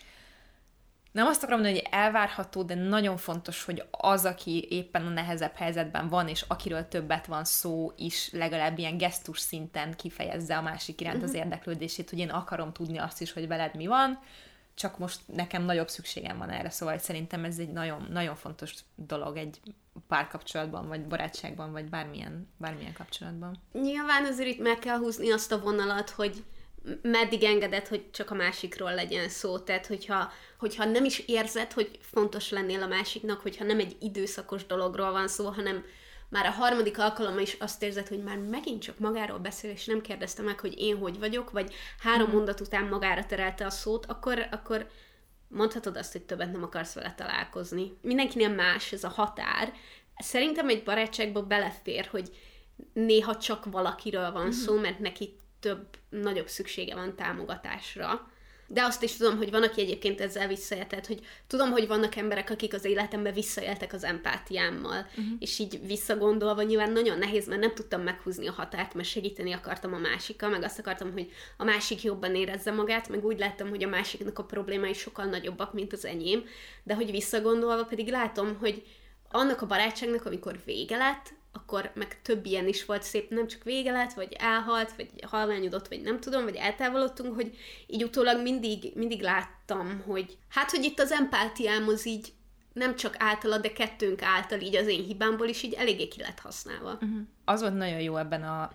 nem 1.19 1.27
azt 1.27 1.43
akarom 1.43 1.61
mondani, 1.61 1.83
hogy 1.83 1.93
elvárható, 1.93 2.63
de 2.63 2.75
nagyon 2.75 3.17
fontos, 3.17 3.65
hogy 3.65 3.83
az, 3.91 4.25
aki 4.25 4.67
éppen 4.71 5.07
a 5.07 5.09
nehezebb 5.09 5.55
helyzetben 5.55 6.09
van, 6.09 6.29
és 6.29 6.45
akiről 6.49 6.89
többet 6.89 7.27
van 7.27 7.45
szó 7.45 7.93
is, 7.97 8.31
legalább 8.33 8.79
ilyen 8.79 8.99
gesztus 8.99 9.39
szinten 9.39 9.95
kifejezze 9.97 10.57
a 10.57 10.63
másik 10.63 11.01
iránt 11.01 11.23
az 11.23 11.31
mhm. 11.31 11.39
érdeklődését, 11.39 12.11
hogy 12.11 12.19
én 12.19 12.31
akarom 12.31 12.73
tudni 12.73 12.99
azt 12.99 13.21
is, 13.21 13.33
hogy 13.33 13.47
veled 13.49 13.75
mi 13.75 13.87
van, 13.87 14.19
csak 14.75 14.99
most 14.99 15.21
nekem 15.27 15.63
nagyobb 15.65 15.89
szükségem 15.89 16.39
van 16.39 16.51
erre, 16.51 16.71
szóval 16.71 16.99
szerintem 16.99 17.45
ez 17.45 17.59
egy 17.59 17.73
nagyon, 17.73 18.07
nagyon 18.11 18.35
fontos 18.35 18.75
dolog 18.95 19.37
egy 19.37 19.61
párkapcsolatban, 20.09 20.89
vagy 20.89 21.07
barátságban, 21.07 21.73
vagy 21.73 21.89
bármilyen, 21.89 22.49
bármilyen 22.57 22.93
kapcsolatban. 22.93 23.61
Nyilván 23.73 24.25
azért 24.25 24.49
itt 24.49 24.63
meg 24.63 24.79
kell 24.79 24.97
húzni 24.97 25.31
azt 25.31 25.53
a 25.53 25.61
vonalat, 25.61 26.11
hogy 26.11 26.45
meddig 27.03 27.45
engedett, 27.45 27.89
hogy 27.89 28.11
csak 28.11 28.31
a 28.31 28.35
másikról 28.35 28.95
legyen 28.95 29.29
szó. 29.29 29.59
Tehát, 29.59 29.87
hogyha, 29.87 30.33
hogyha 30.59 30.85
nem 30.85 31.05
is 31.05 31.19
érzed, 31.27 31.73
hogy 31.73 31.99
fontos 32.01 32.51
lennél 32.51 32.83
a 32.83 32.87
másiknak, 32.87 33.41
hogyha 33.41 33.65
nem 33.65 33.79
egy 33.79 33.97
időszakos 34.01 34.67
dologról 34.67 35.13
van 35.13 35.29
szó, 35.29 35.47
hanem 35.47 35.85
már 36.29 36.47
a 36.47 36.51
harmadik 36.51 36.99
alkalommal 36.99 37.43
is 37.43 37.57
azt 37.61 37.83
érzed, 37.83 38.09
hogy 38.09 38.23
már 38.23 38.37
megint 38.37 38.83
csak 38.83 38.99
magáról 38.99 39.39
beszél, 39.39 39.71
és 39.71 39.85
nem 39.85 40.01
kérdezte 40.01 40.43
meg, 40.43 40.61
hogy 40.61 40.75
én 40.79 40.97
hogy 40.97 41.19
vagyok, 41.19 41.51
vagy 41.51 41.75
három 41.99 42.31
mm. 42.31 42.33
mondat 42.33 42.61
után 42.61 42.85
magára 42.85 43.27
terelte 43.27 43.67
a 43.67 43.71
szót, 43.71 44.07
akkor, 44.07 44.47
akkor 44.51 44.87
mondhatod 45.49 45.97
azt, 45.97 46.13
hogy 46.13 46.23
többet 46.23 46.53
nem 46.53 46.63
akarsz 46.63 46.95
vele 46.95 47.15
találkozni. 47.17 47.99
Mindenkinél 48.03 48.49
más 48.49 48.93
ez 48.93 49.05
a 49.05 49.09
határ. 49.09 49.73
Szerintem 50.17 50.69
egy 50.69 50.83
barátságban 50.83 51.49
belefér, 51.49 52.07
hogy 52.07 52.31
néha 52.93 53.37
csak 53.37 53.65
valakiről 53.65 54.33
van 54.33 54.43
mm-hmm. 54.43 54.51
szó, 54.51 54.79
mert 54.79 54.99
neki 54.99 55.37
több, 55.61 55.87
nagyobb 56.09 56.49
szüksége 56.49 56.95
van 56.95 57.17
támogatásra. 57.17 58.31
de 58.71 58.83
azt 58.83 59.03
is 59.03 59.17
tudom, 59.17 59.37
hogy 59.37 59.51
van, 59.51 59.63
aki 59.63 59.81
egyébként 59.81 60.21
ezzel 60.21 60.49
visszaélt, 60.49 60.89
tehát 60.89 61.07
hogy 61.07 61.21
tudom, 61.47 61.71
hogy 61.71 61.87
vannak 61.87 62.17
emberek, 62.17 62.51
akik 62.51 62.75
az 62.75 62.85
életemben 62.85 63.33
visszaéltek 63.33 63.93
az 63.93 64.05
empátiámmal, 64.05 65.07
uh-huh. 65.11 65.25
és 65.39 65.59
így 65.59 65.87
visszagondolva 65.87 66.63
nyilván 66.63 66.93
nagyon 66.93 67.19
nehéz, 67.19 67.47
mert 67.49 67.61
nem 67.61 67.75
tudtam 67.75 68.03
meghúzni 68.03 68.49
a 68.49 68.53
határt, 68.53 68.95
mert 68.95 69.09
segíteni 69.09 69.53
akartam 69.53 69.95
a 69.95 69.99
másikkal, 69.99 70.51
meg 70.51 70.63
azt 70.63 70.79
akartam, 70.79 71.13
hogy 71.13 71.31
a 71.57 71.65
másik 71.65 72.03
jobban 72.03 72.35
érezze 72.35 72.71
magát, 72.71 73.09
meg 73.09 73.25
úgy 73.25 73.39
láttam, 73.39 73.69
hogy 73.69 73.85
a 73.85 73.89
másiknak 73.89 74.39
a 74.39 74.45
problémái 74.45 74.95
sokkal 74.95 75.25
nagyobbak, 75.25 75.73
mint 75.73 75.93
az 75.93 76.05
enyém, 76.05 76.45
de 76.83 76.95
hogy 76.95 77.11
visszagondolva 77.11 77.85
pedig 77.85 78.09
látom, 78.09 78.57
hogy 78.61 78.83
annak 79.31 79.63
a 79.63 79.67
barátságnak, 79.67 80.27
amikor 80.27 80.61
vége 80.65 80.97
lett, 80.97 81.35
akkor 81.53 81.91
meg 81.95 82.23
több 82.23 82.47
ilyen 82.47 82.69
is 82.69 82.85
volt 82.85 83.03
szép, 83.03 83.31
nem 83.31 83.47
csak 83.47 83.63
vége 83.63 83.93
lett, 83.93 84.13
vagy 84.13 84.33
elhalt, 84.39 84.97
vagy 84.97 85.11
halványodott, 85.27 85.89
vagy 85.89 86.01
nem 86.01 86.21
tudom, 86.21 86.45
vagy 86.45 86.57
eltávolodtunk, 86.57 87.35
hogy 87.35 87.57
így 87.87 88.05
utólag 88.05 88.43
mindig, 88.43 88.93
mindig 88.95 89.23
láttam, 89.23 90.03
hogy 90.07 90.39
hát, 90.49 90.71
hogy 90.71 90.85
itt 90.85 91.01
az 91.01 91.13
empátiám 91.13 91.89
az 91.89 92.07
így 92.07 92.33
nem 92.73 92.97
csak 92.97 93.15
általa, 93.19 93.59
de 93.59 93.73
kettőnk 93.73 94.23
által 94.23 94.61
így 94.61 94.77
az 94.77 94.87
én 94.87 95.05
hibámból 95.05 95.47
is 95.47 95.63
így 95.63 95.75
eléggé 95.75 96.09
ki 96.09 96.21
lett 96.21 96.39
használva. 96.39 96.93
Uh-huh. 96.93 97.21
Az 97.45 97.61
volt 97.61 97.77
nagyon 97.77 98.01
jó 98.01 98.17
ebben 98.17 98.43
a 98.43 98.73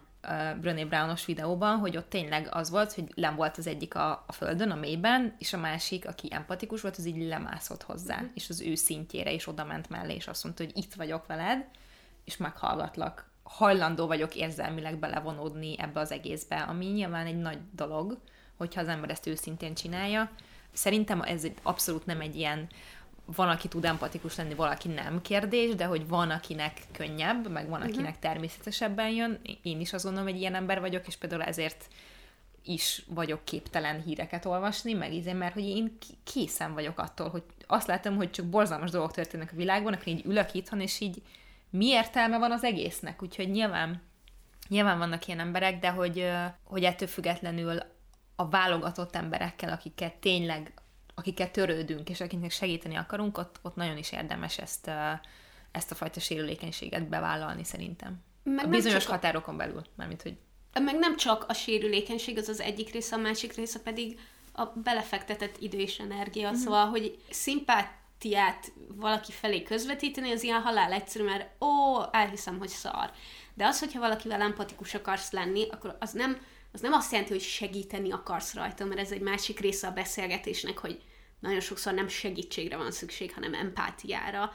Brené 0.62 0.86
Brownos 0.86 1.26
videóban, 1.26 1.78
hogy 1.78 1.98
ott 1.98 2.10
tényleg 2.10 2.48
az 2.52 2.70
volt, 2.70 2.94
hogy 2.94 3.04
nem 3.16 3.36
volt 3.36 3.58
az 3.58 3.68
egyik 3.68 3.96
a, 3.96 4.24
a 4.28 4.32
földön, 4.32 4.72
a 4.72 4.76
mélyben, 4.76 5.36
és 5.40 5.54
a 5.54 5.58
másik, 5.58 6.08
aki 6.08 6.28
empatikus 6.32 6.82
volt, 6.82 6.98
az 6.98 7.06
így 7.06 7.28
lemászott 7.28 7.84
hozzá, 7.84 8.16
uh-huh. 8.16 8.30
és 8.34 8.50
az 8.50 8.62
ő 8.62 8.76
szintjére 8.76 9.32
is 9.32 9.48
oda 9.48 9.66
ment 9.66 9.90
mellé, 9.90 10.14
és 10.14 10.28
azt 10.28 10.44
mondta, 10.44 10.64
hogy 10.64 10.78
itt 10.78 10.94
vagyok 10.94 11.26
veled, 11.26 11.66
és 12.26 12.38
meghallgatlak. 12.38 13.30
Hajlandó 13.44 14.08
vagyok 14.08 14.36
érzelmileg 14.36 14.98
belevonódni 14.98 15.80
ebbe 15.80 16.00
az 16.00 16.12
egészbe, 16.12 16.62
ami 16.62 16.86
nyilván 16.86 17.26
egy 17.26 17.38
nagy 17.38 17.60
dolog, 17.72 18.18
hogyha 18.58 18.82
az 18.82 18.88
ember 18.88 19.10
ezt 19.10 19.28
őszintén 19.28 19.74
csinálja. 19.74 20.32
Szerintem 20.74 21.22
ez 21.22 21.48
abszolút 21.62 22.06
nem 22.06 22.22
egy 22.22 22.36
ilyen 22.36 22.68
van, 23.26 23.50
aki 23.50 23.68
tud 23.68 23.86
empatikus 23.86 24.36
lenni, 24.36 24.54
valaki 24.54 24.88
nem 24.88 25.22
kérdés, 25.22 25.76
de 25.76 25.86
hogy 25.86 26.08
van, 26.08 26.30
akinek 26.30 26.82
könnyebb, 26.92 27.52
meg 27.52 27.70
van, 27.70 27.82
akinek 27.82 28.00
uh-huh. 28.00 28.20
természetesebben 28.20 29.10
jön. 29.10 29.40
Én 29.62 29.80
is 29.80 29.94
azt 29.94 30.04
gondolom, 30.04 30.30
hogy 30.30 30.40
ilyen 30.40 30.56
ember 30.56 30.80
vagyok, 30.80 31.08
és 31.08 31.16
például 31.16 31.44
ezért 31.44 31.88
is 32.66 33.04
vagyok 33.08 33.46
képtelen 33.46 34.02
híreket 34.02 34.46
olvasni, 34.46 34.94
meg 34.94 35.14
izé, 35.14 35.34
mert 35.34 35.54
hogy 35.54 35.64
én 35.64 35.98
készen 36.24 36.74
vagyok 36.74 37.00
attól, 37.00 37.30
hogy 37.30 37.44
azt 37.68 37.88
látom, 37.88 38.16
hogy 38.16 38.32
csak 38.32 38.46
borzalmas 38.46 38.90
dolgok 38.90 39.12
történnek 39.12 39.50
a 39.52 39.56
világban, 39.56 39.94
akkor 39.94 40.08
így 40.08 40.26
ülök 40.26 40.54
itthon, 40.54 40.80
és 40.80 41.00
így 41.00 41.22
mi 41.74 41.86
értelme 41.86 42.38
van 42.38 42.52
az 42.52 42.64
egésznek, 42.64 43.22
úgyhogy 43.22 43.50
nyilván, 43.50 44.02
nyilván 44.68 44.98
vannak 44.98 45.28
ilyen 45.28 45.40
emberek, 45.40 45.80
de 45.80 45.90
hogy, 45.90 46.32
hogy 46.64 46.84
ettől 46.84 47.08
függetlenül 47.08 47.80
a 48.36 48.50
válogatott 48.50 49.16
emberekkel, 49.16 49.72
akiket 49.72 50.16
tényleg, 50.16 50.74
akiket 51.16 51.52
törődünk, 51.52 52.10
és 52.10 52.22
akiknek 52.22 52.52
segíteni 52.52 52.96
akarunk, 52.96 53.38
ott, 53.38 53.60
ott 53.62 53.76
nagyon 53.76 53.98
is 53.98 54.12
érdemes 54.12 54.58
ezt, 54.58 54.92
ezt 55.72 55.92
a 55.92 55.96
fajta 55.96 56.20
sérülékenységet 56.20 57.08
bevállalni 57.08 57.64
szerintem. 57.64 58.22
Meg 58.44 58.66
a 58.66 58.70
bizonyos 58.70 59.06
határokon 59.06 59.58
belül, 59.58 59.82
mármint, 59.96 60.22
hogy... 60.22 60.38
Meg 60.74 61.00
nem 61.00 61.18
csak 61.18 61.46
a 61.48 61.54
sérülékenység, 61.54 62.38
az 62.38 62.48
az 62.48 62.60
egyik 62.60 62.92
része, 62.92 63.16
a 63.16 63.20
másik 63.20 63.54
része 63.56 63.80
pedig 63.80 64.20
a 64.52 64.66
belefektetett 64.66 65.58
idő 65.60 65.78
és 65.78 66.00
energia. 66.00 66.50
Mm-hmm. 66.50 66.60
Szóval, 66.60 66.86
hogy 66.86 67.24
szimpát 67.30 68.02
empátiát 68.24 68.72
valaki 68.88 69.32
felé 69.32 69.64
közvetíteni, 69.64 70.32
az 70.32 70.44
ilyen 70.44 70.62
halál 70.62 70.92
egyszerű, 70.92 71.24
mert 71.24 71.64
ó, 71.64 72.02
elhiszem, 72.12 72.58
hogy 72.58 72.68
szar. 72.68 73.12
De 73.54 73.66
az, 73.66 73.80
hogyha 73.80 74.00
valakivel 74.00 74.42
empatikus 74.42 74.94
akarsz 74.94 75.32
lenni, 75.32 75.68
akkor 75.70 75.98
az 76.00 76.12
nem, 76.12 76.38
az 76.72 76.82
nem 76.82 76.94
azt 76.94 77.12
jelenti, 77.12 77.32
hogy 77.34 77.42
segíteni 77.42 78.12
akarsz 78.12 78.54
rajta, 78.54 78.86
mert 78.86 79.00
ez 79.00 79.12
egy 79.12 79.22
másik 79.22 79.60
része 79.60 79.88
a 79.88 79.92
beszélgetésnek, 79.92 80.78
hogy 80.78 81.02
nagyon 81.40 81.60
sokszor 81.60 81.94
nem 81.94 82.08
segítségre 82.08 82.78
van 82.78 82.92
szükség, 82.92 83.34
hanem 83.34 83.54
empátiára 83.54 84.54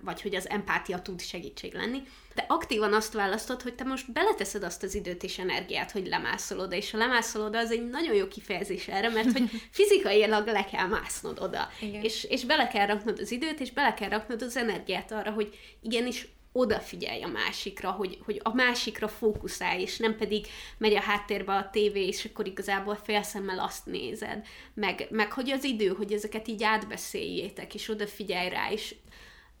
vagy 0.00 0.22
hogy 0.22 0.34
az 0.34 0.48
empátia 0.48 1.02
tud 1.02 1.20
segítség 1.20 1.74
lenni. 1.74 2.02
De 2.34 2.44
aktívan 2.48 2.92
azt 2.92 3.12
választod, 3.12 3.62
hogy 3.62 3.74
te 3.74 3.84
most 3.84 4.12
beleteszed 4.12 4.62
azt 4.62 4.82
az 4.82 4.94
időt 4.94 5.22
és 5.22 5.38
energiát, 5.38 5.90
hogy 5.90 6.06
lemászol 6.06 6.58
oda, 6.58 6.76
és 6.76 6.94
a 6.94 6.96
lemászol 6.96 7.42
oda 7.42 7.58
az 7.58 7.70
egy 7.70 7.88
nagyon 7.88 8.14
jó 8.14 8.28
kifejezés 8.28 8.88
erre, 8.88 9.08
mert 9.08 9.32
hogy 9.32 9.50
fizikailag 9.70 10.46
le 10.46 10.64
kell 10.64 10.86
másznod 10.86 11.38
oda. 11.40 11.68
És, 12.02 12.24
és 12.24 12.44
bele 12.44 12.68
kell 12.68 12.86
raknod 12.86 13.18
az 13.18 13.30
időt, 13.30 13.60
és 13.60 13.72
bele 13.72 13.94
kell 13.94 14.08
raknod 14.08 14.42
az 14.42 14.56
energiát 14.56 15.12
arra, 15.12 15.30
hogy 15.30 15.58
igenis 15.80 16.28
odafigyelj 16.56 17.22
a 17.22 17.28
másikra, 17.28 17.90
hogy, 17.90 18.18
hogy 18.24 18.40
a 18.42 18.54
másikra 18.54 19.08
fókuszálj, 19.08 19.82
és 19.82 19.98
nem 19.98 20.16
pedig 20.16 20.46
megy 20.78 20.94
a 20.94 21.00
háttérbe 21.00 21.52
a 21.52 21.70
tévé, 21.70 22.06
és 22.06 22.24
akkor 22.24 22.46
igazából 22.46 22.94
félszemmel 23.04 23.58
azt 23.58 23.86
nézed. 23.86 24.46
Meg, 24.74 25.06
meg 25.10 25.32
hogy 25.32 25.50
az 25.50 25.64
idő, 25.64 25.88
hogy 25.88 26.12
ezeket 26.12 26.48
így 26.48 26.62
átbeszéljétek, 26.62 27.74
és 27.74 27.88
odafigyelj 27.88 28.48
rá, 28.48 28.70
és 28.70 28.94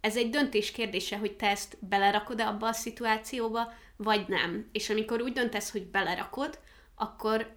ez 0.04 0.16
egy 0.16 0.30
döntés 0.30 0.70
kérdése, 0.70 1.18
hogy 1.18 1.36
te 1.36 1.46
ezt 1.46 1.76
belerakod-e 1.80 2.46
abba 2.46 2.66
a 2.66 2.72
szituációba, 2.72 3.72
vagy 3.96 4.24
nem. 4.28 4.68
És 4.72 4.90
amikor 4.90 5.20
úgy 5.20 5.32
döntesz, 5.32 5.70
hogy 5.70 5.86
belerakod, 5.86 6.58
akkor 6.94 7.56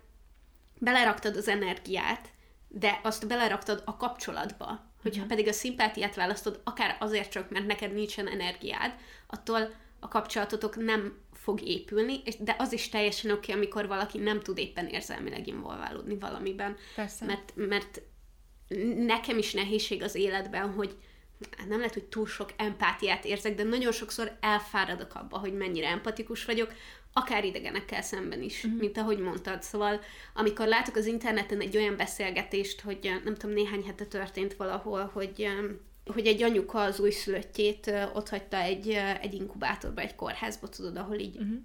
beleraktad 0.80 1.36
az 1.36 1.48
energiát, 1.48 2.30
de 2.68 3.00
azt 3.04 3.28
beleraktad 3.28 3.82
a 3.86 3.98
kapcsolatba. 3.98 4.66
Hogyha 5.02 5.22
uh-huh. 5.22 5.28
pedig 5.28 5.48
a 5.48 5.52
szimpátiát 5.52 6.16
választod, 6.16 6.62
akár 6.64 6.98
azért 7.00 7.32
csak, 7.32 7.50
mert 7.50 7.66
neked 7.66 7.94
nincsen 7.94 8.28
energiád, 8.28 8.94
attól 9.28 9.74
a 10.00 10.08
kapcsolatotok 10.08 10.76
nem 10.76 11.18
fog 11.34 11.62
épülni, 11.62 12.22
de 12.40 12.56
az 12.60 12.74
is 12.74 12.90
teljesen 12.90 13.32
oké, 13.32 13.52
okay, 13.52 13.56
amikor 13.56 13.88
valaki 13.88 14.18
nem 14.18 14.40
tud 14.40 14.58
éppen 14.58 14.88
érzelmileg 14.88 15.48
involválódni 15.48 16.18
valamiben. 16.18 16.78
Persze. 16.96 17.26
Mert, 17.26 17.54
mert 17.56 18.02
nekem 18.96 19.38
is 19.38 19.54
nehézség 19.54 20.04
az 20.04 20.16
életben, 20.16 20.74
hogy 20.74 20.98
nem 21.68 21.78
lehet, 21.78 21.94
hogy 21.94 22.04
túl 22.04 22.28
sok 22.28 22.54
empátiát 22.58 23.26
érzek, 23.26 23.56
de 23.56 23.64
nagyon 23.64 23.92
sokszor 23.92 24.38
elfáradok 24.40 25.16
abba, 25.16 25.38
hogy 25.38 25.54
mennyire 25.54 25.88
empatikus 25.88 26.46
vagyok, 26.46 26.74
akár 27.14 27.46
idegenekkel 27.46 28.02
szemben 28.02 28.42
is, 28.42 28.64
uh-huh. 28.64 28.80
mint 28.80 28.98
ahogy 28.98 29.20
mondtad. 29.20 29.64
Szóval, 29.64 30.02
amikor 30.34 30.68
látok 30.68 30.96
az 30.96 31.06
interneten 31.06 31.62
egy 31.62 31.78
olyan 31.78 31.98
beszélgetést, 31.98 32.82
hogy 32.82 33.22
nem 33.24 33.36
tudom, 33.36 33.56
néhány 33.56 33.84
hete 33.84 34.06
történt 34.06 34.56
valahol, 34.56 35.10
hogy 35.14 35.48
hogy 36.14 36.28
egy 36.28 36.44
anyuka 36.44 36.82
az 36.82 37.00
újszülöttjét 37.00 37.92
ott 38.14 38.30
hagyta 38.30 38.58
egy, 38.58 38.90
egy 39.22 39.34
inkubátorba, 39.34 40.02
egy 40.02 40.16
kórházba, 40.16 40.68
tudod, 40.68 40.98
ahol 40.98 41.16
így, 41.16 41.36
uh-huh. 41.36 41.58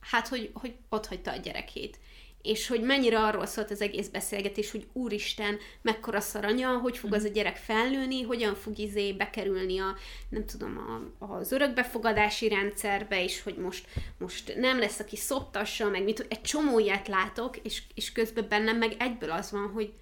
hát, 0.00 0.28
hogy, 0.28 0.50
hogy 0.54 0.74
ott 0.88 1.06
hagyta 1.06 1.32
a 1.32 1.36
gyerekét 1.36 1.98
és 2.42 2.68
hogy 2.68 2.82
mennyire 2.82 3.18
arról 3.18 3.46
szólt 3.46 3.70
az 3.70 3.80
egész 3.80 4.08
beszélgetés, 4.08 4.70
hogy 4.70 4.86
úristen, 4.92 5.58
mekkora 5.82 6.20
szaranya, 6.20 6.78
hogy 6.78 6.98
fog 6.98 7.14
az 7.14 7.24
a 7.24 7.28
gyerek 7.28 7.56
felnőni, 7.56 8.22
hogyan 8.22 8.54
fog 8.54 8.78
izé 8.78 9.12
bekerülni 9.12 9.78
a, 9.78 9.96
nem 10.28 10.46
tudom, 10.46 10.78
a, 11.18 11.24
az 11.24 11.52
örökbefogadási 11.52 12.48
rendszerbe, 12.48 13.22
és 13.22 13.42
hogy 13.42 13.56
most, 13.56 13.86
most 14.18 14.56
nem 14.56 14.78
lesz, 14.78 14.98
aki 14.98 15.16
szoptassa, 15.16 15.88
meg 15.88 16.04
mit, 16.04 16.26
egy 16.28 16.40
csomó 16.40 16.78
ilyet 16.78 17.08
látok, 17.08 17.56
és, 17.56 17.82
és 17.94 18.12
közben 18.12 18.46
bennem 18.48 18.76
meg 18.76 18.96
egyből 18.98 19.30
az 19.30 19.50
van, 19.50 19.70
hogy 19.74 19.92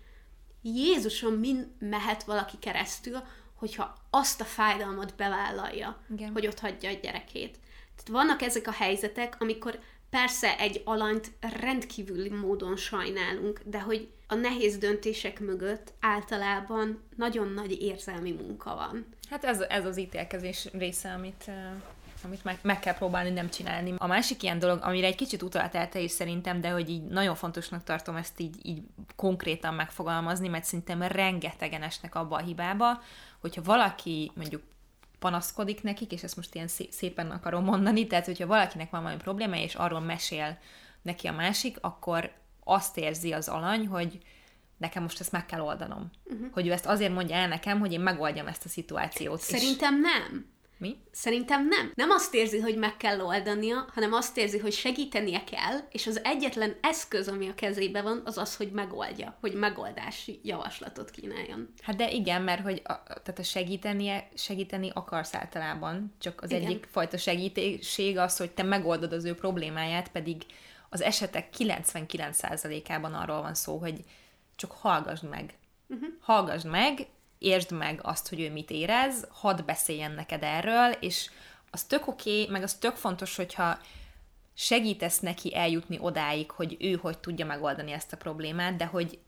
Jézusom, 0.62 1.34
min 1.34 1.76
mehet 1.78 2.24
valaki 2.24 2.57
keresztül, 2.61 3.22
hogyha 3.55 3.95
azt 4.11 4.41
a 4.41 4.45
fájdalmat 4.45 5.14
bevállalja, 5.16 6.01
Igen. 6.14 6.32
hogy 6.32 6.47
ott 6.47 6.59
hagyja 6.59 6.91
a 6.91 6.99
gyerekét. 7.03 7.59
Tehát 7.97 8.24
vannak 8.24 8.43
ezek 8.43 8.66
a 8.66 8.72
helyzetek, 8.72 9.36
amikor 9.39 9.78
Persze 10.11 10.59
egy 10.59 10.83
alanyt 10.85 11.31
rendkívüli 11.61 12.31
módon 12.31 12.77
sajnálunk, 12.77 13.61
de 13.65 13.81
hogy 13.81 14.09
a 14.27 14.35
nehéz 14.35 14.79
döntések 14.79 15.41
mögött 15.41 15.93
általában 16.01 17.03
nagyon 17.17 17.49
nagy 17.49 17.83
érzelmi 17.83 18.33
munka 18.33 18.75
van. 18.75 19.07
Hát 19.31 19.45
ez, 19.45 19.61
ez 19.61 19.87
az 19.87 19.99
ítélkezés 19.99 20.69
része, 20.73 21.13
amit, 21.13 21.51
amit 22.25 22.45
meg, 22.45 22.59
meg 22.63 22.81
kell 22.81 22.95
próbálni 22.95 23.31
nem 23.31 23.51
csinálni. 23.51 23.95
A 23.97 24.07
másik 24.07 24.43
ilyen 24.43 24.59
dolog, 24.59 24.79
amire 24.83 25.07
egy 25.07 25.15
kicsit 25.15 25.43
utaltál 25.43 25.89
te 25.89 26.01
is 26.01 26.11
szerintem, 26.11 26.61
de 26.61 26.71
hogy 26.71 26.91
így 26.91 27.03
nagyon 27.03 27.35
fontosnak 27.35 27.85
tartom 27.85 28.17
ezt 28.17 28.41
így, 28.41 28.57
így 28.63 28.83
konkrétan 29.17 29.75
megfogalmazni, 29.75 30.49
mert 30.49 30.65
szerintem 30.65 31.03
rengetegen 31.03 31.83
esnek 31.83 32.15
abba 32.15 32.37
a 32.37 32.43
hibába, 32.43 33.03
hogyha 33.41 33.63
valaki 33.63 34.31
mondjuk 34.35 34.63
panaszkodik 35.19 35.83
nekik, 35.83 36.12
és 36.12 36.23
ezt 36.23 36.37
most 36.37 36.55
ilyen 36.55 36.69
szépen 36.91 37.31
akarom 37.31 37.64
mondani, 37.64 38.07
tehát 38.07 38.27
hogyha 38.27 38.47
valakinek 38.47 38.91
van 38.91 39.03
valami 39.03 39.21
probléma, 39.21 39.57
és 39.57 39.75
arról 39.75 40.01
mesél 40.01 40.59
neki 41.03 41.27
a 41.27 41.33
másik, 41.33 41.77
akkor 41.81 42.33
azt 42.64 42.97
érzi 42.97 43.33
az 43.33 43.49
alany, 43.49 43.87
hogy 43.87 44.19
nekem 44.77 45.03
most 45.03 45.21
ezt 45.21 45.33
meg 45.33 45.47
kell 45.47 45.61
oldanom. 45.61 46.11
Uh-huh. 46.25 46.47
Hogy 46.53 46.66
ő 46.66 46.73
ezt 46.73 46.87
azért 46.87 47.12
mondja 47.12 47.37
el 47.37 47.49
nekem, 47.49 47.81
hogy 47.81 47.93
én 47.93 48.01
megoldjam 48.01 48.47
ezt 48.47 48.64
a 48.64 48.69
szituációt. 48.69 49.41
Szerintem 49.41 49.95
és... 49.95 50.01
nem. 50.01 50.47
Mi? 50.79 50.97
Szerintem 51.11 51.68
nem. 51.68 51.93
Nem 51.95 52.11
azt 52.11 52.35
érzi, 52.35 52.59
hogy 52.59 52.76
meg 52.76 52.97
kell 52.97 53.20
oldania, 53.20 53.87
hanem 53.95 54.12
azt 54.12 54.37
érzi, 54.37 54.59
hogy 54.59 54.72
segítenie 54.72 55.45
kell, 55.45 55.79
és 55.91 56.07
az 56.07 56.24
egyetlen 56.24 56.76
eszköz, 56.81 57.29
ami 57.29 57.49
a 57.49 57.55
kezébe 57.55 58.03
van, 58.03 58.22
az 58.24 58.39
az, 58.39 58.57
hogy 58.57 58.70
megoldja, 58.70 59.37
hogy 59.41 59.55
megoldási 59.55 60.41
javaslatot 60.43 61.11
kínáljon. 61.11 61.72
Hát 61.83 61.97
de 61.97 62.11
igen, 62.11 62.43
mert 62.43 62.62
hogy 62.62 62.83
a, 62.85 63.03
tehát 63.03 63.39
a 63.39 63.43
segítenie, 63.43 64.29
segíteni 64.35 64.91
akarsz 64.95 65.35
általában, 65.35 66.14
csak 66.18 66.43
az 66.43 66.51
igen. 66.51 66.62
egyik 66.62 66.89
fajta 66.91 67.16
segítség 67.16 68.18
az, 68.18 68.37
hogy 68.37 68.51
te 68.51 68.62
megoldod 68.62 69.12
az 69.12 69.24
ő 69.24 69.35
problémáját, 69.35 70.09
pedig 70.09 70.43
az 70.89 71.01
esetek 71.01 71.49
99%-ában 71.59 73.14
arról 73.14 73.43
van 73.43 73.55
szó, 73.55 73.76
hogy 73.76 74.05
csak 74.57 74.72
hallgassd 74.72 75.29
meg. 75.29 75.55
Uh-huh. 75.87 76.09
Hallgassd 76.20 76.66
meg, 76.66 77.07
értsd 77.39 77.72
meg 77.72 78.01
azt, 78.03 78.28
hogy 78.28 78.41
ő 78.41 78.53
mit 78.53 78.70
érez, 78.70 79.26
hadd 79.30 79.64
beszéljen 79.64 80.12
neked 80.12 80.43
erről, 80.43 80.93
és 81.01 81.30
az 81.70 81.84
tök 81.84 82.07
oké, 82.07 82.41
okay, 82.41 82.53
meg 82.53 82.62
az 82.62 82.74
tök 82.74 82.97
fontos, 82.97 83.36
hogyha 83.36 83.78
segítesz 84.55 85.18
neki 85.20 85.57
eljutni 85.57 85.99
odáig, 86.01 86.51
hogy 86.51 86.76
ő 86.80 86.93
hogy 86.93 87.18
tudja 87.18 87.47
megoldani 87.47 87.93
ezt 87.93 88.12
a 88.12 88.16
problémát, 88.16 88.76
de 88.76 88.84
hogy 88.84 89.18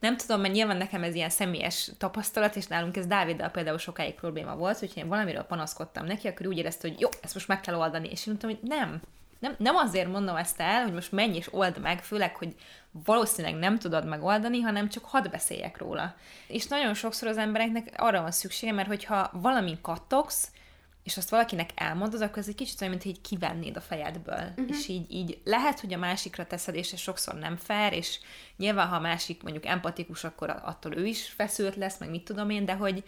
nem 0.00 0.16
tudom, 0.16 0.40
mert 0.40 0.54
nyilván 0.54 0.76
nekem 0.76 1.02
ez 1.02 1.14
ilyen 1.14 1.30
személyes 1.30 1.90
tapasztalat, 1.98 2.56
és 2.56 2.66
nálunk 2.66 2.96
ez 2.96 3.06
Dáviddal 3.06 3.48
például 3.48 3.78
sokáig 3.78 4.14
probléma 4.14 4.56
volt, 4.56 4.78
hogyha 4.78 5.00
én 5.00 5.08
valamiről 5.08 5.42
panaszkodtam 5.42 6.06
neki, 6.06 6.28
akkor 6.28 6.46
úgy 6.46 6.58
érezte, 6.58 6.88
hogy 6.88 7.00
jó, 7.00 7.08
ezt 7.22 7.34
most 7.34 7.48
meg 7.48 7.60
kell 7.60 7.74
oldani, 7.74 8.08
és 8.10 8.18
én 8.18 8.24
mondtam, 8.26 8.50
hogy 8.50 8.58
nem, 8.62 9.00
nem, 9.38 9.54
nem 9.58 9.76
azért 9.76 10.08
mondom 10.08 10.36
ezt 10.36 10.60
el, 10.60 10.82
hogy 10.82 10.92
most 10.92 11.12
menj 11.12 11.36
és 11.36 11.52
old 11.52 11.80
meg, 11.80 12.02
főleg, 12.02 12.36
hogy 12.36 12.54
valószínűleg 12.90 13.58
nem 13.58 13.78
tudod 13.78 14.06
megoldani, 14.06 14.60
hanem 14.60 14.88
csak 14.88 15.04
hadd 15.04 15.30
beszéljek 15.30 15.78
róla. 15.78 16.14
És 16.46 16.66
nagyon 16.66 16.94
sokszor 16.94 17.28
az 17.28 17.38
embereknek 17.38 17.92
arra 17.96 18.22
van 18.22 18.30
szüksége, 18.30 18.72
mert 18.72 18.88
hogyha 18.88 19.30
valamin 19.32 19.80
kattogsz, 19.80 20.50
és 21.06 21.16
azt 21.16 21.30
valakinek 21.30 21.70
elmondod, 21.74 22.20
akkor 22.20 22.38
ez 22.38 22.48
egy 22.48 22.54
kicsit 22.54 22.80
olyan, 22.80 22.92
mint 22.92 23.04
hogy 23.04 23.20
kivennéd 23.20 23.76
a 23.76 23.80
fejedből. 23.80 24.52
Uh-huh. 24.56 24.66
És 24.68 24.88
így, 24.88 25.12
így 25.12 25.40
lehet, 25.44 25.80
hogy 25.80 25.92
a 25.92 25.98
másikra 25.98 26.46
teszed, 26.46 26.74
és 26.74 26.92
ez 26.92 26.98
sokszor 26.98 27.34
nem 27.34 27.56
fair, 27.56 27.92
és 27.92 28.18
nyilván, 28.56 28.88
ha 28.88 28.96
a 28.96 29.00
másik 29.00 29.42
mondjuk 29.42 29.66
empatikus, 29.66 30.24
akkor 30.24 30.50
attól 30.64 30.96
ő 30.96 31.06
is 31.06 31.28
feszült 31.28 31.76
lesz, 31.76 31.98
meg 31.98 32.10
mit 32.10 32.24
tudom 32.24 32.50
én, 32.50 32.64
de 32.64 32.74
hogy 32.74 33.04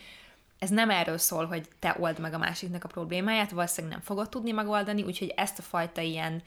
ez 0.58 0.70
nem 0.70 0.90
erről 0.90 1.18
szól, 1.18 1.46
hogy 1.46 1.68
te 1.78 1.96
old 1.98 2.18
meg 2.18 2.34
a 2.34 2.38
másiknak 2.38 2.84
a 2.84 2.88
problémáját, 2.88 3.50
valószínűleg 3.50 3.96
nem 3.96 4.06
fogod 4.06 4.28
tudni 4.28 4.50
megoldani, 4.50 5.02
úgyhogy 5.02 5.32
ezt 5.36 5.58
a 5.58 5.62
fajta 5.62 6.00
ilyen 6.00 6.42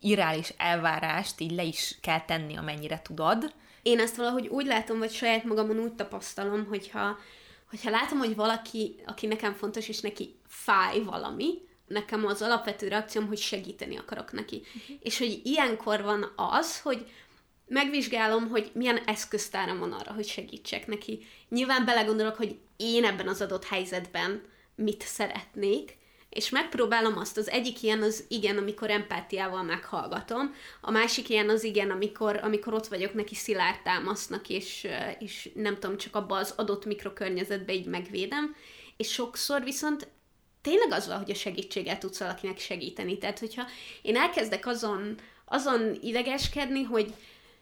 irális 0.00 0.52
elvárást 0.56 1.40
így 1.40 1.50
le 1.50 1.62
is 1.62 1.98
kell 2.00 2.20
tenni, 2.20 2.56
amennyire 2.56 3.02
tudod. 3.02 3.52
Én 3.82 3.98
ezt 3.98 4.16
valahogy 4.16 4.46
úgy 4.46 4.66
látom, 4.66 4.98
vagy 4.98 5.12
saját 5.12 5.44
magamon 5.44 5.78
úgy 5.78 5.92
tapasztalom, 5.92 6.66
hogyha, 6.66 7.18
hogyha 7.70 7.90
látom, 7.90 8.18
hogy 8.18 8.34
valaki, 8.34 9.02
aki 9.06 9.26
nekem 9.26 9.52
fontos, 9.52 9.88
és 9.88 10.00
neki 10.00 10.34
fáj 10.46 11.02
valami, 11.02 11.64
nekem 11.86 12.26
az 12.26 12.42
alapvető 12.42 12.88
reakcióm, 12.88 13.26
hogy 13.26 13.38
segíteni 13.38 13.96
akarok 13.96 14.32
neki. 14.32 14.56
Uh-huh. 14.56 14.96
És 15.00 15.18
hogy 15.18 15.40
ilyenkor 15.44 16.02
van 16.02 16.32
az, 16.36 16.80
hogy 16.80 17.10
megvizsgálom, 17.66 18.48
hogy 18.48 18.70
milyen 18.74 18.96
eszköztáram 18.96 19.78
van 19.78 19.92
arra, 19.92 20.12
hogy 20.12 20.26
segítsek 20.26 20.86
neki. 20.86 21.26
Nyilván 21.48 21.84
belegondolok, 21.84 22.36
hogy 22.36 22.56
én 22.76 23.04
ebben 23.04 23.28
az 23.28 23.40
adott 23.40 23.64
helyzetben 23.64 24.42
mit 24.74 25.02
szeretnék, 25.02 25.96
és 26.30 26.50
megpróbálom 26.50 27.18
azt, 27.18 27.36
az 27.36 27.50
egyik 27.50 27.82
ilyen 27.82 28.02
az 28.02 28.24
igen, 28.28 28.56
amikor 28.56 28.90
empátiával 28.90 29.62
meghallgatom, 29.62 30.54
a 30.80 30.90
másik 30.90 31.28
ilyen 31.28 31.48
az 31.48 31.64
igen, 31.64 31.90
amikor, 31.90 32.40
amikor 32.42 32.74
ott 32.74 32.86
vagyok 32.86 33.14
neki 33.14 33.34
szilárd 33.34 33.82
támasznak, 33.82 34.48
és, 34.48 34.86
és 35.18 35.50
nem 35.54 35.74
tudom, 35.74 35.96
csak 35.96 36.14
abba 36.16 36.36
az 36.36 36.54
adott 36.56 36.84
mikrokörnyezetbe 36.84 37.72
így 37.72 37.86
megvédem, 37.86 38.56
és 38.96 39.12
sokszor 39.12 39.64
viszont 39.64 40.08
tényleg 40.62 40.92
az 40.92 41.06
van, 41.06 41.18
hogy 41.18 41.30
a 41.30 41.34
segítséggel 41.34 41.98
tudsz 41.98 42.18
valakinek 42.18 42.58
segíteni. 42.58 43.18
Tehát, 43.18 43.38
hogyha 43.38 43.62
én 44.02 44.16
elkezdek 44.16 44.66
azon, 44.66 45.14
azon 45.44 45.98
idegeskedni, 46.02 46.82
hogy 46.82 47.14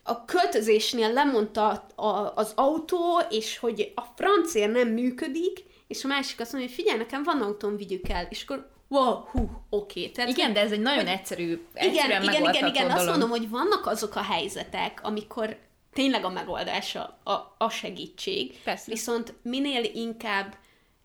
a 0.06 0.24
költözésnél 0.24 1.12
lemondta 1.12 1.86
a, 1.94 2.32
az 2.34 2.52
autó, 2.56 3.20
és 3.30 3.58
hogy 3.58 3.92
a 3.94 4.02
francia 4.16 4.66
nem 4.66 4.88
működik, 4.88 5.64
és 5.86 6.04
a 6.04 6.08
másik 6.08 6.40
azt 6.40 6.52
mondja, 6.52 6.70
hogy 6.70 6.78
figyelj, 6.78 6.98
nekem 6.98 7.22
van 7.22 7.40
autóm, 7.40 7.76
vigyük 7.76 8.08
el, 8.08 8.26
és 8.30 8.42
akkor 8.42 8.70
wow, 8.88 9.14
hú, 9.14 9.50
oké. 9.70 10.10
Okay. 10.10 10.28
igen, 10.28 10.52
de 10.52 10.60
ez 10.60 10.72
egy 10.72 10.80
nagyon 10.80 11.04
hogy, 11.04 11.12
egyszerű, 11.12 11.66
igen, 11.74 12.22
igen, 12.22 12.42
igen, 12.42 12.66
igen, 12.66 12.82
dolog. 12.82 12.96
azt 12.96 13.08
mondom, 13.08 13.30
hogy 13.30 13.50
vannak 13.50 13.86
azok 13.86 14.16
a 14.16 14.22
helyzetek, 14.22 15.00
amikor 15.02 15.56
tényleg 15.92 16.24
a 16.24 16.30
megoldás 16.30 16.94
a, 16.94 17.18
a, 17.24 17.54
a 17.58 17.68
segítség, 17.68 18.58
Persze. 18.64 18.90
viszont 18.90 19.34
minél 19.42 19.84
inkább 19.84 20.56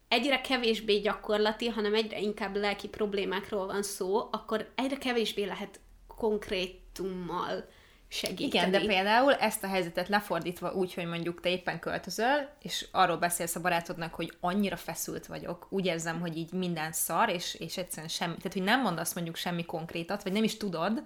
egyre 0.08 0.42
kevésbé 0.42 0.98
gyakorlati, 0.98 1.68
hanem 1.68 1.94
egyre 1.94 2.20
inkább 2.20 2.56
lelki 2.56 2.88
problémákról 2.88 3.66
van 3.66 3.84
szó, 3.84 4.18
akkor 4.32 4.72
egyre 4.76 4.98
kevésbé 4.98 5.44
lehet 5.44 5.80
konkrétummal 6.18 7.66
segíteni. 8.10 8.48
Igen, 8.48 8.72
de 8.72 8.94
például 8.94 9.34
ezt 9.34 9.64
a 9.64 9.68
helyzetet 9.68 10.08
lefordítva 10.08 10.72
úgy, 10.72 10.94
hogy 10.94 11.06
mondjuk 11.06 11.42
te 11.42 11.50
éppen 11.50 11.80
költözöl, 11.80 12.50
és 12.62 12.88
arról 12.92 13.18
beszélsz 13.18 13.56
a 13.56 13.62
barátodnak, 13.62 14.14
hogy 14.14 14.34
annyira 14.40 14.76
feszült 14.76 15.26
vagyok, 15.26 15.68
úgy 15.70 15.86
érzem, 15.86 16.20
hogy 16.20 16.38
így 16.38 16.52
minden 16.52 16.92
szar, 16.92 17.30
és, 17.30 17.54
és 17.54 17.78
egyszerűen 17.78 18.08
semmi, 18.08 18.36
tehát 18.36 18.54
hogy 18.54 18.64
nem 18.64 18.82
mondasz 18.82 19.14
mondjuk 19.14 19.36
semmi 19.36 19.66
konkrétat, 19.66 20.24
vagy 20.24 20.32
nem 20.32 20.44
is 20.44 20.58
tudod, 20.58 21.04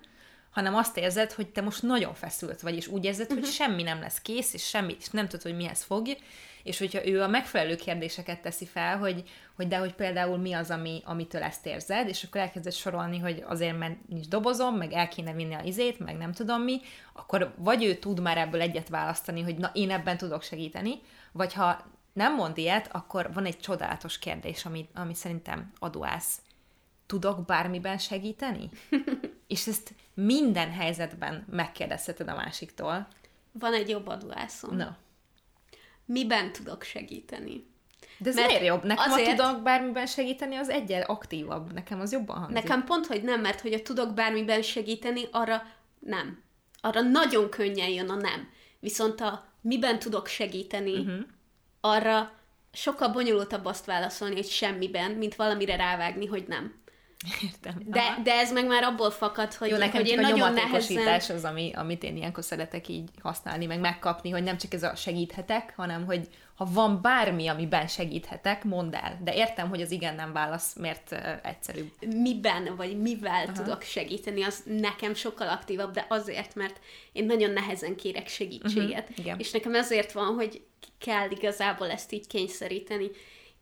hanem 0.51 0.75
azt 0.75 0.97
érzed, 0.97 1.31
hogy 1.31 1.47
te 1.47 1.61
most 1.61 1.81
nagyon 1.81 2.13
feszült 2.13 2.61
vagy, 2.61 2.75
és 2.75 2.87
úgy 2.87 3.05
érzed, 3.05 3.25
uh-huh. 3.25 3.39
hogy 3.39 3.47
mhm. 3.47 3.57
semmi 3.57 3.83
nem 3.83 3.99
lesz 3.99 4.21
kész, 4.21 4.53
és 4.53 4.67
semmi, 4.67 4.95
és 4.99 5.09
nem 5.09 5.27
tudod, 5.27 5.41
hogy 5.41 5.55
mihez 5.55 5.83
fog, 5.83 6.07
és 6.63 6.77
hogyha 6.77 7.07
ő 7.07 7.21
a 7.21 7.27
megfelelő 7.27 7.75
kérdéseket 7.75 8.41
teszi 8.41 8.65
fel, 8.65 8.97
hogy, 8.97 9.23
hogy 9.55 9.67
de 9.67 9.77
hogy 9.77 9.93
például 9.93 10.37
mi 10.37 10.53
az, 10.53 10.71
ami, 10.71 11.01
amitől 11.05 11.43
ezt 11.43 11.65
érzed, 11.65 12.07
és 12.07 12.23
akkor 12.23 12.41
elkezded 12.41 12.73
sorolni, 12.73 13.19
hogy 13.19 13.43
azért, 13.47 13.77
mert 13.77 14.07
nincs 14.07 14.27
dobozom, 14.27 14.75
meg 14.75 14.93
el 14.93 15.07
kéne 15.07 15.33
vinni 15.33 15.53
a 15.53 15.61
izét, 15.61 15.99
meg 15.99 16.17
nem 16.17 16.31
tudom 16.31 16.61
mi, 16.61 16.81
akkor 17.13 17.53
vagy 17.57 17.83
ő 17.83 17.95
tud 17.95 18.21
már 18.21 18.37
ebből 18.37 18.61
egyet 18.61 18.89
választani, 18.89 19.41
hogy 19.41 19.57
na, 19.57 19.71
én 19.73 19.91
ebben 19.91 20.17
tudok 20.17 20.43
segíteni, 20.43 21.01
vagy 21.31 21.53
ha 21.53 21.85
nem 22.13 22.35
mond 22.35 22.57
ilyet, 22.57 22.89
akkor 22.91 23.33
van 23.33 23.45
egy 23.45 23.59
csodálatos 23.59 24.19
kérdés, 24.19 24.65
ami, 24.65 24.89
ami 24.93 25.13
szerintem 25.13 25.71
adóász. 25.79 26.41
Tudok 27.05 27.45
bármiben 27.45 27.97
segíteni? 27.97 28.69
és 29.47 29.67
ezt 29.67 29.93
minden 30.13 30.71
helyzetben 30.71 31.45
megkérdezheted 31.49 32.29
a 32.29 32.35
másiktól. 32.35 33.07
Van 33.51 33.73
egy 33.73 33.89
jobb 33.89 34.07
adóászom. 34.07 34.75
No 34.75 34.87
miben 36.05 36.51
tudok 36.51 36.83
segíteni. 36.83 37.71
De 38.17 38.29
ez 38.29 38.35
Mert 38.35 38.47
miért 38.47 38.65
jobb? 38.65 38.83
Nekem 38.83 39.11
azért, 39.11 39.39
a 39.39 39.45
tudok 39.45 39.63
bármiben 39.63 40.05
segíteni, 40.05 40.55
az 40.55 40.69
egyel 40.69 41.01
aktívabb. 41.01 41.73
Nekem 41.73 41.99
az 41.99 42.11
jobban 42.11 42.37
hangzik. 42.37 42.55
Nekem 42.55 42.83
pont, 42.83 43.05
hogy 43.05 43.23
nem, 43.23 43.41
mert 43.41 43.61
hogy 43.61 43.73
a 43.73 43.81
tudok 43.81 44.13
bármiben 44.13 44.61
segíteni, 44.61 45.27
arra 45.31 45.63
nem. 45.99 46.43
Arra 46.81 47.01
nagyon 47.01 47.49
könnyen 47.49 47.89
jön 47.89 48.09
a 48.09 48.15
nem. 48.15 48.49
Viszont 48.79 49.21
a 49.21 49.45
miben 49.61 49.99
tudok 49.99 50.27
segíteni, 50.27 50.97
uh-huh. 50.97 51.19
arra 51.81 52.31
sokkal 52.73 53.09
bonyolultabb 53.09 53.65
azt 53.65 53.85
válaszolni, 53.85 54.35
hogy 54.35 54.47
semmiben, 54.47 55.11
mint 55.11 55.35
valamire 55.35 55.75
rávágni, 55.75 56.25
hogy 56.25 56.45
nem. 56.47 56.81
Értem. 57.41 57.73
De, 57.85 58.17
de 58.23 58.33
ez 58.33 58.51
meg 58.51 58.67
már 58.67 58.83
abból 58.83 59.11
fakad, 59.11 59.53
hogy, 59.53 59.69
Jó, 59.69 59.77
nekem 59.77 60.01
hogy 60.01 60.09
én 60.09 60.17
a 60.17 60.21
nagyon 60.21 60.53
nehezen... 60.53 61.35
az, 61.35 61.43
ami, 61.43 61.71
amit 61.75 62.03
én 62.03 62.17
ilyenkor 62.17 62.43
szeretek 62.43 62.87
így 62.87 63.09
használni, 63.21 63.65
meg 63.65 63.79
megkapni, 63.79 64.29
hogy 64.29 64.43
nem 64.43 64.57
csak 64.57 64.73
ez 64.73 64.83
a 64.83 64.95
segíthetek, 64.95 65.73
hanem 65.75 66.05
hogy 66.05 66.27
ha 66.55 66.69
van 66.73 67.01
bármi, 67.01 67.47
amiben 67.47 67.87
segíthetek, 67.87 68.63
mondd 68.63 68.95
el. 68.95 69.19
De 69.23 69.33
értem, 69.33 69.69
hogy 69.69 69.81
az 69.81 69.91
igen 69.91 70.15
nem 70.15 70.33
válasz, 70.33 70.75
mert 70.75 71.11
uh, 71.11 71.19
egyszerűbb. 71.43 71.91
Miben, 72.15 72.75
vagy 72.75 73.01
mivel 73.01 73.43
Aha. 73.43 73.51
tudok 73.51 73.81
segíteni, 73.81 74.43
az 74.43 74.63
nekem 74.65 75.13
sokkal 75.13 75.47
aktívabb, 75.47 75.93
de 75.93 76.05
azért, 76.09 76.55
mert 76.55 76.79
én 77.11 77.25
nagyon 77.25 77.51
nehezen 77.51 77.95
kérek 77.95 78.27
segítséget. 78.27 79.09
Uh-huh. 79.09 79.25
Igen. 79.25 79.39
És 79.39 79.51
nekem 79.51 79.75
ezért 79.75 80.11
van, 80.11 80.33
hogy 80.33 80.61
kell 80.97 81.31
igazából 81.31 81.89
ezt 81.89 82.11
így 82.11 82.27
kényszeríteni. 82.27 83.09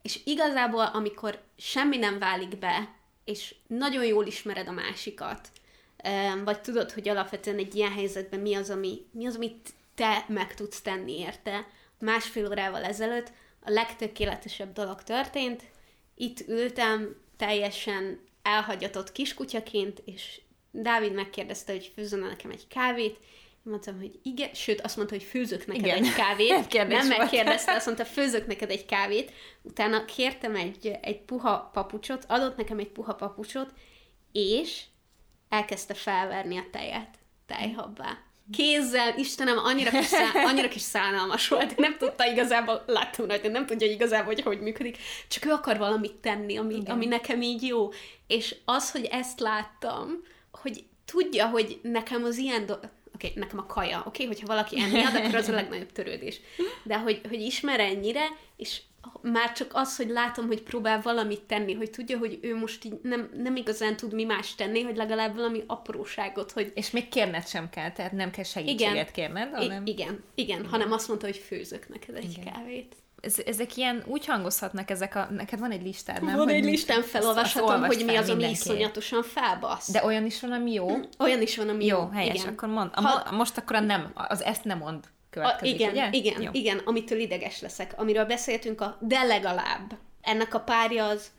És 0.02 0.20
igazából, 0.24 0.86
amikor 0.86 1.42
semmi 1.58 1.98
nem 1.98 2.20
válik 2.20 2.58
be, 2.58 2.90
és 3.32 3.56
nagyon 3.68 4.06
jól 4.06 4.26
ismered 4.26 4.68
a 4.68 4.72
másikat, 4.72 5.50
vagy 6.44 6.62
tudod, 6.62 6.92
hogy 6.92 7.10
alapvetően 7.10 7.58
egy 7.58 7.76
ilyen 7.76 7.92
helyzetben 7.92 8.40
mi 8.40 8.54
az, 8.56 8.70
ami, 8.70 9.06
mi 9.12 9.26
az, 9.26 9.36
amit 9.36 9.74
te 9.96 10.26
meg 10.28 10.54
tudsz 10.54 10.82
tenni 10.82 11.20
érte. 11.20 11.68
Másfél 12.00 12.48
órával 12.48 12.84
ezelőtt 12.84 13.32
a 13.64 13.70
legtökéletesebb 13.70 14.74
dolog 14.74 15.04
történt. 15.04 15.64
Itt 16.16 16.48
ültem 16.48 17.16
teljesen 17.38 18.20
elhagyatott 18.42 19.12
kiskutyaként, 19.12 20.02
és 20.06 20.42
Dávid 20.72 21.14
megkérdezte, 21.14 21.72
hogy 21.72 21.92
főzzön 21.96 22.20
nekem 22.20 22.52
egy 22.52 22.68
kávét, 22.68 23.20
Mondtam, 23.64 23.98
hogy 23.98 24.20
igen, 24.24 24.54
sőt, 24.54 24.82
azt 24.82 24.96
mondta, 24.96 25.16
hogy 25.16 25.24
főzök 25.24 25.66
neked 25.66 25.86
igen. 25.86 26.04
egy 26.04 26.14
kávét. 26.14 26.74
nem 26.88 27.08
megkérdezte, 27.08 27.74
azt 27.74 27.86
mondta, 27.90 28.06
főzök 28.06 28.48
neked 28.48 28.70
egy 28.70 28.86
kávét. 28.86 29.32
Utána 29.62 30.06
kértem 30.06 30.56
egy, 30.56 30.92
egy 31.02 31.22
puha 31.22 31.70
papucsot, 31.74 32.26
adott 32.28 32.58
nekem 32.58 32.80
egy 32.80 32.90
puha 32.90 33.16
papucsot, 33.16 33.74
és 34.32 34.84
elkezdte 35.50 35.94
felverni 35.94 36.58
a 36.58 36.66
tejet 36.72 37.20
tejhabbá. 37.46 38.18
Kézzel, 38.52 39.18
Istenem, 39.18 39.58
annyira 39.58 39.90
kis, 39.90 40.06
szá- 40.06 40.36
annyira 40.50 40.68
kis 40.68 40.82
szánalmas 40.82 41.48
volt. 41.48 41.78
Nem 41.78 41.98
tudta 41.98 42.26
igazából, 42.26 42.84
láttam 42.88 43.28
rajta, 43.28 43.48
nem 43.48 43.66
tudja 43.66 43.88
igazából, 43.88 44.34
hogy 44.34 44.42
hogy 44.42 44.62
működik. 44.62 44.98
Csak 45.28 45.46
ő 45.46 45.52
akar 45.52 45.78
valamit 45.78 46.16
tenni, 46.16 46.58
ami, 46.58 46.82
ami 46.86 47.06
nekem 47.06 47.42
így 47.42 47.64
jó. 47.64 47.90
És 48.28 48.56
az, 48.66 48.92
hogy 48.92 49.06
ezt 49.06 49.40
láttam, 49.40 50.24
hogy 50.52 50.84
tudja, 51.06 51.48
hogy 51.48 51.80
nekem 51.82 52.24
az 52.24 52.38
ilyen 52.38 52.66
do- 52.66 52.90
oké, 53.22 53.30
okay, 53.30 53.44
nekem 53.44 53.60
a 53.60 53.66
kaja, 53.66 53.98
oké, 53.98 54.08
okay, 54.08 54.26
hogyha 54.26 54.48
valaki 54.48 54.80
enni 54.80 55.04
ad, 55.04 55.16
akkor 55.16 55.36
az 55.36 55.48
a 55.48 55.54
legnagyobb 55.54 55.92
törődés. 55.92 56.40
De 56.84 56.98
hogy, 56.98 57.22
hogy 57.30 57.42
ismer 57.42 57.80
ennyire, 57.80 58.26
és 58.58 58.82
már 59.22 59.52
csak 59.52 59.72
az, 59.74 59.96
hogy 59.96 60.10
látom, 60.10 60.48
hogy 60.48 60.62
próbál 60.62 61.02
valamit 61.02 61.42
tenni, 61.42 61.74
hogy 61.74 61.90
tudja, 61.90 62.18
hogy 62.18 62.40
ő 62.42 62.56
most 62.56 62.86
így 62.86 63.00
nem, 63.04 63.30
nem 63.36 63.56
igazán 63.56 63.98
tud 63.98 64.14
mi 64.14 64.24
más 64.24 64.56
tenni, 64.56 64.82
hogy 64.82 64.96
legalább 64.96 65.36
valami 65.36 65.64
apróságot, 65.68 66.52
hogy... 66.52 66.72
És 66.76 66.92
még 66.92 67.10
kérned 67.10 67.48
sem 67.48 67.70
kell, 67.70 67.92
tehát 67.92 68.12
nem 68.12 68.32
kell 68.32 68.44
segítséget 68.44 68.92
igen, 68.92 69.12
kérned, 69.14 69.54
hanem... 69.54 69.86
I- 69.86 69.90
igen, 69.90 70.08
igen, 70.08 70.24
igen, 70.36 70.66
hanem 70.66 70.92
azt 70.92 71.08
mondta, 71.08 71.26
hogy 71.26 71.38
főzök 71.38 71.90
neked 71.90 72.16
egy 72.16 72.38
igen. 72.40 72.54
kávét. 72.54 72.96
Ez, 73.22 73.36
ezek 73.46 73.78
ilyen 73.78 74.04
úgy 74.06 74.26
hangozhatnak, 74.26 74.90
ezek 74.90 75.16
a... 75.16 75.28
Neked 75.32 75.60
van 75.60 75.72
egy 75.72 75.82
listád, 75.84 76.24
nem? 76.24 76.36
Van 76.36 76.46
hogy 76.46 76.54
egy 76.54 76.64
listám, 76.64 77.02
felolvashatom, 77.02 77.84
hogy 77.84 78.06
mi 78.06 78.16
az, 78.16 78.30
ami 78.30 78.50
iszonyatosan 78.50 79.24
felbasz. 79.24 79.92
De 79.92 80.04
olyan 80.04 80.26
is 80.26 80.42
van, 80.42 80.52
ami 80.52 80.74
jó? 80.74 80.88
Olyan 81.20 81.42
is 81.42 81.58
van, 81.58 81.70
ami 81.70 81.86
jó. 81.86 81.98
Jó, 81.98 82.10
helyes, 82.10 82.36
igen. 82.36 82.48
akkor 82.54 82.70
mond. 82.70 82.90
A, 82.94 83.02
ha... 83.02 83.32
Most 83.36 83.58
akkor 83.58 83.76
a 83.76 83.80
nem, 83.80 84.12
az 84.14 84.44
ezt 84.44 84.64
nem 84.64 84.78
mond 84.78 85.04
a, 85.36 85.60
igen, 85.62 85.92
ugye? 85.92 86.10
Igen, 86.12 86.42
Jó. 86.42 86.50
igen, 86.54 86.82
amitől 86.86 87.20
ideges 87.20 87.62
leszek, 87.62 87.94
amiről 87.98 88.26
beszéltünk, 88.26 88.82
a 88.82 88.98
de 89.00 89.24
legalább. 89.24 89.98
Ennek 90.22 90.54
a 90.54 90.60
párja 90.60 91.06
az 91.08 91.32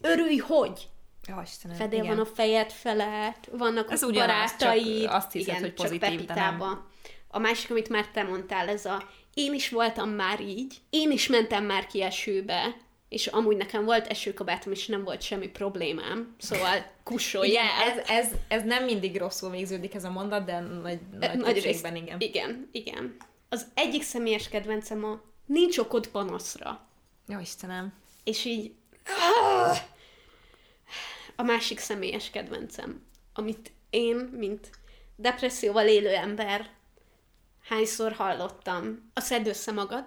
örülj, 0.00 0.36
hogy 0.36 0.88
Ja, 1.28 1.42
Istenem, 1.44 1.76
Fedél 1.76 2.02
igen. 2.02 2.16
van 2.16 2.26
a 2.26 2.28
fejed 2.34 2.70
felett, 2.70 3.48
vannak 3.52 3.90
Ez 3.90 4.02
a 4.02 4.06
ugyanaz, 4.06 4.54
barátaid. 4.58 5.02
csak 5.02 5.14
azt 5.14 5.32
hiszed, 5.32 5.48
igen, 5.48 5.60
hogy 5.60 5.74
csak 5.74 5.86
pozitív, 5.86 6.00
de 6.00 6.06
nem. 6.08 6.26
Pepitába. 6.26 6.88
A 7.28 7.38
másik, 7.38 7.70
amit 7.70 7.88
már 7.88 8.06
te 8.06 8.22
mondtál, 8.22 8.68
ez 8.68 8.84
a 8.84 9.08
én 9.34 9.54
is 9.54 9.68
voltam 9.68 10.08
már 10.08 10.40
így, 10.40 10.74
én 10.90 11.10
is 11.10 11.26
mentem 11.26 11.64
már 11.64 11.86
ki 11.86 12.02
esőbe, 12.02 12.76
és 13.08 13.26
amúgy 13.26 13.56
nekem 13.56 13.84
volt 13.84 14.06
esőkabátom, 14.06 14.72
és 14.72 14.86
nem 14.86 15.04
volt 15.04 15.22
semmi 15.22 15.48
problémám, 15.48 16.34
szóval 16.38 16.90
kussolj 17.04 17.48
Igen, 17.48 17.66
ez, 17.88 18.04
ez, 18.06 18.32
ez 18.48 18.62
nem 18.62 18.84
mindig 18.84 19.16
rosszul 19.16 19.50
végződik 19.50 19.94
ez 19.94 20.04
a 20.04 20.10
mondat, 20.10 20.44
de 20.44 20.60
nagy, 20.60 21.00
nagy, 21.18 21.36
nagy 21.36 21.54
többségben 21.54 21.96
igen. 21.96 22.20
Igen, 22.20 22.68
igen. 22.72 23.16
Az 23.48 23.66
egyik 23.74 24.02
személyes 24.02 24.48
kedvencem 24.48 25.04
a 25.04 25.22
nincs 25.46 25.78
okod 25.78 26.06
panaszra. 26.06 26.86
Jó 27.28 27.38
Istenem. 27.38 27.92
És 28.24 28.44
így 28.44 28.72
a 31.36 31.42
másik 31.42 31.78
személyes 31.78 32.30
kedvencem, 32.30 33.02
amit 33.34 33.72
én, 33.90 34.16
mint 34.16 34.70
depresszióval 35.16 35.86
élő 35.86 36.14
ember, 36.14 36.70
hányszor 37.70 38.12
hallottam. 38.12 39.10
A 39.14 39.20
szedd 39.20 39.46
össze 39.46 39.72
magad, 39.72 40.04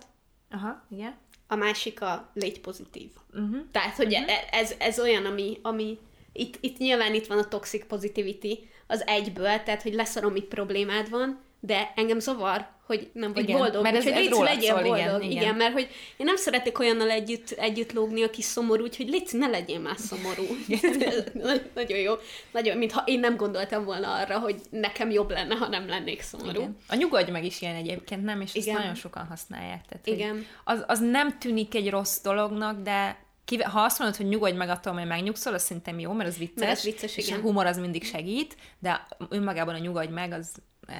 Aha, 0.49 0.85
igen. 0.89 1.15
a 1.47 1.55
másik 1.55 2.01
a 2.01 2.31
légy 2.33 2.61
pozitív. 2.61 3.09
Uh-huh. 3.33 3.61
Tehát, 3.71 3.95
hogy 3.95 4.13
uh-huh. 4.13 4.31
ez, 4.51 4.73
ez 4.79 4.99
olyan, 4.99 5.25
ami, 5.25 5.59
ami 5.61 5.99
itt, 6.31 6.57
itt 6.61 6.77
nyilván 6.77 7.13
itt 7.13 7.27
van 7.27 7.37
a 7.37 7.47
toxic 7.47 7.87
positivity 7.87 8.69
az 8.87 9.07
egyből, 9.07 9.63
tehát, 9.63 9.81
hogy 9.81 9.93
leszarom, 9.93 10.35
itt 10.35 10.47
problémád 10.47 11.09
van, 11.09 11.41
de 11.65 11.91
engem 11.95 12.19
zavar, 12.19 12.67
hogy 12.85 13.09
nem 13.13 13.33
vagy 13.33 13.43
Igen, 13.43 13.57
boldog. 13.57 13.83
mert 13.83 13.95
ez- 13.95 14.05
Úgyhogy 14.05 14.25
ez 14.25 14.29
légy, 14.31 14.43
legyél 14.43 14.69
szól, 14.73 14.81
boldog. 14.81 14.97
igen, 14.99 15.21
Igen, 15.21 15.41
igen. 15.41 15.55
mert 15.55 15.73
hogy 15.73 15.87
én 16.17 16.25
nem 16.25 16.35
szeretek 16.35 16.79
olyannal 16.79 17.09
együtt, 17.09 17.49
együtt 17.49 17.93
lógni, 17.93 18.23
aki 18.23 18.41
szomorú, 18.41 18.83
úgyhogy 18.83 19.09
légy, 19.09 19.27
ne 19.31 19.47
legyél 19.47 19.79
már 19.79 19.97
szomorú. 19.97 20.43
Nagy- 21.33 21.69
Nagyon 21.75 21.97
jó. 21.97 22.13
Nagyon, 22.51 22.77
mintha 22.77 23.03
én 23.05 23.19
nem 23.19 23.35
gondoltam 23.35 23.83
volna 23.85 24.13
arra, 24.13 24.39
hogy 24.39 24.55
nekem 24.69 25.11
jobb 25.11 25.29
lenne, 25.31 25.55
ha 25.55 25.67
nem 25.67 25.87
lennék 25.87 26.21
szomorú. 26.21 26.59
Igen. 26.59 26.77
A 26.87 26.95
nyugodj 26.95 27.31
meg 27.31 27.45
is 27.45 27.61
ilyen 27.61 27.75
egyébként, 27.75 28.23
nem? 28.23 28.41
És 28.41 28.53
ezt 28.53 28.67
Igen. 28.67 28.79
nagyon 28.79 28.95
sokan 28.95 29.25
használják. 29.25 29.85
Tehát, 29.89 30.07
Igen. 30.07 30.45
Az, 30.63 30.83
az 30.87 30.99
nem 30.99 31.37
tűnik 31.39 31.75
egy 31.75 31.89
rossz 31.89 32.21
dolognak, 32.21 32.81
de 32.81 33.17
kive- 33.45 33.67
ha 33.67 33.81
azt 33.81 33.99
mondod, 33.99 34.17
hogy 34.17 34.27
nyugodj 34.27 34.55
meg 34.55 34.69
attól, 34.69 34.93
hogy 34.93 35.07
megnyugszol, 35.07 35.53
az 35.53 35.63
szerintem 35.63 35.99
jó, 35.99 36.11
mert 36.11 36.29
az 36.29 36.37
vicces. 36.37 36.65
Mert 36.65 36.77
az 36.77 36.83
vicces, 36.83 37.17
és 37.17 37.27
igen. 37.27 37.39
a 37.39 37.41
humor 37.41 37.65
az 37.65 37.77
mindig 37.77 38.03
segít, 38.05 38.55
de 38.79 39.07
önmagában 39.29 39.75
a 39.75 39.77
nyugodj 39.77 40.11
meg, 40.11 40.31
az... 40.31 40.51
Eh. 40.87 40.95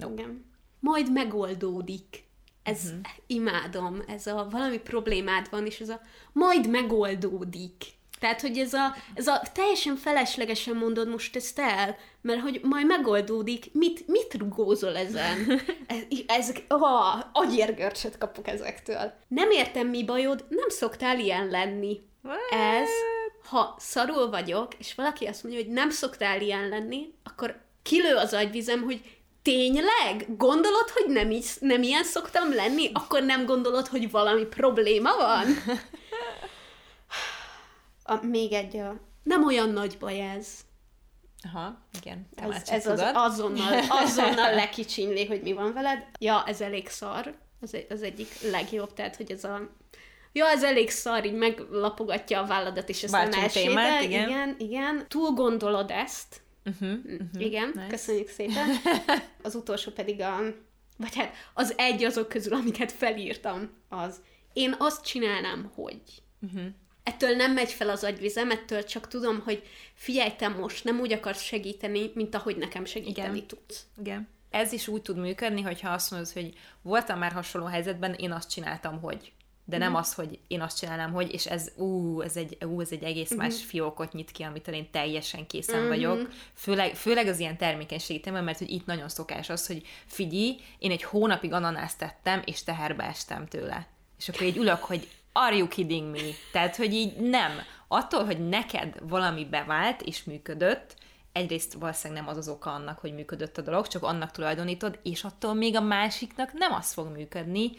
No. 0.00 0.12
Igen. 0.12 0.44
Majd 0.80 1.12
megoldódik. 1.12 2.24
Ez, 2.62 2.84
uh-huh. 2.84 3.00
imádom, 3.26 4.02
ez 4.06 4.26
a 4.26 4.48
valami 4.50 4.78
problémád 4.78 5.46
van, 5.50 5.66
és 5.66 5.80
ez 5.80 5.88
a 5.88 6.00
majd 6.32 6.68
megoldódik. 6.68 7.94
Tehát, 8.20 8.40
hogy 8.40 8.58
ez 8.58 8.72
a, 8.72 8.94
ez 9.14 9.26
a 9.26 9.42
teljesen 9.52 9.96
feleslegesen 9.96 10.76
mondod 10.76 11.08
most 11.08 11.36
ezt 11.36 11.58
el, 11.58 11.96
mert 12.20 12.40
hogy 12.40 12.60
majd 12.62 12.86
megoldódik, 12.86 13.72
mit, 13.72 14.06
mit 14.06 14.34
rugózol 14.38 14.96
ezen? 14.96 15.38
Ez, 15.86 16.02
ezek, 16.26 16.64
oh, 16.68 17.24
agyérgörcsöt 17.32 18.18
kapok 18.18 18.48
ezektől. 18.48 19.12
Nem 19.28 19.50
értem, 19.50 19.86
mi 19.86 20.04
bajod, 20.04 20.44
nem 20.48 20.68
szoktál 20.68 21.18
ilyen 21.18 21.46
lenni. 21.46 22.00
Ez, 22.50 22.88
ha 23.48 23.74
szarul 23.78 24.30
vagyok, 24.30 24.74
és 24.78 24.94
valaki 24.94 25.26
azt 25.26 25.42
mondja, 25.42 25.62
hogy 25.62 25.72
nem 25.72 25.90
szoktál 25.90 26.40
ilyen 26.40 26.68
lenni, 26.68 27.14
akkor 27.24 27.60
kilő 27.82 28.14
az 28.14 28.32
agyvizem, 28.32 28.82
hogy 28.82 29.15
tényleg? 29.46 30.36
Gondolod, 30.36 30.90
hogy 30.90 31.12
nem, 31.12 31.30
így, 31.30 31.46
nem 31.60 31.82
ilyen 31.82 32.04
szoktam 32.04 32.54
lenni? 32.54 32.90
Akkor 32.92 33.22
nem 33.22 33.46
gondolod, 33.46 33.86
hogy 33.86 34.10
valami 34.10 34.44
probléma 34.44 35.16
van? 35.16 35.46
A, 38.08 38.24
még 38.24 38.52
egy, 38.52 38.76
a, 38.76 39.00
nem 39.22 39.44
olyan 39.44 39.70
nagy 39.70 39.96
baj 39.98 40.20
ez. 40.20 40.48
Aha, 41.42 41.78
igen. 42.00 42.28
Te 42.34 42.44
Ez, 42.44 42.68
ez 42.68 42.86
az 42.86 43.02
azonnal, 43.14 43.82
azonnal 44.04 44.54
lekicsinli, 44.54 45.26
hogy 45.26 45.42
mi 45.42 45.52
van 45.52 45.72
veled. 45.72 46.04
Ja, 46.18 46.44
ez 46.46 46.60
elég 46.60 46.88
szar. 46.88 47.34
Az, 47.60 47.74
egy, 47.74 47.86
az 47.90 48.02
egyik 48.02 48.28
legjobb, 48.50 48.92
tehát, 48.92 49.16
hogy 49.16 49.30
ez 49.30 49.44
a 49.44 49.70
Ja, 50.32 50.46
ez 50.46 50.62
elég 50.62 50.90
szar, 50.90 51.24
így 51.24 51.32
meglapogatja 51.32 52.40
a 52.40 52.46
válladat, 52.46 52.88
és 52.88 53.04
aztán 53.04 53.30
témát, 53.52 54.02
igen. 54.02 54.28
igen, 54.28 54.54
igen. 54.58 55.06
Túl 55.08 55.30
gondolod 55.30 55.90
ezt. 55.90 56.42
Uh-huh, 56.66 56.98
Uh-huh, 57.04 57.42
igen, 57.44 57.68
nice. 57.74 57.86
köszönjük 57.86 58.28
szépen. 58.28 58.68
Az 59.42 59.54
utolsó 59.54 59.90
pedig 59.90 60.20
a, 60.20 60.38
vagy 60.96 61.14
hát 61.14 61.34
az 61.54 61.74
egy 61.76 62.04
azok 62.04 62.28
közül, 62.28 62.54
amiket 62.54 62.92
felírtam, 62.92 63.70
az 63.88 64.20
én 64.52 64.74
azt 64.78 65.04
csinálnám, 65.04 65.70
hogy 65.74 66.00
Uh-huh. 66.40 66.66
ettől 67.02 67.36
nem 67.36 67.52
megy 67.52 67.70
fel 67.70 67.88
az 67.88 68.04
agyvizem, 68.04 68.50
ettől 68.50 68.84
csak 68.84 69.08
tudom, 69.08 69.40
hogy 69.44 69.62
figyelj, 69.94 70.30
te 70.36 70.48
most 70.48 70.84
nem 70.84 71.00
úgy 71.00 71.12
akarsz 71.12 71.42
segíteni, 71.42 72.10
mint 72.14 72.34
ahogy 72.34 72.56
nekem 72.56 72.84
segíteni 72.84 73.34
Igen. 73.36 73.46
tudsz. 73.46 73.86
Igen. 74.00 74.28
Ez 74.50 74.72
is 74.72 74.88
úgy 74.88 75.02
tud 75.02 75.16
működni, 75.16 75.60
hogyha 75.62 75.90
azt 75.90 76.10
mondod, 76.10 76.32
hogy 76.32 76.52
voltam 76.82 77.18
már 77.18 77.32
hasonló 77.32 77.66
helyzetben, 77.66 78.12
én 78.14 78.32
azt 78.32 78.50
csináltam, 78.50 79.00
hogy. 79.00 79.32
De 79.68 79.78
nem 79.78 79.94
az, 79.94 80.14
hogy 80.14 80.38
én 80.48 80.60
azt 80.60 80.78
csinálnám, 80.78 81.12
hogy, 81.12 81.32
és 81.32 81.46
ez, 81.46 81.72
ú, 81.76 82.20
ez 82.20 82.36
egy, 82.36 82.64
ú, 82.64 82.80
ez 82.80 82.92
egy 82.92 83.02
egész 83.02 83.34
más 83.34 83.64
fiókot 83.64 84.12
nyit 84.12 84.30
ki, 84.30 84.42
amitől 84.42 84.74
én 84.74 84.90
teljesen 84.90 85.46
készen 85.46 85.88
vagyok. 85.88 86.28
Főleg, 86.54 86.94
főleg 86.94 87.26
az 87.26 87.38
ilyen 87.38 87.56
termékenységi 87.56 88.20
témában, 88.20 88.44
mert 88.44 88.58
hogy 88.58 88.70
itt 88.70 88.86
nagyon 88.86 89.08
szokás 89.08 89.50
az, 89.50 89.66
hogy 89.66 89.82
figyelj, 90.06 90.56
én 90.78 90.90
egy 90.90 91.02
hónapig 91.02 91.52
ananászt 91.52 91.98
tettem, 91.98 92.42
és 92.44 92.62
teherbe 92.62 93.04
estem 93.04 93.46
tőle. 93.46 93.86
És 94.18 94.28
akkor 94.28 94.42
így 94.42 94.56
ülök, 94.56 94.82
hogy 94.82 95.08
are 95.32 95.56
you 95.56 95.68
kidding 95.68 96.10
me? 96.10 96.22
Tehát, 96.52 96.76
hogy 96.76 96.94
így 96.94 97.16
nem. 97.16 97.52
Attól, 97.88 98.24
hogy 98.24 98.48
neked 98.48 99.08
valami 99.08 99.44
bevált 99.44 100.02
és 100.02 100.24
működött, 100.24 100.96
egyrészt 101.32 101.72
valószínűleg 101.72 102.22
nem 102.22 102.32
az 102.32 102.36
az 102.36 102.48
oka 102.48 102.70
annak, 102.72 102.98
hogy 102.98 103.14
működött 103.14 103.58
a 103.58 103.62
dolog, 103.62 103.86
csak 103.86 104.02
annak 104.02 104.30
tulajdonítod, 104.30 104.98
és 105.02 105.24
attól 105.24 105.54
még 105.54 105.76
a 105.76 105.80
másiknak 105.80 106.52
nem 106.52 106.72
az 106.72 106.92
fog 106.92 107.08
működni, 107.16 107.70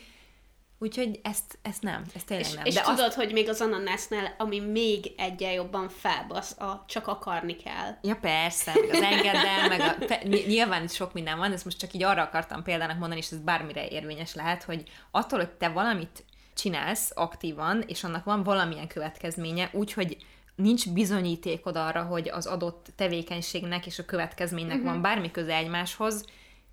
Úgyhogy 0.80 1.20
ezt, 1.24 1.60
ezt 1.62 1.82
nem, 1.82 2.04
ezt 2.16 2.26
tényleg 2.26 2.46
És, 2.46 2.54
nem. 2.54 2.66
és 2.66 2.74
De 2.74 2.82
tudod, 2.82 3.00
azt, 3.00 3.16
hogy 3.16 3.32
még 3.32 3.50
az 3.50 3.62
ananásznál, 3.62 4.36
ami 4.38 4.60
még 4.60 5.14
egyen 5.18 5.52
jobban 5.52 5.90
felbasz, 5.90 6.60
a 6.60 6.84
csak 6.88 7.08
akarni 7.08 7.56
kell. 7.56 7.98
ja 8.02 8.16
persze, 8.16 8.72
meg 8.74 8.90
az 8.90 9.02
engedel, 9.02 9.68
meg 9.68 9.80
a, 9.80 10.06
pe, 10.06 10.22
ny- 10.24 10.48
nyilván 10.48 10.88
sok 10.88 11.14
minden 11.14 11.38
van, 11.38 11.52
ezt 11.52 11.66
most 11.66 11.80
csak 11.80 11.94
így 11.94 12.04
arra 12.04 12.22
akartam 12.22 12.64
példának 12.64 13.00
mondani, 13.00 13.20
és 13.20 13.32
ez 13.32 13.40
bármire 13.40 13.88
érvényes 13.88 14.36
lehet, 14.36 14.64
hogy 14.64 14.84
attól, 15.12 15.40
hogy 15.40 15.50
te 15.50 15.70
valamit 15.70 16.26
csinálsz 16.56 17.12
aktívan, 17.16 17.84
és 17.88 18.04
annak 18.04 18.24
van 18.24 18.44
valamilyen 18.44 18.88
következménye, 18.88 19.70
úgyhogy 19.74 20.18
nincs 20.56 20.90
bizonyítékod 20.90 21.76
arra, 21.76 22.04
hogy 22.04 22.30
az 22.30 22.46
adott 22.46 22.88
tevékenységnek 22.96 23.86
és 23.86 24.00
a 24.00 24.06
következménynek 24.06 24.78
uh-huh. 24.78 24.92
van 24.92 25.02
bármi 25.02 25.32
köze 25.32 25.56
egymáshoz, 25.56 26.26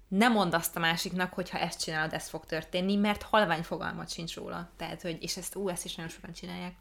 nem 0.08 0.32
mondd 0.32 0.54
azt 0.54 0.76
a 0.76 0.80
másiknak, 0.80 1.32
hogy 1.32 1.50
ha 1.50 1.58
ezt 1.58 1.82
csinálod, 1.82 2.12
ez 2.12 2.28
fog 2.28 2.46
történni, 2.46 2.96
mert 2.96 3.22
halvány 3.22 3.62
fogalmat 3.62 4.12
sincs 4.12 4.34
róla. 4.34 4.70
Tehát, 4.76 5.02
hogy, 5.02 5.16
és 5.20 5.36
ezt, 5.36 5.56
ú, 5.56 5.68
ezt 5.68 5.84
is 5.84 5.94
nagyon 5.94 6.10
sokan 6.10 6.32
csinálják. 6.32 6.74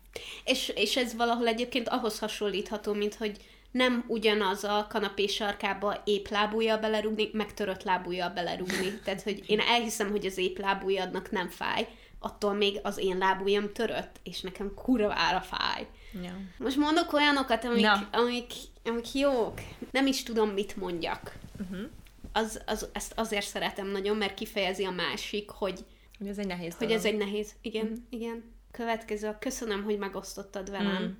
És, 0.43 0.69
és 0.76 0.97
ez 0.97 1.15
valahol 1.15 1.47
egyébként 1.47 1.89
ahhoz 1.89 2.19
hasonlítható, 2.19 2.93
mint 2.93 3.15
hogy 3.15 3.38
nem 3.71 4.05
ugyanaz 4.07 4.63
a 4.63 4.88
kanapé 4.89 5.28
sarkába 5.28 6.01
épp 6.05 6.28
lábújjal 6.28 6.78
belerúgni, 6.78 7.30
meg 7.34 7.53
törött 7.53 7.84
lábújjal 7.84 8.30
belerúgni. 8.30 8.99
Tehát, 9.03 9.21
hogy 9.21 9.43
én 9.45 9.59
elhiszem, 9.59 10.11
hogy 10.11 10.26
az 10.26 10.38
épp 10.38 10.57
lábújadnak 10.57 11.32
nem 11.32 11.49
fáj, 11.49 11.88
attól 12.19 12.53
még 12.53 12.80
az 12.84 12.97
én 12.97 13.17
lábújam 13.17 13.74
törött, 13.74 14.19
és 14.24 14.41
nekem 14.41 14.74
kurvára 14.74 15.41
fáj. 15.41 15.88
Ja. 16.21 16.38
Most 16.57 16.78
mondok 16.78 17.13
olyanokat, 17.13 17.63
amik, 17.63 17.88
amik, 18.11 18.53
amik 18.84 19.13
jók. 19.13 19.53
Nem 19.91 20.07
is 20.07 20.24
tudom, 20.24 20.49
mit 20.49 20.76
mondjak. 20.76 21.38
Uh-huh. 21.59 21.89
Az, 22.34 22.61
az, 22.65 22.89
ezt 22.93 23.13
azért 23.15 23.45
szeretem 23.45 23.88
nagyon, 23.88 24.17
mert 24.17 24.34
kifejezi 24.34 24.84
a 24.86 24.91
másik, 24.91 25.49
hogy, 25.49 25.86
Hogy 26.17 26.27
ez 26.27 26.38
egy 26.38 26.47
nehéz 26.47 26.75
hogy 26.75 26.88
dolog. 26.88 27.03
ez 27.03 27.11
egy 27.11 27.17
nehéz. 27.17 27.51
Igen, 27.61 28.07
igen. 28.09 28.43
Következő. 28.71 29.36
Köszönöm, 29.39 29.84
hogy 29.84 29.97
megosztottad 29.97 30.69
velem. 30.69 31.03
Mm. 31.03 31.11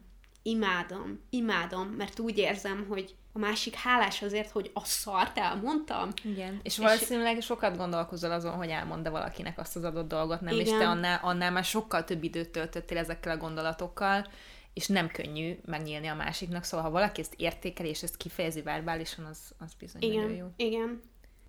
imádom, 0.42 1.20
imádom, 1.30 1.88
mert 1.88 2.20
úgy 2.20 2.38
érzem, 2.38 2.86
hogy 2.90 3.16
a 3.34 3.40
másik 3.40 3.76
hálás 3.76 4.22
azért, 4.22 4.50
hogy 4.50 4.72
a 4.74 4.86
szart 4.86 5.38
elmondtam. 5.38 6.10
Igen. 6.24 6.60
És, 6.64 6.78
és 6.78 6.78
valószínűleg 6.78 7.42
sokat 7.42 7.78
gondolkozol 7.78 8.32
azon, 8.32 8.54
hogy 8.54 8.70
elmond 8.70 9.10
valakinek 9.10 9.60
azt 9.60 9.76
az 9.76 9.84
adott 9.84 10.08
dolgot, 10.08 10.42
nem? 10.42 10.54
Igen. 10.54 10.66
És 10.66 10.72
te 10.72 10.90
annál, 10.90 11.20
annál 11.24 11.52
már 11.52 11.64
sokkal 11.64 12.04
több 12.04 12.24
időt 12.24 12.50
töltöttél 12.50 12.98
ezekkel 12.98 13.36
a 13.36 13.38
gondolatokkal, 13.38 14.28
és 14.74 14.88
nem 14.88 15.08
könnyű 15.08 15.58
megnyílni 15.66 16.08
a 16.08 16.16
másiknak, 16.16 16.64
szóval 16.64 16.86
ha 16.86 16.92
valaki 16.92 17.22
ezt 17.22 17.34
értékeli, 17.38 17.90
és 17.90 18.04
ezt 18.04 18.18
kifejezi 18.18 18.62
verbálisan, 18.62 19.26
az, 19.26 19.40
az 19.58 19.74
bizony 19.80 20.02
igen, 20.02 20.22
nagyon 20.22 20.38
jó. 20.38 20.48
Igen, 20.56 21.02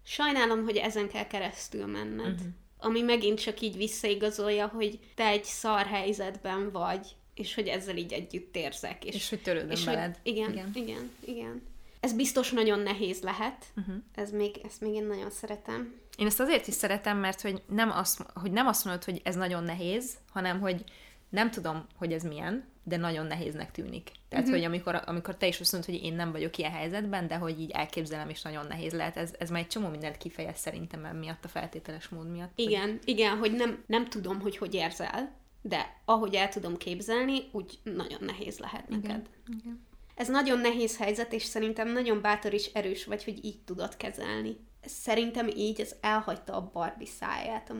Sajnálom, 0.06 0.64
hogy 0.64 0.76
ezen 0.76 1.08
kell 1.08 1.26
keresztül 1.26 1.86
menned. 1.86 2.32
Uh-huh. 2.32 2.46
Ami 2.78 3.00
megint 3.00 3.40
csak 3.40 3.60
így 3.60 3.76
visszaigazolja, 3.76 4.66
hogy 4.66 4.98
te 5.14 5.26
egy 5.26 5.44
szar 5.44 5.86
helyzetben 5.86 6.70
vagy, 6.70 7.16
és 7.34 7.54
hogy 7.54 7.68
ezzel 7.68 7.96
így 7.96 8.12
együtt 8.12 8.56
érzek. 8.56 9.04
És, 9.04 9.14
és 9.14 9.28
hogy 9.28 9.42
törődöm 9.42 9.70
és 9.70 9.84
veled. 9.84 10.18
Hogy, 10.22 10.32
igen, 10.32 10.52
igen, 10.52 10.70
igen, 10.74 11.10
igen. 11.24 11.62
Ez 12.00 12.12
biztos 12.12 12.50
nagyon 12.50 12.78
nehéz 12.78 13.20
lehet. 13.20 13.64
Uh-huh. 13.76 13.94
Ez 14.14 14.30
még, 14.30 14.60
ezt 14.64 14.80
még 14.80 14.94
én 14.94 15.06
nagyon 15.06 15.30
szeretem. 15.30 15.94
Én 16.16 16.26
ezt 16.26 16.40
azért 16.40 16.66
is 16.66 16.74
szeretem, 16.74 17.18
mert 17.18 17.40
hogy 17.40 17.62
nem 17.66 17.90
azt, 17.90 18.24
hogy 18.34 18.50
nem 18.50 18.66
azt 18.66 18.84
mondod, 18.84 19.04
hogy 19.04 19.20
ez 19.24 19.34
nagyon 19.34 19.62
nehéz, 19.62 20.18
hanem 20.32 20.60
hogy 20.60 20.84
nem 21.28 21.50
tudom, 21.50 21.86
hogy 21.96 22.12
ez 22.12 22.22
milyen, 22.22 22.68
de 22.84 22.96
nagyon 22.96 23.26
nehéznek 23.26 23.70
tűnik. 23.70 24.10
Tehát, 24.28 24.44
uh-huh. 24.44 24.60
hogy 24.60 24.68
amikor, 24.68 25.02
amikor 25.06 25.36
te 25.36 25.46
is 25.46 25.60
azt 25.60 25.72
mondod, 25.72 25.90
hogy 25.90 26.02
én 26.02 26.14
nem 26.14 26.32
vagyok 26.32 26.56
ilyen 26.58 26.70
helyzetben, 26.70 27.26
de 27.26 27.36
hogy 27.36 27.60
így 27.60 27.70
elképzelem, 27.70 28.28
és 28.28 28.42
nagyon 28.42 28.66
nehéz 28.66 28.92
lehet, 28.92 29.16
ez, 29.16 29.34
ez 29.38 29.50
már 29.50 29.60
egy 29.60 29.68
csomó 29.68 29.88
mindent 29.88 30.16
kifejez 30.16 30.58
szerintem 30.58 31.16
miatt, 31.16 31.44
a 31.44 31.48
feltételes 31.48 32.08
mód 32.08 32.30
miatt. 32.30 32.52
Igen, 32.54 32.90
hogy... 32.90 33.00
igen, 33.04 33.36
hogy 33.36 33.52
nem, 33.52 33.84
nem 33.86 34.08
tudom, 34.08 34.40
hogy 34.40 34.56
hogy 34.56 34.74
érzel, 34.74 35.32
de 35.62 36.00
ahogy 36.04 36.34
el 36.34 36.48
tudom 36.48 36.76
képzelni, 36.76 37.38
úgy 37.52 37.78
nagyon 37.82 38.24
nehéz 38.24 38.58
lehet 38.58 38.88
neked. 38.88 39.04
Igen, 39.04 39.28
igen. 39.60 39.86
Ez 40.14 40.28
nagyon 40.28 40.58
nehéz 40.58 40.98
helyzet, 40.98 41.32
és 41.32 41.42
szerintem 41.42 41.92
nagyon 41.92 42.20
bátor 42.20 42.52
és 42.52 42.70
erős 42.72 43.04
vagy, 43.04 43.24
hogy 43.24 43.44
így 43.44 43.60
tudod 43.64 43.96
kezelni 43.96 44.56
szerintem 44.86 45.48
így 45.48 45.80
ez 45.80 45.94
elhagyta 46.00 46.56
a 46.56 46.70
Barbie 46.72 47.06
száját. 47.18 47.72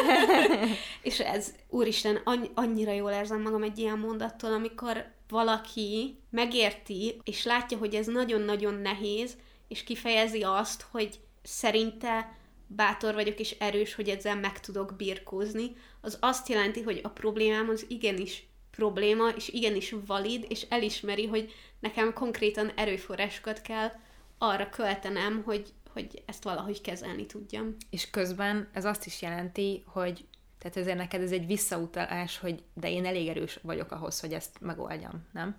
és 1.02 1.20
ez, 1.20 1.54
úristen, 1.68 2.20
annyira 2.54 2.92
jól 2.92 3.10
érzem 3.10 3.40
magam 3.40 3.62
egy 3.62 3.78
ilyen 3.78 3.98
mondattól, 3.98 4.52
amikor 4.52 5.12
valaki 5.28 6.18
megérti, 6.30 7.20
és 7.24 7.44
látja, 7.44 7.78
hogy 7.78 7.94
ez 7.94 8.06
nagyon-nagyon 8.06 8.74
nehéz, 8.74 9.36
és 9.68 9.84
kifejezi 9.84 10.42
azt, 10.42 10.86
hogy 10.90 11.20
szerinte 11.42 12.38
bátor 12.66 13.14
vagyok 13.14 13.38
és 13.38 13.56
erős, 13.58 13.94
hogy 13.94 14.08
ezzel 14.08 14.36
meg 14.36 14.60
tudok 14.60 14.94
birkózni, 14.96 15.76
az 16.00 16.18
azt 16.20 16.48
jelenti, 16.48 16.82
hogy 16.82 17.00
a 17.02 17.08
problémám 17.08 17.68
az 17.68 17.84
igenis 17.88 18.48
probléma, 18.70 19.28
és 19.28 19.48
igenis 19.48 19.94
valid, 20.06 20.44
és 20.48 20.66
elismeri, 20.68 21.26
hogy 21.26 21.52
nekem 21.80 22.12
konkrétan 22.12 22.72
erőforrásokat 22.76 23.62
kell 23.62 23.90
arra 24.38 24.68
költenem, 24.68 25.42
hogy 25.44 25.72
hogy 25.92 26.22
ezt 26.26 26.42
valahogy 26.42 26.80
kezelni 26.80 27.26
tudjam. 27.26 27.76
És 27.90 28.10
közben 28.10 28.68
ez 28.72 28.84
azt 28.84 29.06
is 29.06 29.22
jelenti, 29.22 29.82
hogy 29.86 30.24
tehát 30.58 30.76
ezért 30.76 30.96
neked 30.96 31.22
ez 31.22 31.32
egy 31.32 31.46
visszautalás, 31.46 32.38
hogy 32.38 32.62
de 32.74 32.90
én 32.90 33.06
elég 33.06 33.28
erős 33.28 33.58
vagyok 33.62 33.92
ahhoz, 33.92 34.20
hogy 34.20 34.32
ezt 34.32 34.60
megoldjam, 34.60 35.26
nem? 35.32 35.56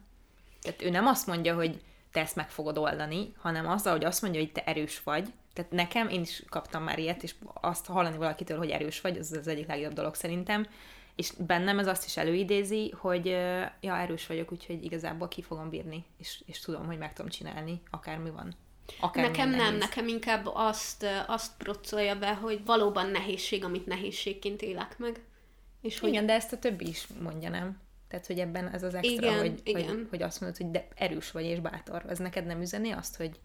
Tehát 0.61 0.81
ő 0.81 0.89
nem 0.89 1.05
azt 1.05 1.27
mondja, 1.27 1.55
hogy 1.55 1.81
te 2.11 2.19
ezt 2.19 2.35
meg 2.35 2.49
fogod 2.49 2.77
oldani, 2.77 3.33
hanem 3.37 3.67
azzal, 3.67 3.91
hogy 3.91 4.03
azt 4.03 4.21
mondja, 4.21 4.39
hogy 4.39 4.51
te 4.51 4.63
erős 4.63 5.03
vagy. 5.03 5.33
Tehát 5.53 5.71
nekem, 5.71 6.07
én 6.07 6.21
is 6.21 6.43
kaptam 6.49 6.83
már 6.83 6.99
ilyet, 6.99 7.23
és 7.23 7.35
azt 7.53 7.85
hallani 7.85 8.17
valakitől, 8.17 8.57
hogy 8.57 8.69
erős 8.69 9.01
vagy, 9.01 9.17
az 9.17 9.31
az 9.31 9.47
egyik 9.47 9.67
legjobb 9.67 9.93
dolog 9.93 10.15
szerintem. 10.15 10.67
És 11.15 11.31
bennem 11.31 11.79
ez 11.79 11.87
azt 11.87 12.05
is 12.05 12.17
előidézi, 12.17 12.93
hogy 12.97 13.25
ja, 13.79 13.97
erős 13.97 14.27
vagyok, 14.27 14.51
úgyhogy 14.51 14.83
igazából 14.83 15.27
ki 15.27 15.41
fogom 15.41 15.69
bírni, 15.69 16.05
és, 16.17 16.43
és 16.45 16.59
tudom, 16.59 16.85
hogy 16.85 16.97
meg 16.97 17.13
tudom 17.13 17.31
csinálni, 17.31 17.81
akármi 17.89 18.29
van. 18.29 18.55
Akár 18.99 19.25
nekem 19.25 19.49
nem, 19.49 19.59
nehéz. 19.59 19.79
nekem 19.79 20.07
inkább 20.07 20.49
azt, 20.53 21.05
azt 21.27 21.51
procolja 21.57 22.15
be, 22.15 22.33
hogy 22.33 22.61
valóban 22.65 23.09
nehézség, 23.09 23.63
amit 23.63 23.85
nehézségként 23.85 24.61
élek 24.61 24.97
meg. 24.97 25.23
És 25.81 25.99
hogy... 25.99 26.09
Igen, 26.09 26.25
de 26.25 26.33
ezt 26.33 26.53
a 26.53 26.57
többi 26.57 26.87
is 26.87 27.07
mondja, 27.21 27.49
nem? 27.49 27.79
Tehát, 28.07 28.25
hogy 28.25 28.39
ebben 28.39 28.67
ez 28.67 28.83
az 28.83 28.93
extra, 28.93 29.13
igen, 29.13 29.39
hogy, 29.39 29.59
igen. 29.63 29.87
Hogy, 29.87 30.07
hogy 30.09 30.21
azt 30.21 30.41
mondod, 30.41 30.57
hogy 30.57 30.71
de 30.71 30.87
erős 30.95 31.31
vagy 31.31 31.45
és 31.45 31.59
bátor. 31.59 32.05
Ez 32.07 32.17
neked 32.17 32.45
nem 32.45 32.61
üzeni 32.61 32.91
azt, 32.91 33.15
hogy 33.15 33.39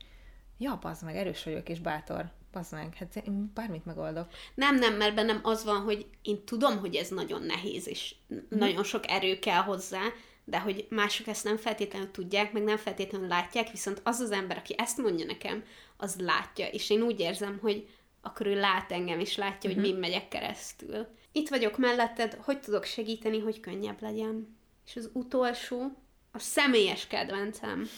ja, 0.59 0.79
bazd 0.81 1.05
meg, 1.05 1.17
erős 1.17 1.45
vagyok 1.45 1.69
és 1.69 1.81
bátor. 1.81 2.31
Bazd 2.53 2.73
meg, 2.73 2.95
hát 2.95 3.17
én 3.17 3.51
bármit 3.55 3.85
megoldok. 3.85 4.29
Nem, 4.55 4.79
nem, 4.79 4.95
mert 4.95 5.15
bennem 5.15 5.41
az 5.43 5.65
van, 5.65 5.81
hogy 5.81 6.07
én 6.23 6.45
tudom, 6.45 6.79
hogy 6.79 6.95
ez 6.95 7.09
nagyon 7.09 7.43
nehéz, 7.43 7.89
és 7.89 8.15
hm. 8.29 8.37
nagyon 8.49 8.85
sok 8.85 9.11
erő 9.11 9.39
kell 9.39 9.63
hozzá, 9.63 10.03
de 10.49 10.59
hogy 10.59 10.87
mások 10.91 11.27
ezt 11.27 11.45
nem 11.45 11.57
feltétlenül 11.57 12.11
tudják, 12.11 12.53
meg 12.53 12.63
nem 12.63 12.77
feltétlenül 12.77 13.29
látják, 13.29 13.71
viszont 13.71 14.01
az 14.05 14.21
az 14.21 14.31
ember, 14.31 14.57
aki 14.57 14.75
ezt 14.79 14.99
mondja 14.99 15.27
nekem, 15.27 15.65
az 15.97 16.17
látja, 16.19 16.67
és 16.67 16.91
én 16.91 17.03
úgy 17.03 17.21
érzem, 17.21 17.59
hogy 17.63 17.89
akkor 18.21 18.47
ő 18.47 18.61
lát 18.61 18.93
engem, 18.93 19.21
és 19.21 19.37
látja, 19.37 19.71
uh-huh. 19.71 19.85
hogy 19.85 19.93
mhm. 19.93 20.01
mi 20.01 20.07
megyek 20.07 20.29
keresztül. 20.29 21.07
Itt 21.33 21.49
vagyok 21.49 21.79
melletted, 21.79 22.39
hogy 22.45 22.61
tudok 22.61 22.85
segíteni, 22.85 23.41
hogy 23.41 23.61
könnyebb 23.61 24.03
legyen. 24.03 24.57
És 24.87 24.97
az 24.97 25.11
utolsó, 25.13 25.93
a 26.33 26.39
személyes 26.39 27.07
kedvencem. 27.07 27.89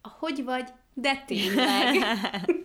A 0.00 0.08
hogy 0.08 0.44
vagy, 0.44 0.68
de 0.94 1.24
tényleg. 1.26 1.94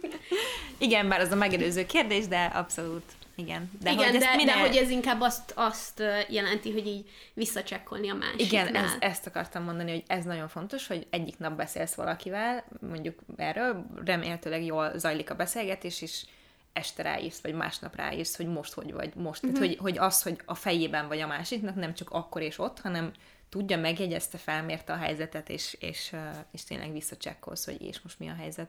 Igen, 0.77 1.09
bár 1.09 1.19
az 1.19 1.31
a 1.31 1.35
megelőző 1.35 1.85
kérdés, 1.85 2.27
de 2.27 2.45
abszolút 2.45 3.13
igen. 3.41 3.71
De, 3.81 3.91
igen, 3.91 4.09
hogy 4.09 4.19
de, 4.19 4.35
minél... 4.35 4.53
de 4.53 4.59
hogy 4.59 4.75
ez 4.75 4.89
inkább 4.89 5.21
azt, 5.21 5.53
azt 5.55 6.03
jelenti, 6.29 6.71
hogy 6.71 6.87
így 6.87 7.09
visszacsekkolni 7.33 8.09
a 8.09 8.13
másiknál. 8.13 8.67
Igen, 8.67 8.83
ez, 8.83 8.91
ezt 8.99 9.27
akartam 9.27 9.63
mondani, 9.63 9.91
hogy 9.91 10.03
ez 10.07 10.25
nagyon 10.25 10.47
fontos, 10.47 10.87
hogy 10.87 11.07
egyik 11.09 11.37
nap 11.37 11.55
beszélsz 11.55 11.93
valakivel, 11.93 12.63
mondjuk 12.89 13.19
erről, 13.37 13.85
remélhetőleg 14.05 14.65
jól 14.65 14.91
zajlik 14.97 15.29
a 15.29 15.35
beszélgetés, 15.35 16.01
és 16.01 16.25
este 16.73 17.03
ráírsz, 17.03 17.41
vagy 17.41 17.53
másnap 17.53 17.95
ráírsz, 17.95 18.35
hogy 18.35 18.47
most 18.47 18.73
hogy 18.73 18.93
vagy, 18.93 19.15
most. 19.15 19.43
Uh-huh. 19.43 19.59
Tehát, 19.59 19.75
hogy, 19.75 19.77
hogy 19.77 19.97
az, 19.97 20.21
hogy 20.21 20.41
a 20.45 20.55
fejében 20.55 21.07
vagy 21.07 21.19
a 21.19 21.27
másiknak, 21.27 21.75
nem 21.75 21.93
csak 21.93 22.09
akkor 22.09 22.41
és 22.41 22.59
ott, 22.59 22.79
hanem 22.79 23.11
tudja, 23.49 23.77
megjegyezte, 23.77 24.37
felmérte 24.37 24.93
a 24.93 24.97
helyzetet, 24.97 25.49
és, 25.49 25.77
és, 25.79 26.15
és 26.51 26.63
tényleg 26.63 26.91
visszacsekkolsz, 26.91 27.65
hogy 27.65 27.81
és 27.81 28.01
most 28.01 28.19
mi 28.19 28.27
a 28.27 28.35
helyzet. 28.35 28.67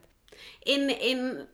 Én, 0.59 0.89
én 1.01 1.49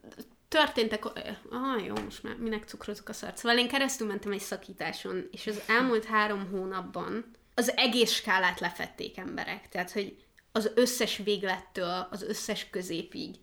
történtek, 0.49 1.05
ah, 1.05 1.85
jó, 1.87 1.95
most 2.05 2.23
már 2.23 2.37
minek 2.37 2.69
cukrozok 2.69 3.09
a 3.09 3.13
szart. 3.13 3.37
Szóval 3.37 3.59
én 3.59 3.69
keresztül 3.69 4.07
mentem 4.07 4.33
egy 4.33 4.41
szakításon, 4.41 5.29
és 5.31 5.47
az 5.47 5.63
elmúlt 5.67 6.05
három 6.05 6.49
hónapban 6.51 7.25
az 7.55 7.73
egész 7.77 8.13
skálát 8.13 8.61
lefették 8.61 9.17
emberek. 9.17 9.69
Tehát, 9.69 9.93
hogy 9.93 10.17
az 10.53 10.71
összes 10.75 11.17
véglettől 11.17 12.07
az 12.11 12.23
összes 12.23 12.71
középig 12.71 13.35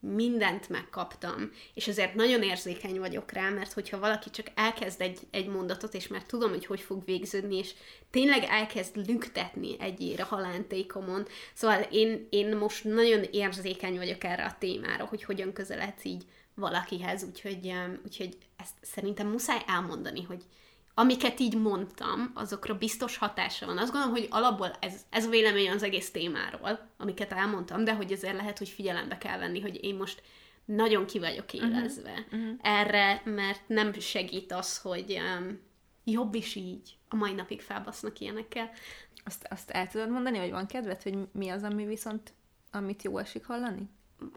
mindent 0.00 0.68
megkaptam, 0.68 1.50
és 1.74 1.88
ezért 1.88 2.14
nagyon 2.14 2.42
érzékeny 2.42 2.98
vagyok 2.98 3.32
rá, 3.32 3.48
mert 3.48 3.72
hogyha 3.72 3.98
valaki 3.98 4.30
csak 4.30 4.46
elkezd 4.54 5.00
egy, 5.00 5.18
egy 5.30 5.46
mondatot, 5.46 5.94
és 5.94 6.08
már 6.08 6.22
tudom, 6.22 6.50
hogy 6.50 6.66
hogy 6.66 6.80
fog 6.80 7.04
végződni, 7.04 7.56
és 7.56 7.74
tényleg 8.10 8.44
elkezd 8.44 8.96
lüktetni 9.06 9.76
egyére 9.80 10.22
halántékomon, 10.22 11.26
szóval 11.54 11.80
én, 11.80 12.26
én 12.30 12.56
most 12.56 12.84
nagyon 12.84 13.22
érzékeny 13.30 13.96
vagyok 13.96 14.24
erre 14.24 14.44
a 14.44 14.56
témára, 14.58 15.04
hogy 15.04 15.24
hogyan 15.24 15.52
közeledsz 15.52 16.04
így 16.04 16.24
valakihez, 16.54 17.24
úgyhogy, 17.24 17.72
úgyhogy 18.04 18.38
ezt 18.56 18.74
szerintem 18.80 19.28
muszáj 19.28 19.62
elmondani, 19.66 20.22
hogy 20.22 20.44
amiket 20.94 21.40
így 21.40 21.56
mondtam, 21.56 22.30
azokra 22.34 22.78
biztos 22.78 23.16
hatása 23.16 23.66
van. 23.66 23.78
Azt 23.78 23.92
gondolom, 23.92 24.16
hogy 24.16 24.28
alapból 24.30 24.76
ez, 24.80 25.00
ez 25.10 25.26
a 25.26 25.28
vélemény 25.28 25.70
az 25.70 25.82
egész 25.82 26.10
témáról, 26.10 26.88
amiket 26.96 27.32
elmondtam, 27.32 27.84
de 27.84 27.94
hogy 27.94 28.12
ezért 28.12 28.36
lehet, 28.36 28.58
hogy 28.58 28.68
figyelembe 28.68 29.18
kell 29.18 29.38
venni, 29.38 29.60
hogy 29.60 29.84
én 29.84 29.94
most 29.94 30.22
nagyon 30.64 31.06
ki 31.06 31.18
vagyok 31.18 31.52
mhm. 31.52 31.64
élezve 31.64 32.10
uh-huh. 32.10 32.40
Uh-huh. 32.40 32.58
erre, 32.62 33.22
mert 33.24 33.68
nem 33.68 33.92
segít 33.92 34.52
az, 34.52 34.78
hogy 34.78 35.20
um, 35.38 35.60
jobb 36.04 36.34
is 36.34 36.54
így. 36.54 36.96
A 37.08 37.16
mai 37.16 37.32
napig 37.32 37.60
felbasznak 37.60 38.20
ilyenekkel. 38.20 38.70
Azt, 39.24 39.46
azt 39.50 39.70
el 39.70 39.88
tudod 39.88 40.10
mondani, 40.10 40.38
hogy 40.38 40.50
van 40.50 40.66
kedved, 40.66 41.02
hogy 41.02 41.18
mi 41.32 41.48
az, 41.48 41.62
ami 41.62 41.86
viszont, 41.86 42.32
amit 42.70 43.02
jó 43.02 43.18
esik 43.18 43.46
hallani? 43.46 43.88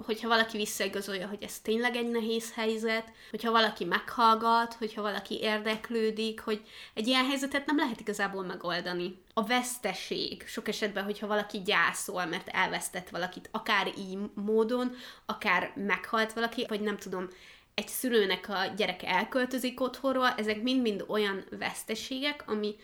Hogyha 0.05 0.27
valaki 0.27 0.57
visszaigazolja, 0.57 1.27
hogy 1.27 1.43
ez 1.43 1.59
tényleg 1.59 1.95
egy 1.95 2.09
nehéz 2.09 2.53
helyzet, 2.53 3.11
hogyha 3.29 3.51
valaki 3.51 3.85
meghallgat, 3.85 4.73
hogyha 4.73 5.01
valaki 5.01 5.39
érdeklődik, 5.41 6.39
hogy 6.39 6.61
egy 6.93 7.07
ilyen 7.07 7.25
helyzetet 7.25 7.65
nem 7.65 7.77
lehet 7.77 7.99
igazából 7.99 8.43
megoldani. 8.43 9.17
A 9.33 9.45
veszteség, 9.45 10.47
sok 10.47 10.67
esetben, 10.67 11.03
hogyha 11.03 11.27
valaki 11.27 11.61
gyászol, 11.61 12.25
mert 12.25 12.47
elvesztett 12.47 13.09
valakit, 13.09 13.49
akár 13.51 13.87
így 13.97 14.17
módon, 14.33 14.95
akár 15.25 15.71
meghalt 15.75 16.33
valaki, 16.33 16.65
vagy 16.67 16.81
nem 16.81 16.97
tudom, 16.97 17.29
egy 17.73 17.87
szülőnek 17.87 18.49
a 18.49 18.73
gyereke 18.77 19.07
elköltözik 19.07 19.81
otthonról, 19.81 20.33
ezek 20.37 20.61
mind-mind 20.61 21.03
olyan 21.07 21.43
veszteségek, 21.59 22.43
ami 22.47 22.75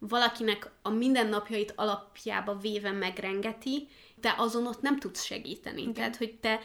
valakinek 0.00 0.70
a 0.82 0.90
mindennapjait 0.90 1.72
alapjába 1.76 2.58
véve 2.58 2.90
megrengeti, 2.90 3.88
te 4.20 4.34
azon 4.38 4.66
ott 4.66 4.80
nem 4.80 4.98
tudsz 4.98 5.24
segíteni. 5.24 5.80
Okay. 5.80 5.92
Tehát, 5.92 6.16
hogy 6.16 6.34
te 6.34 6.60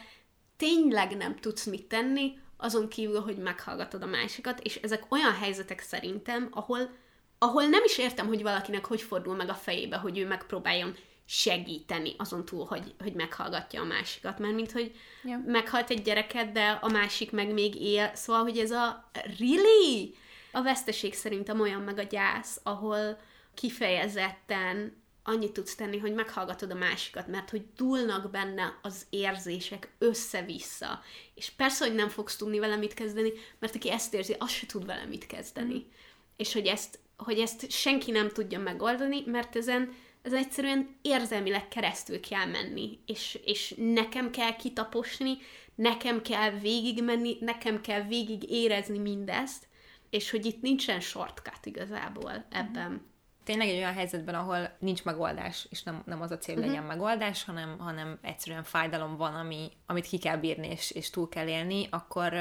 tényleg 0.56 1.16
nem 1.16 1.36
tudsz 1.36 1.66
mit 1.66 1.84
tenni, 1.84 2.38
azon 2.56 2.88
kívül, 2.88 3.20
hogy 3.20 3.36
meghallgatod 3.36 4.02
a 4.02 4.06
másikat, 4.06 4.60
és 4.60 4.76
ezek 4.76 5.12
olyan 5.12 5.34
helyzetek 5.34 5.80
szerintem, 5.80 6.48
ahol 6.50 6.90
ahol 7.38 7.64
nem 7.64 7.84
is 7.84 7.98
értem, 7.98 8.26
hogy 8.26 8.42
valakinek 8.42 8.84
hogy 8.84 9.02
fordul 9.02 9.34
meg 9.34 9.48
a 9.48 9.54
fejébe, 9.54 9.96
hogy 9.96 10.18
ő 10.18 10.26
megpróbáljon 10.26 10.96
segíteni 11.24 12.14
azon 12.18 12.44
túl, 12.44 12.64
hogy, 12.64 12.94
hogy 12.98 13.12
meghallgatja 13.12 13.80
a 13.80 13.84
másikat. 13.84 14.38
Mert 14.38 14.54
mint, 14.54 14.72
hogy 14.72 14.94
yeah. 15.24 15.44
meghalt 15.46 15.90
egy 15.90 16.02
gyereket, 16.02 16.52
de 16.52 16.78
a 16.82 16.88
másik 16.88 17.32
meg 17.32 17.52
még 17.52 17.82
él. 17.82 18.10
Szóval, 18.14 18.42
hogy 18.42 18.58
ez 18.58 18.70
a 18.70 19.10
really? 19.38 20.14
A 20.56 20.62
veszteség 20.62 21.14
szerintem 21.14 21.60
olyan 21.60 21.82
meg 21.82 21.98
a 21.98 22.02
gyász, 22.02 22.60
ahol 22.62 23.18
kifejezetten 23.54 25.02
annyit 25.22 25.52
tudsz 25.52 25.74
tenni, 25.74 25.98
hogy 25.98 26.14
meghallgatod 26.14 26.70
a 26.70 26.74
másikat, 26.74 27.26
mert 27.26 27.50
hogy 27.50 27.64
dúlnak 27.76 28.30
benne 28.30 28.78
az 28.82 29.06
érzések 29.10 29.88
össze-vissza. 29.98 31.02
És 31.34 31.50
persze, 31.50 31.86
hogy 31.86 31.94
nem 31.94 32.08
fogsz 32.08 32.36
tudni 32.36 32.58
vele 32.58 32.76
mit 32.76 32.94
kezdeni, 32.94 33.32
mert 33.58 33.74
aki 33.74 33.90
ezt 33.90 34.14
érzi, 34.14 34.34
az 34.38 34.50
se 34.50 34.66
tud 34.66 34.86
vele 34.86 35.04
mit 35.04 35.26
kezdeni. 35.26 35.74
Mm. 35.74 35.90
És 36.36 36.52
hogy 36.52 36.66
ezt, 36.66 36.98
hogy 37.16 37.38
ezt 37.38 37.70
senki 37.70 38.10
nem 38.10 38.28
tudja 38.28 38.58
megoldani, 38.58 39.22
mert 39.26 39.56
ezen, 39.56 39.94
ez 40.22 40.32
egyszerűen 40.32 40.96
érzelmileg 41.02 41.68
keresztül 41.68 42.20
kell 42.20 42.46
menni, 42.46 42.98
és, 43.06 43.38
és 43.44 43.74
nekem 43.76 44.30
kell 44.30 44.56
kitaposni, 44.56 45.38
nekem 45.74 46.22
kell 46.22 46.50
végigmenni, 46.50 47.36
nekem 47.40 47.80
kell 47.80 48.02
végig 48.02 48.50
érezni 48.50 48.98
mindezt, 48.98 49.66
és 50.10 50.30
hogy 50.30 50.44
itt 50.44 50.62
nincsen 50.62 51.00
shortcut 51.00 51.66
igazából 51.66 52.44
ebben. 52.50 52.90
Mm 52.90 53.14
tényleg 53.46 53.68
egy 53.68 53.76
olyan 53.76 53.92
helyzetben, 53.92 54.34
ahol 54.34 54.76
nincs 54.78 55.04
megoldás, 55.04 55.66
és 55.70 55.82
nem, 55.82 56.02
nem 56.06 56.20
az 56.20 56.30
a 56.30 56.38
cél, 56.38 56.54
hogy 56.54 56.64
uh-huh. 56.64 56.80
legyen 56.80 56.96
megoldás, 56.96 57.44
hanem, 57.44 57.78
hanem 57.78 58.18
egyszerűen 58.22 58.62
fájdalom 58.62 59.16
van, 59.16 59.34
ami, 59.34 59.70
amit 59.86 60.06
ki 60.06 60.18
kell 60.18 60.36
bírni, 60.36 60.68
és, 60.68 60.90
és 60.90 61.10
túl 61.10 61.28
kell 61.28 61.46
élni, 61.46 61.88
akkor 61.90 62.32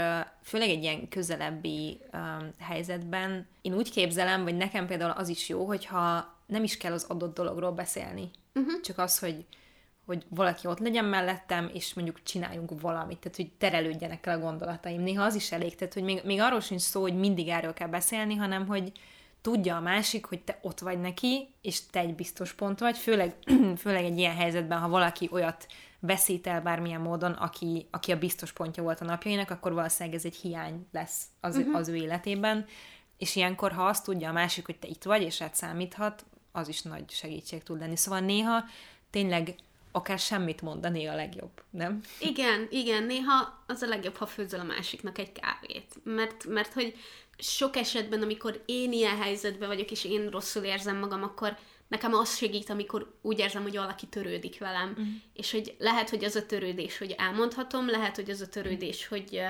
főleg 0.43 0.69
egy 0.69 0.83
ilyen 0.83 1.09
közelebbi 1.09 1.99
um, 2.13 2.49
helyzetben 2.59 3.47
én 3.61 3.73
úgy 3.73 3.91
képzelem, 3.91 4.43
hogy 4.43 4.55
nekem 4.55 4.87
például 4.87 5.11
az 5.11 5.27
is 5.27 5.49
jó, 5.49 5.65
hogyha 5.65 6.33
nem 6.45 6.63
is 6.63 6.77
kell 6.77 6.93
az 6.93 7.03
adott 7.03 7.35
dologról 7.35 7.71
beszélni. 7.71 8.31
Uh-huh. 8.53 8.81
Csak 8.81 8.97
az, 8.97 9.19
hogy 9.19 9.45
hogy 10.05 10.25
valaki 10.29 10.67
ott 10.67 10.79
legyen 10.79 11.05
mellettem, 11.05 11.69
és 11.73 11.93
mondjuk 11.93 12.23
csináljunk 12.23 12.81
valamit, 12.81 13.17
tehát 13.19 13.37
hogy 13.37 13.51
terelődjenek 13.57 14.25
el 14.25 14.37
a 14.37 14.41
gondolataim. 14.41 15.01
Néha 15.01 15.23
az 15.23 15.35
is 15.35 15.51
elég, 15.51 15.75
tehát 15.75 15.93
hogy 15.93 16.03
még, 16.03 16.21
még 16.23 16.39
arról 16.39 16.59
sincs 16.59 16.81
szó, 16.81 17.01
hogy 17.01 17.19
mindig 17.19 17.47
erről 17.47 17.73
kell 17.73 17.87
beszélni, 17.87 18.35
hanem 18.35 18.67
hogy, 18.67 18.91
tudja 19.45 19.75
a 19.75 19.79
másik, 19.79 20.25
hogy 20.25 20.41
te 20.41 20.59
ott 20.61 20.79
vagy 20.79 20.99
neki, 20.99 21.53
és 21.61 21.85
te 21.85 21.99
egy 21.99 22.15
biztos 22.15 22.53
pont 22.53 22.79
vagy, 22.79 22.97
főleg, 22.97 23.35
főleg 23.83 24.03
egy 24.03 24.17
ilyen 24.17 24.35
helyzetben, 24.35 24.79
ha 24.79 24.89
valaki 24.89 25.29
olyat 25.31 25.67
veszít 25.99 26.47
el 26.47 26.61
bármilyen 26.61 27.01
módon, 27.01 27.31
aki, 27.31 27.87
aki 27.91 28.11
a 28.11 28.17
biztos 28.17 28.53
pontja 28.53 28.83
volt 28.83 29.01
a 29.01 29.05
napjainak, 29.05 29.49
akkor 29.49 29.73
valószínűleg 29.73 30.17
ez 30.17 30.25
egy 30.25 30.35
hiány 30.35 30.87
lesz 30.91 31.23
az, 31.39 31.57
uh-huh. 31.57 31.75
az 31.75 31.87
ő 31.87 31.95
életében, 31.95 32.65
és 33.17 33.35
ilyenkor, 33.35 33.71
ha 33.71 33.85
azt 33.85 34.03
tudja 34.03 34.29
a 34.29 34.33
másik, 34.33 34.65
hogy 34.65 34.77
te 34.77 34.87
itt 34.87 35.03
vagy, 35.03 35.21
és 35.21 35.37
hát 35.37 35.55
számíthat, 35.55 36.25
az 36.51 36.67
is 36.67 36.81
nagy 36.81 37.09
segítség 37.09 37.63
tud 37.63 37.79
lenni. 37.79 37.95
Szóval 37.95 38.19
néha 38.19 38.63
tényleg 39.09 39.55
akár 39.95 40.19
semmit 40.19 40.61
mondani 40.61 41.05
a 41.05 41.15
legjobb, 41.15 41.63
nem? 41.69 42.01
Igen, 42.19 42.67
igen, 42.69 43.03
néha 43.03 43.63
az 43.67 43.81
a 43.81 43.87
legjobb, 43.87 44.15
ha 44.15 44.25
főzöl 44.25 44.59
a 44.59 44.63
másiknak 44.63 45.17
egy 45.17 45.31
kávét. 45.31 45.93
Mert, 46.03 46.45
mert 46.45 46.73
hogy 46.73 46.95
sok 47.37 47.75
esetben, 47.75 48.21
amikor 48.21 48.63
én 48.65 48.91
ilyen 48.91 49.17
helyzetben 49.17 49.67
vagyok, 49.67 49.91
és 49.91 50.05
én 50.05 50.29
rosszul 50.29 50.63
érzem 50.63 50.97
magam, 50.97 51.23
akkor 51.23 51.57
nekem 51.87 52.13
az 52.13 52.37
segít, 52.37 52.69
amikor 52.69 53.13
úgy 53.21 53.39
érzem, 53.39 53.61
hogy 53.61 53.75
valaki 53.75 54.05
törődik 54.05 54.59
velem. 54.59 54.89
Uh-huh. 54.89 55.07
És 55.33 55.51
hogy 55.51 55.75
lehet, 55.77 56.09
hogy 56.09 56.23
az 56.23 56.35
a 56.35 56.45
törődés, 56.45 56.97
hogy 56.97 57.15
elmondhatom, 57.17 57.89
lehet, 57.89 58.15
hogy 58.15 58.29
az 58.29 58.41
a 58.41 58.47
törődés, 58.47 59.07
hogy 59.07 59.41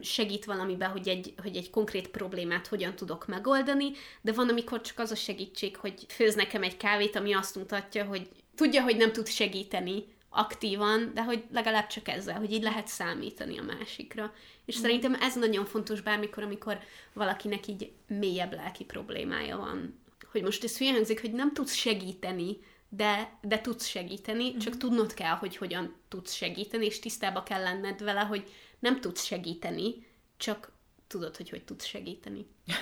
segít 0.00 0.44
valamiben, 0.44 0.90
hogy 0.90 1.08
egy, 1.08 1.34
hogy 1.42 1.56
egy 1.56 1.70
konkrét 1.70 2.08
problémát 2.08 2.66
hogyan 2.66 2.96
tudok 2.96 3.26
megoldani, 3.26 3.90
de 4.20 4.32
van, 4.32 4.48
amikor 4.48 4.80
csak 4.80 4.98
az 4.98 5.10
a 5.10 5.14
segítség, 5.14 5.76
hogy 5.76 6.06
főz 6.08 6.34
nekem 6.34 6.62
egy 6.62 6.76
kávét, 6.76 7.16
ami 7.16 7.32
azt 7.32 7.54
mutatja, 7.54 8.04
hogy 8.04 8.28
tudja, 8.56 8.82
hogy 8.82 8.96
nem 8.96 9.12
tud 9.12 9.28
segíteni, 9.28 10.04
aktívan, 10.36 11.10
de 11.14 11.22
hogy 11.22 11.44
legalább 11.52 11.86
csak 11.86 12.08
ezzel, 12.08 12.38
hogy 12.38 12.52
így 12.52 12.62
lehet 12.62 12.86
számítani 12.86 13.58
a 13.58 13.62
másikra. 13.62 14.34
És 14.64 14.78
mm. 14.78 14.80
szerintem 14.80 15.14
ez 15.14 15.34
nagyon 15.34 15.64
fontos 15.64 16.00
bármikor, 16.00 16.42
amikor 16.42 16.78
valakinek 17.12 17.66
így 17.66 17.92
mélyebb 18.06 18.52
lelki 18.52 18.84
problémája 18.84 19.56
van. 19.56 20.00
Hogy 20.30 20.42
most 20.42 20.64
ez 20.64 20.78
hülye 20.78 20.92
hangzik, 20.92 21.20
hogy 21.20 21.32
nem 21.32 21.52
tudsz 21.52 21.74
segíteni, 21.74 22.58
de, 22.88 23.38
de 23.42 23.60
tudsz 23.60 23.86
segíteni, 23.86 24.52
mm. 24.52 24.58
csak 24.58 24.76
tudnod 24.76 25.14
kell, 25.14 25.34
hogy 25.34 25.56
hogyan 25.56 25.94
tudsz 26.08 26.32
segíteni, 26.32 26.84
és 26.84 26.98
tisztába 26.98 27.42
kell 27.42 27.62
lenned 27.62 28.02
vele, 28.02 28.20
hogy 28.20 28.50
nem 28.78 29.00
tudsz 29.00 29.24
segíteni, 29.24 30.06
csak 30.36 30.72
tudod, 31.08 31.36
hogy 31.36 31.50
hogy 31.50 31.64
tudsz 31.64 31.84
segíteni. 31.86 32.46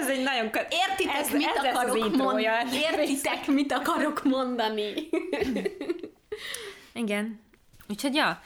ez 0.00 0.08
egy 0.08 0.22
nagyon... 0.22 0.50
Értitek, 0.68 1.14
ez, 1.14 1.30
mit 1.30 1.46
ez 1.46 1.74
akarok 1.74 2.16
mondani? 2.16 2.42
Értitek, 2.90 3.46
mit 3.46 3.72
akarok 3.72 4.24
mondani? 4.24 5.08
Igen. 6.92 7.40
Úgyhogy, 7.88 8.14
ja, 8.14 8.40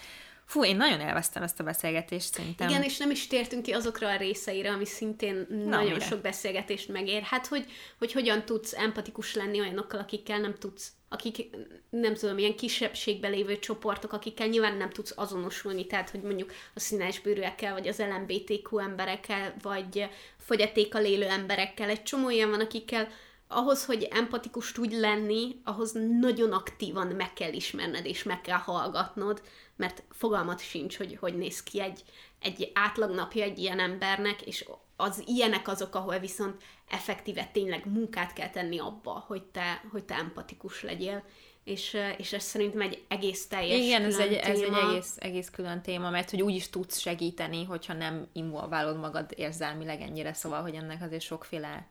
Fú, 0.48 0.64
én 0.64 0.76
nagyon 0.76 1.00
élveztem 1.00 1.42
ezt 1.42 1.60
a 1.60 1.64
beszélgetést, 1.64 2.32
szerintem. 2.32 2.68
Igen, 2.68 2.82
és 2.82 2.96
nem 2.96 3.10
is 3.10 3.26
tértünk 3.26 3.62
ki 3.62 3.72
azokra 3.72 4.08
a 4.08 4.16
részeire, 4.16 4.70
ami 4.70 4.84
szintén 4.84 5.46
Na, 5.48 5.56
nagyon 5.56 5.92
mire? 5.92 6.04
sok 6.04 6.20
beszélgetést 6.20 6.88
megér. 6.88 7.22
Hát, 7.22 7.46
hogy, 7.46 7.64
hogy 7.98 8.12
hogyan 8.12 8.44
tudsz 8.44 8.72
empatikus 8.72 9.34
lenni 9.34 9.60
olyanokkal, 9.60 10.00
akikkel 10.00 10.38
nem 10.40 10.54
tudsz, 10.54 10.92
akik 11.08 11.56
nem 11.90 12.14
tudom, 12.14 12.38
ilyen 12.38 12.56
kisebbségben 12.56 13.30
lévő 13.30 13.58
csoportok, 13.58 14.12
akikkel 14.12 14.46
nyilván 14.46 14.76
nem 14.76 14.90
tudsz 14.90 15.12
azonosulni, 15.16 15.86
tehát, 15.86 16.10
hogy 16.10 16.22
mondjuk 16.22 16.52
a 16.74 16.80
színes 16.80 17.20
bőrűekkel, 17.20 17.72
vagy 17.72 17.88
az 17.88 17.98
LMBTQ 17.98 18.78
emberekkel, 18.78 19.54
vagy 19.62 20.08
fogyatékkal 20.38 21.04
élő 21.04 21.26
emberekkel. 21.26 21.88
Egy 21.88 22.02
csomó 22.02 22.30
ilyen 22.30 22.50
van, 22.50 22.60
akikkel 22.60 23.08
ahhoz, 23.48 23.84
hogy 23.84 24.08
empatikus 24.10 24.72
tudj 24.72 24.96
lenni, 24.96 25.60
ahhoz 25.64 25.92
nagyon 26.20 26.52
aktívan 26.52 27.06
meg 27.06 27.32
kell 27.32 27.52
ismerned, 27.52 28.06
és 28.06 28.22
meg 28.22 28.40
kell 28.40 28.58
hallgatnod, 28.58 29.42
mert 29.78 30.02
fogalmat 30.10 30.60
sincs, 30.60 30.96
hogy 30.96 31.16
hogy 31.20 31.36
néz 31.36 31.62
ki 31.62 31.80
egy, 31.80 32.02
egy 32.42 32.70
átlagnapja 32.74 33.44
egy 33.44 33.58
ilyen 33.58 33.80
embernek, 33.80 34.42
és 34.42 34.68
az 34.96 35.22
ilyenek 35.26 35.68
azok, 35.68 35.94
ahol 35.94 36.18
viszont 36.18 36.62
effektíve 36.88 37.50
tényleg 37.52 37.86
munkát 37.86 38.32
kell 38.32 38.50
tenni 38.50 38.78
abba, 38.78 39.24
hogy 39.26 39.42
te, 39.42 39.82
hogy 39.90 40.04
te 40.04 40.14
empatikus 40.14 40.82
legyél, 40.82 41.24
és, 41.64 41.96
és 42.16 42.32
ez 42.32 42.42
szerintem 42.42 42.80
egy 42.80 43.04
egész 43.08 43.46
teljes 43.46 43.78
Igen, 43.78 44.04
ez 44.04 44.18
egy, 44.18 44.32
ez 44.32 44.60
egy 44.60 44.72
egész, 44.72 45.16
egész 45.18 45.50
külön 45.50 45.82
téma, 45.82 46.10
mert 46.10 46.30
hogy 46.30 46.42
úgy 46.42 46.54
is 46.54 46.70
tudsz 46.70 46.98
segíteni, 46.98 47.64
hogyha 47.64 47.92
nem 47.92 48.28
involválod 48.32 48.98
magad 48.98 49.32
érzelmileg 49.36 50.00
ennyire, 50.00 50.32
szóval, 50.32 50.62
hogy 50.62 50.74
ennek 50.74 51.02
azért 51.02 51.22
sokféle, 51.22 51.86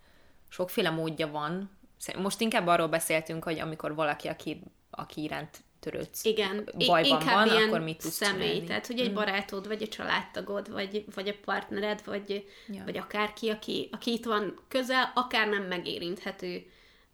sokféle 0.47 0.89
módja 0.89 1.31
van. 1.31 1.77
Most 2.17 2.41
inkább 2.41 2.67
arról 2.67 2.88
beszéltünk, 2.88 3.43
hogy 3.43 3.59
amikor 3.59 3.95
valaki, 3.95 4.27
aki, 4.27 4.63
aki 4.89 5.23
iránt 5.23 5.63
törődsz, 5.80 6.25
Igen, 6.25 6.69
bajban 6.88 7.25
van, 7.25 7.49
akkor 7.49 7.80
mit 7.80 7.97
tudsz 7.97 8.13
személy, 8.13 8.47
csinálni. 8.47 8.67
tehát 8.67 8.88
hogy 8.88 8.99
egy 8.99 9.11
mm. 9.11 9.13
barátod, 9.13 9.67
vagy 9.67 9.84
a 9.84 9.88
családtagod, 9.88 10.71
vagy, 10.71 11.05
vagy 11.15 11.28
a 11.28 11.34
partnered, 11.45 12.01
vagy, 12.05 12.45
ja. 12.67 12.84
vagy 12.84 12.97
akárki, 12.97 13.49
aki, 13.49 13.89
aki 13.91 14.11
itt 14.11 14.25
van 14.25 14.59
közel, 14.67 15.11
akár 15.15 15.47
nem 15.47 15.63
megérinthető 15.63 16.65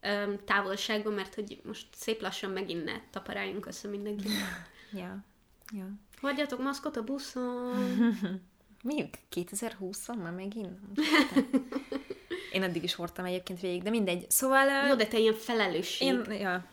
um, 0.04 0.38
távolságban, 0.46 1.14
mert 1.14 1.36
hogy 1.36 1.62
most 1.64 1.88
szép 1.96 2.22
lassan 2.22 2.52
megint 2.52 2.84
ne 2.84 3.02
taparáljunk 3.12 3.66
össze 3.66 3.88
mindenki. 3.88 4.28
ja. 5.02 5.24
ja. 5.72 5.88
Hagyjatok 6.22 6.62
maszkot 6.64 6.98
a 6.98 7.04
buszon! 7.04 7.74
Mi? 8.84 9.10
2020-on 9.36 10.22
már 10.22 10.34
megint? 10.34 10.80
Én 12.54 12.64
addig 12.64 12.84
is 12.84 12.96
hordtam 12.96 13.26
egyébként 13.26 13.60
végig, 13.60 13.84
de 13.84 13.90
mindegy. 13.90 14.26
Szóval... 14.30 14.88
Jó, 14.88 14.96
de 14.96 15.08
te 15.08 15.20
ilyen 15.20 15.34
felelősség. 15.34 16.08
Én, 16.08 16.32
ja, 16.32 16.66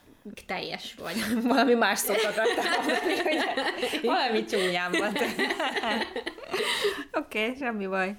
teljes 0.46 0.94
vagy. 0.94 1.14
valami 1.48 1.74
más 1.74 1.98
szokott 1.98 2.34
valami 4.02 4.44
csúnyábbat. 4.44 5.18
Oké, 7.12 7.44
okay, 7.44 7.56
semmi 7.58 7.86
baj. 7.86 8.16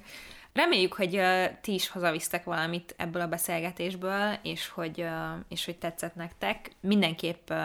Reméljük, 0.54 0.94
hogy 0.94 1.18
uh, 1.18 1.46
ti 1.62 1.74
is 1.74 1.90
hazavisztek 1.90 2.44
valamit 2.44 2.94
ebből 2.98 3.22
a 3.22 3.28
beszélgetésből, 3.28 4.34
és 4.44 4.70
hogy, 4.70 5.02
uh, 5.02 5.40
és 5.50 5.66
hogy 5.66 5.78
tetszett 5.78 6.16
nektek. 6.16 6.72
Mindenképp 6.80 7.50
uh, 7.50 7.58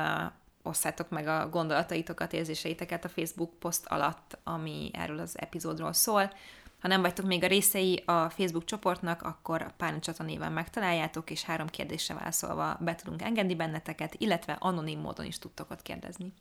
osszátok 0.62 1.08
meg 1.08 1.26
a 1.26 1.48
gondolataitokat, 1.48 2.32
érzéseiteket 2.32 3.04
a 3.04 3.08
Facebook 3.08 3.58
poszt 3.58 3.86
alatt, 3.86 4.38
ami 4.44 4.90
erről 4.92 5.18
az 5.18 5.38
epizódról 5.38 5.92
szól. 5.92 6.32
Ha 6.78 6.88
nem 6.88 7.00
vagytok 7.00 7.26
még 7.26 7.44
a 7.44 7.46
részei 7.46 8.02
a 8.06 8.30
Facebook 8.30 8.64
csoportnak, 8.64 9.22
akkor 9.22 9.62
a 9.62 9.74
Pálna 9.76 9.98
csata 9.98 10.22
néven 10.22 10.52
megtaláljátok, 10.52 11.30
és 11.30 11.42
három 11.42 11.66
kérdésre 11.66 12.14
válaszolva 12.14 12.76
be 12.80 12.94
tudunk 12.94 13.22
engedni 13.22 13.54
benneteket, 13.54 14.14
illetve 14.14 14.52
anonim 14.52 15.00
módon 15.00 15.26
is 15.26 15.38
tudtok 15.38 15.70
ott 15.70 15.82
kérdezni. 15.82 16.32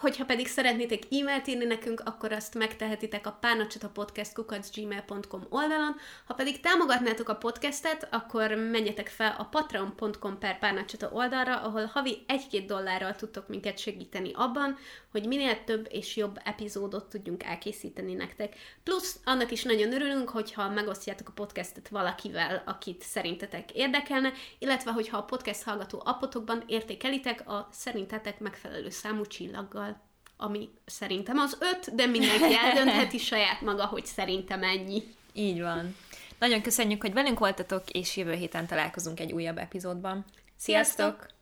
Hogyha 0.00 0.24
pedig 0.24 0.46
szeretnétek 0.46 1.02
e-mailt 1.10 1.46
írni 1.46 1.64
nekünk, 1.64 2.02
akkor 2.04 2.32
azt 2.32 2.54
megtehetitek 2.54 3.26
a 3.26 3.38
párnacsatapodcast.gmail.com 3.40 5.46
oldalon. 5.48 5.96
Ha 6.26 6.34
pedig 6.34 6.60
támogatnátok 6.60 7.28
a 7.28 7.36
podcastet, 7.36 8.08
akkor 8.10 8.54
menjetek 8.54 9.08
fel 9.08 9.34
a 9.38 9.44
patreon.com 9.44 10.38
per 10.38 10.58
párnacsata 10.58 11.10
oldalra, 11.12 11.60
ahol 11.60 11.84
havi 11.84 12.24
1-2 12.50 12.64
dollárral 12.66 13.14
tudtok 13.14 13.48
minket 13.48 13.78
segíteni 13.78 14.30
abban, 14.34 14.76
hogy 15.10 15.26
minél 15.26 15.64
több 15.64 15.88
és 15.90 16.16
jobb 16.16 16.40
epizódot 16.44 17.08
tudjunk 17.08 17.42
elkészíteni 17.42 18.14
nektek. 18.14 18.56
Plusz 18.82 19.20
annak 19.24 19.50
is 19.50 19.62
nagyon 19.62 19.92
örülünk, 19.92 20.28
hogyha 20.28 20.68
megosztjátok 20.68 21.28
a 21.28 21.32
podcastet 21.32 21.88
valakivel, 21.88 22.62
akit 22.66 23.02
szerintetek 23.02 23.72
érdekelne, 23.72 24.32
illetve 24.58 24.92
hogyha 24.92 25.16
a 25.16 25.24
podcast 25.24 25.62
hallgató 25.62 26.02
appotokban 26.04 26.62
értékelitek 26.66 27.48
a 27.48 27.68
szerintetek 27.72 28.40
megfelelő 28.40 28.90
számú 28.90 29.26
csillaggal 29.26 29.83
ami 30.36 30.68
szerintem 30.84 31.38
az 31.38 31.58
öt, 31.60 31.94
de 31.94 32.06
mindenki 32.06 32.54
eldöntheti 32.54 33.18
saját 33.32 33.60
maga, 33.60 33.86
hogy 33.86 34.06
szerintem 34.06 34.62
ennyi. 34.62 35.02
Így 35.32 35.60
van. 35.60 35.96
Nagyon 36.38 36.62
köszönjük, 36.62 37.00
hogy 37.00 37.12
velünk 37.12 37.38
voltatok, 37.38 37.90
és 37.90 38.16
jövő 38.16 38.32
héten 38.32 38.66
találkozunk 38.66 39.20
egy 39.20 39.32
újabb 39.32 39.58
epizódban. 39.58 40.24
Sziasztok! 40.56 40.96
Sziasztok! 40.96 41.33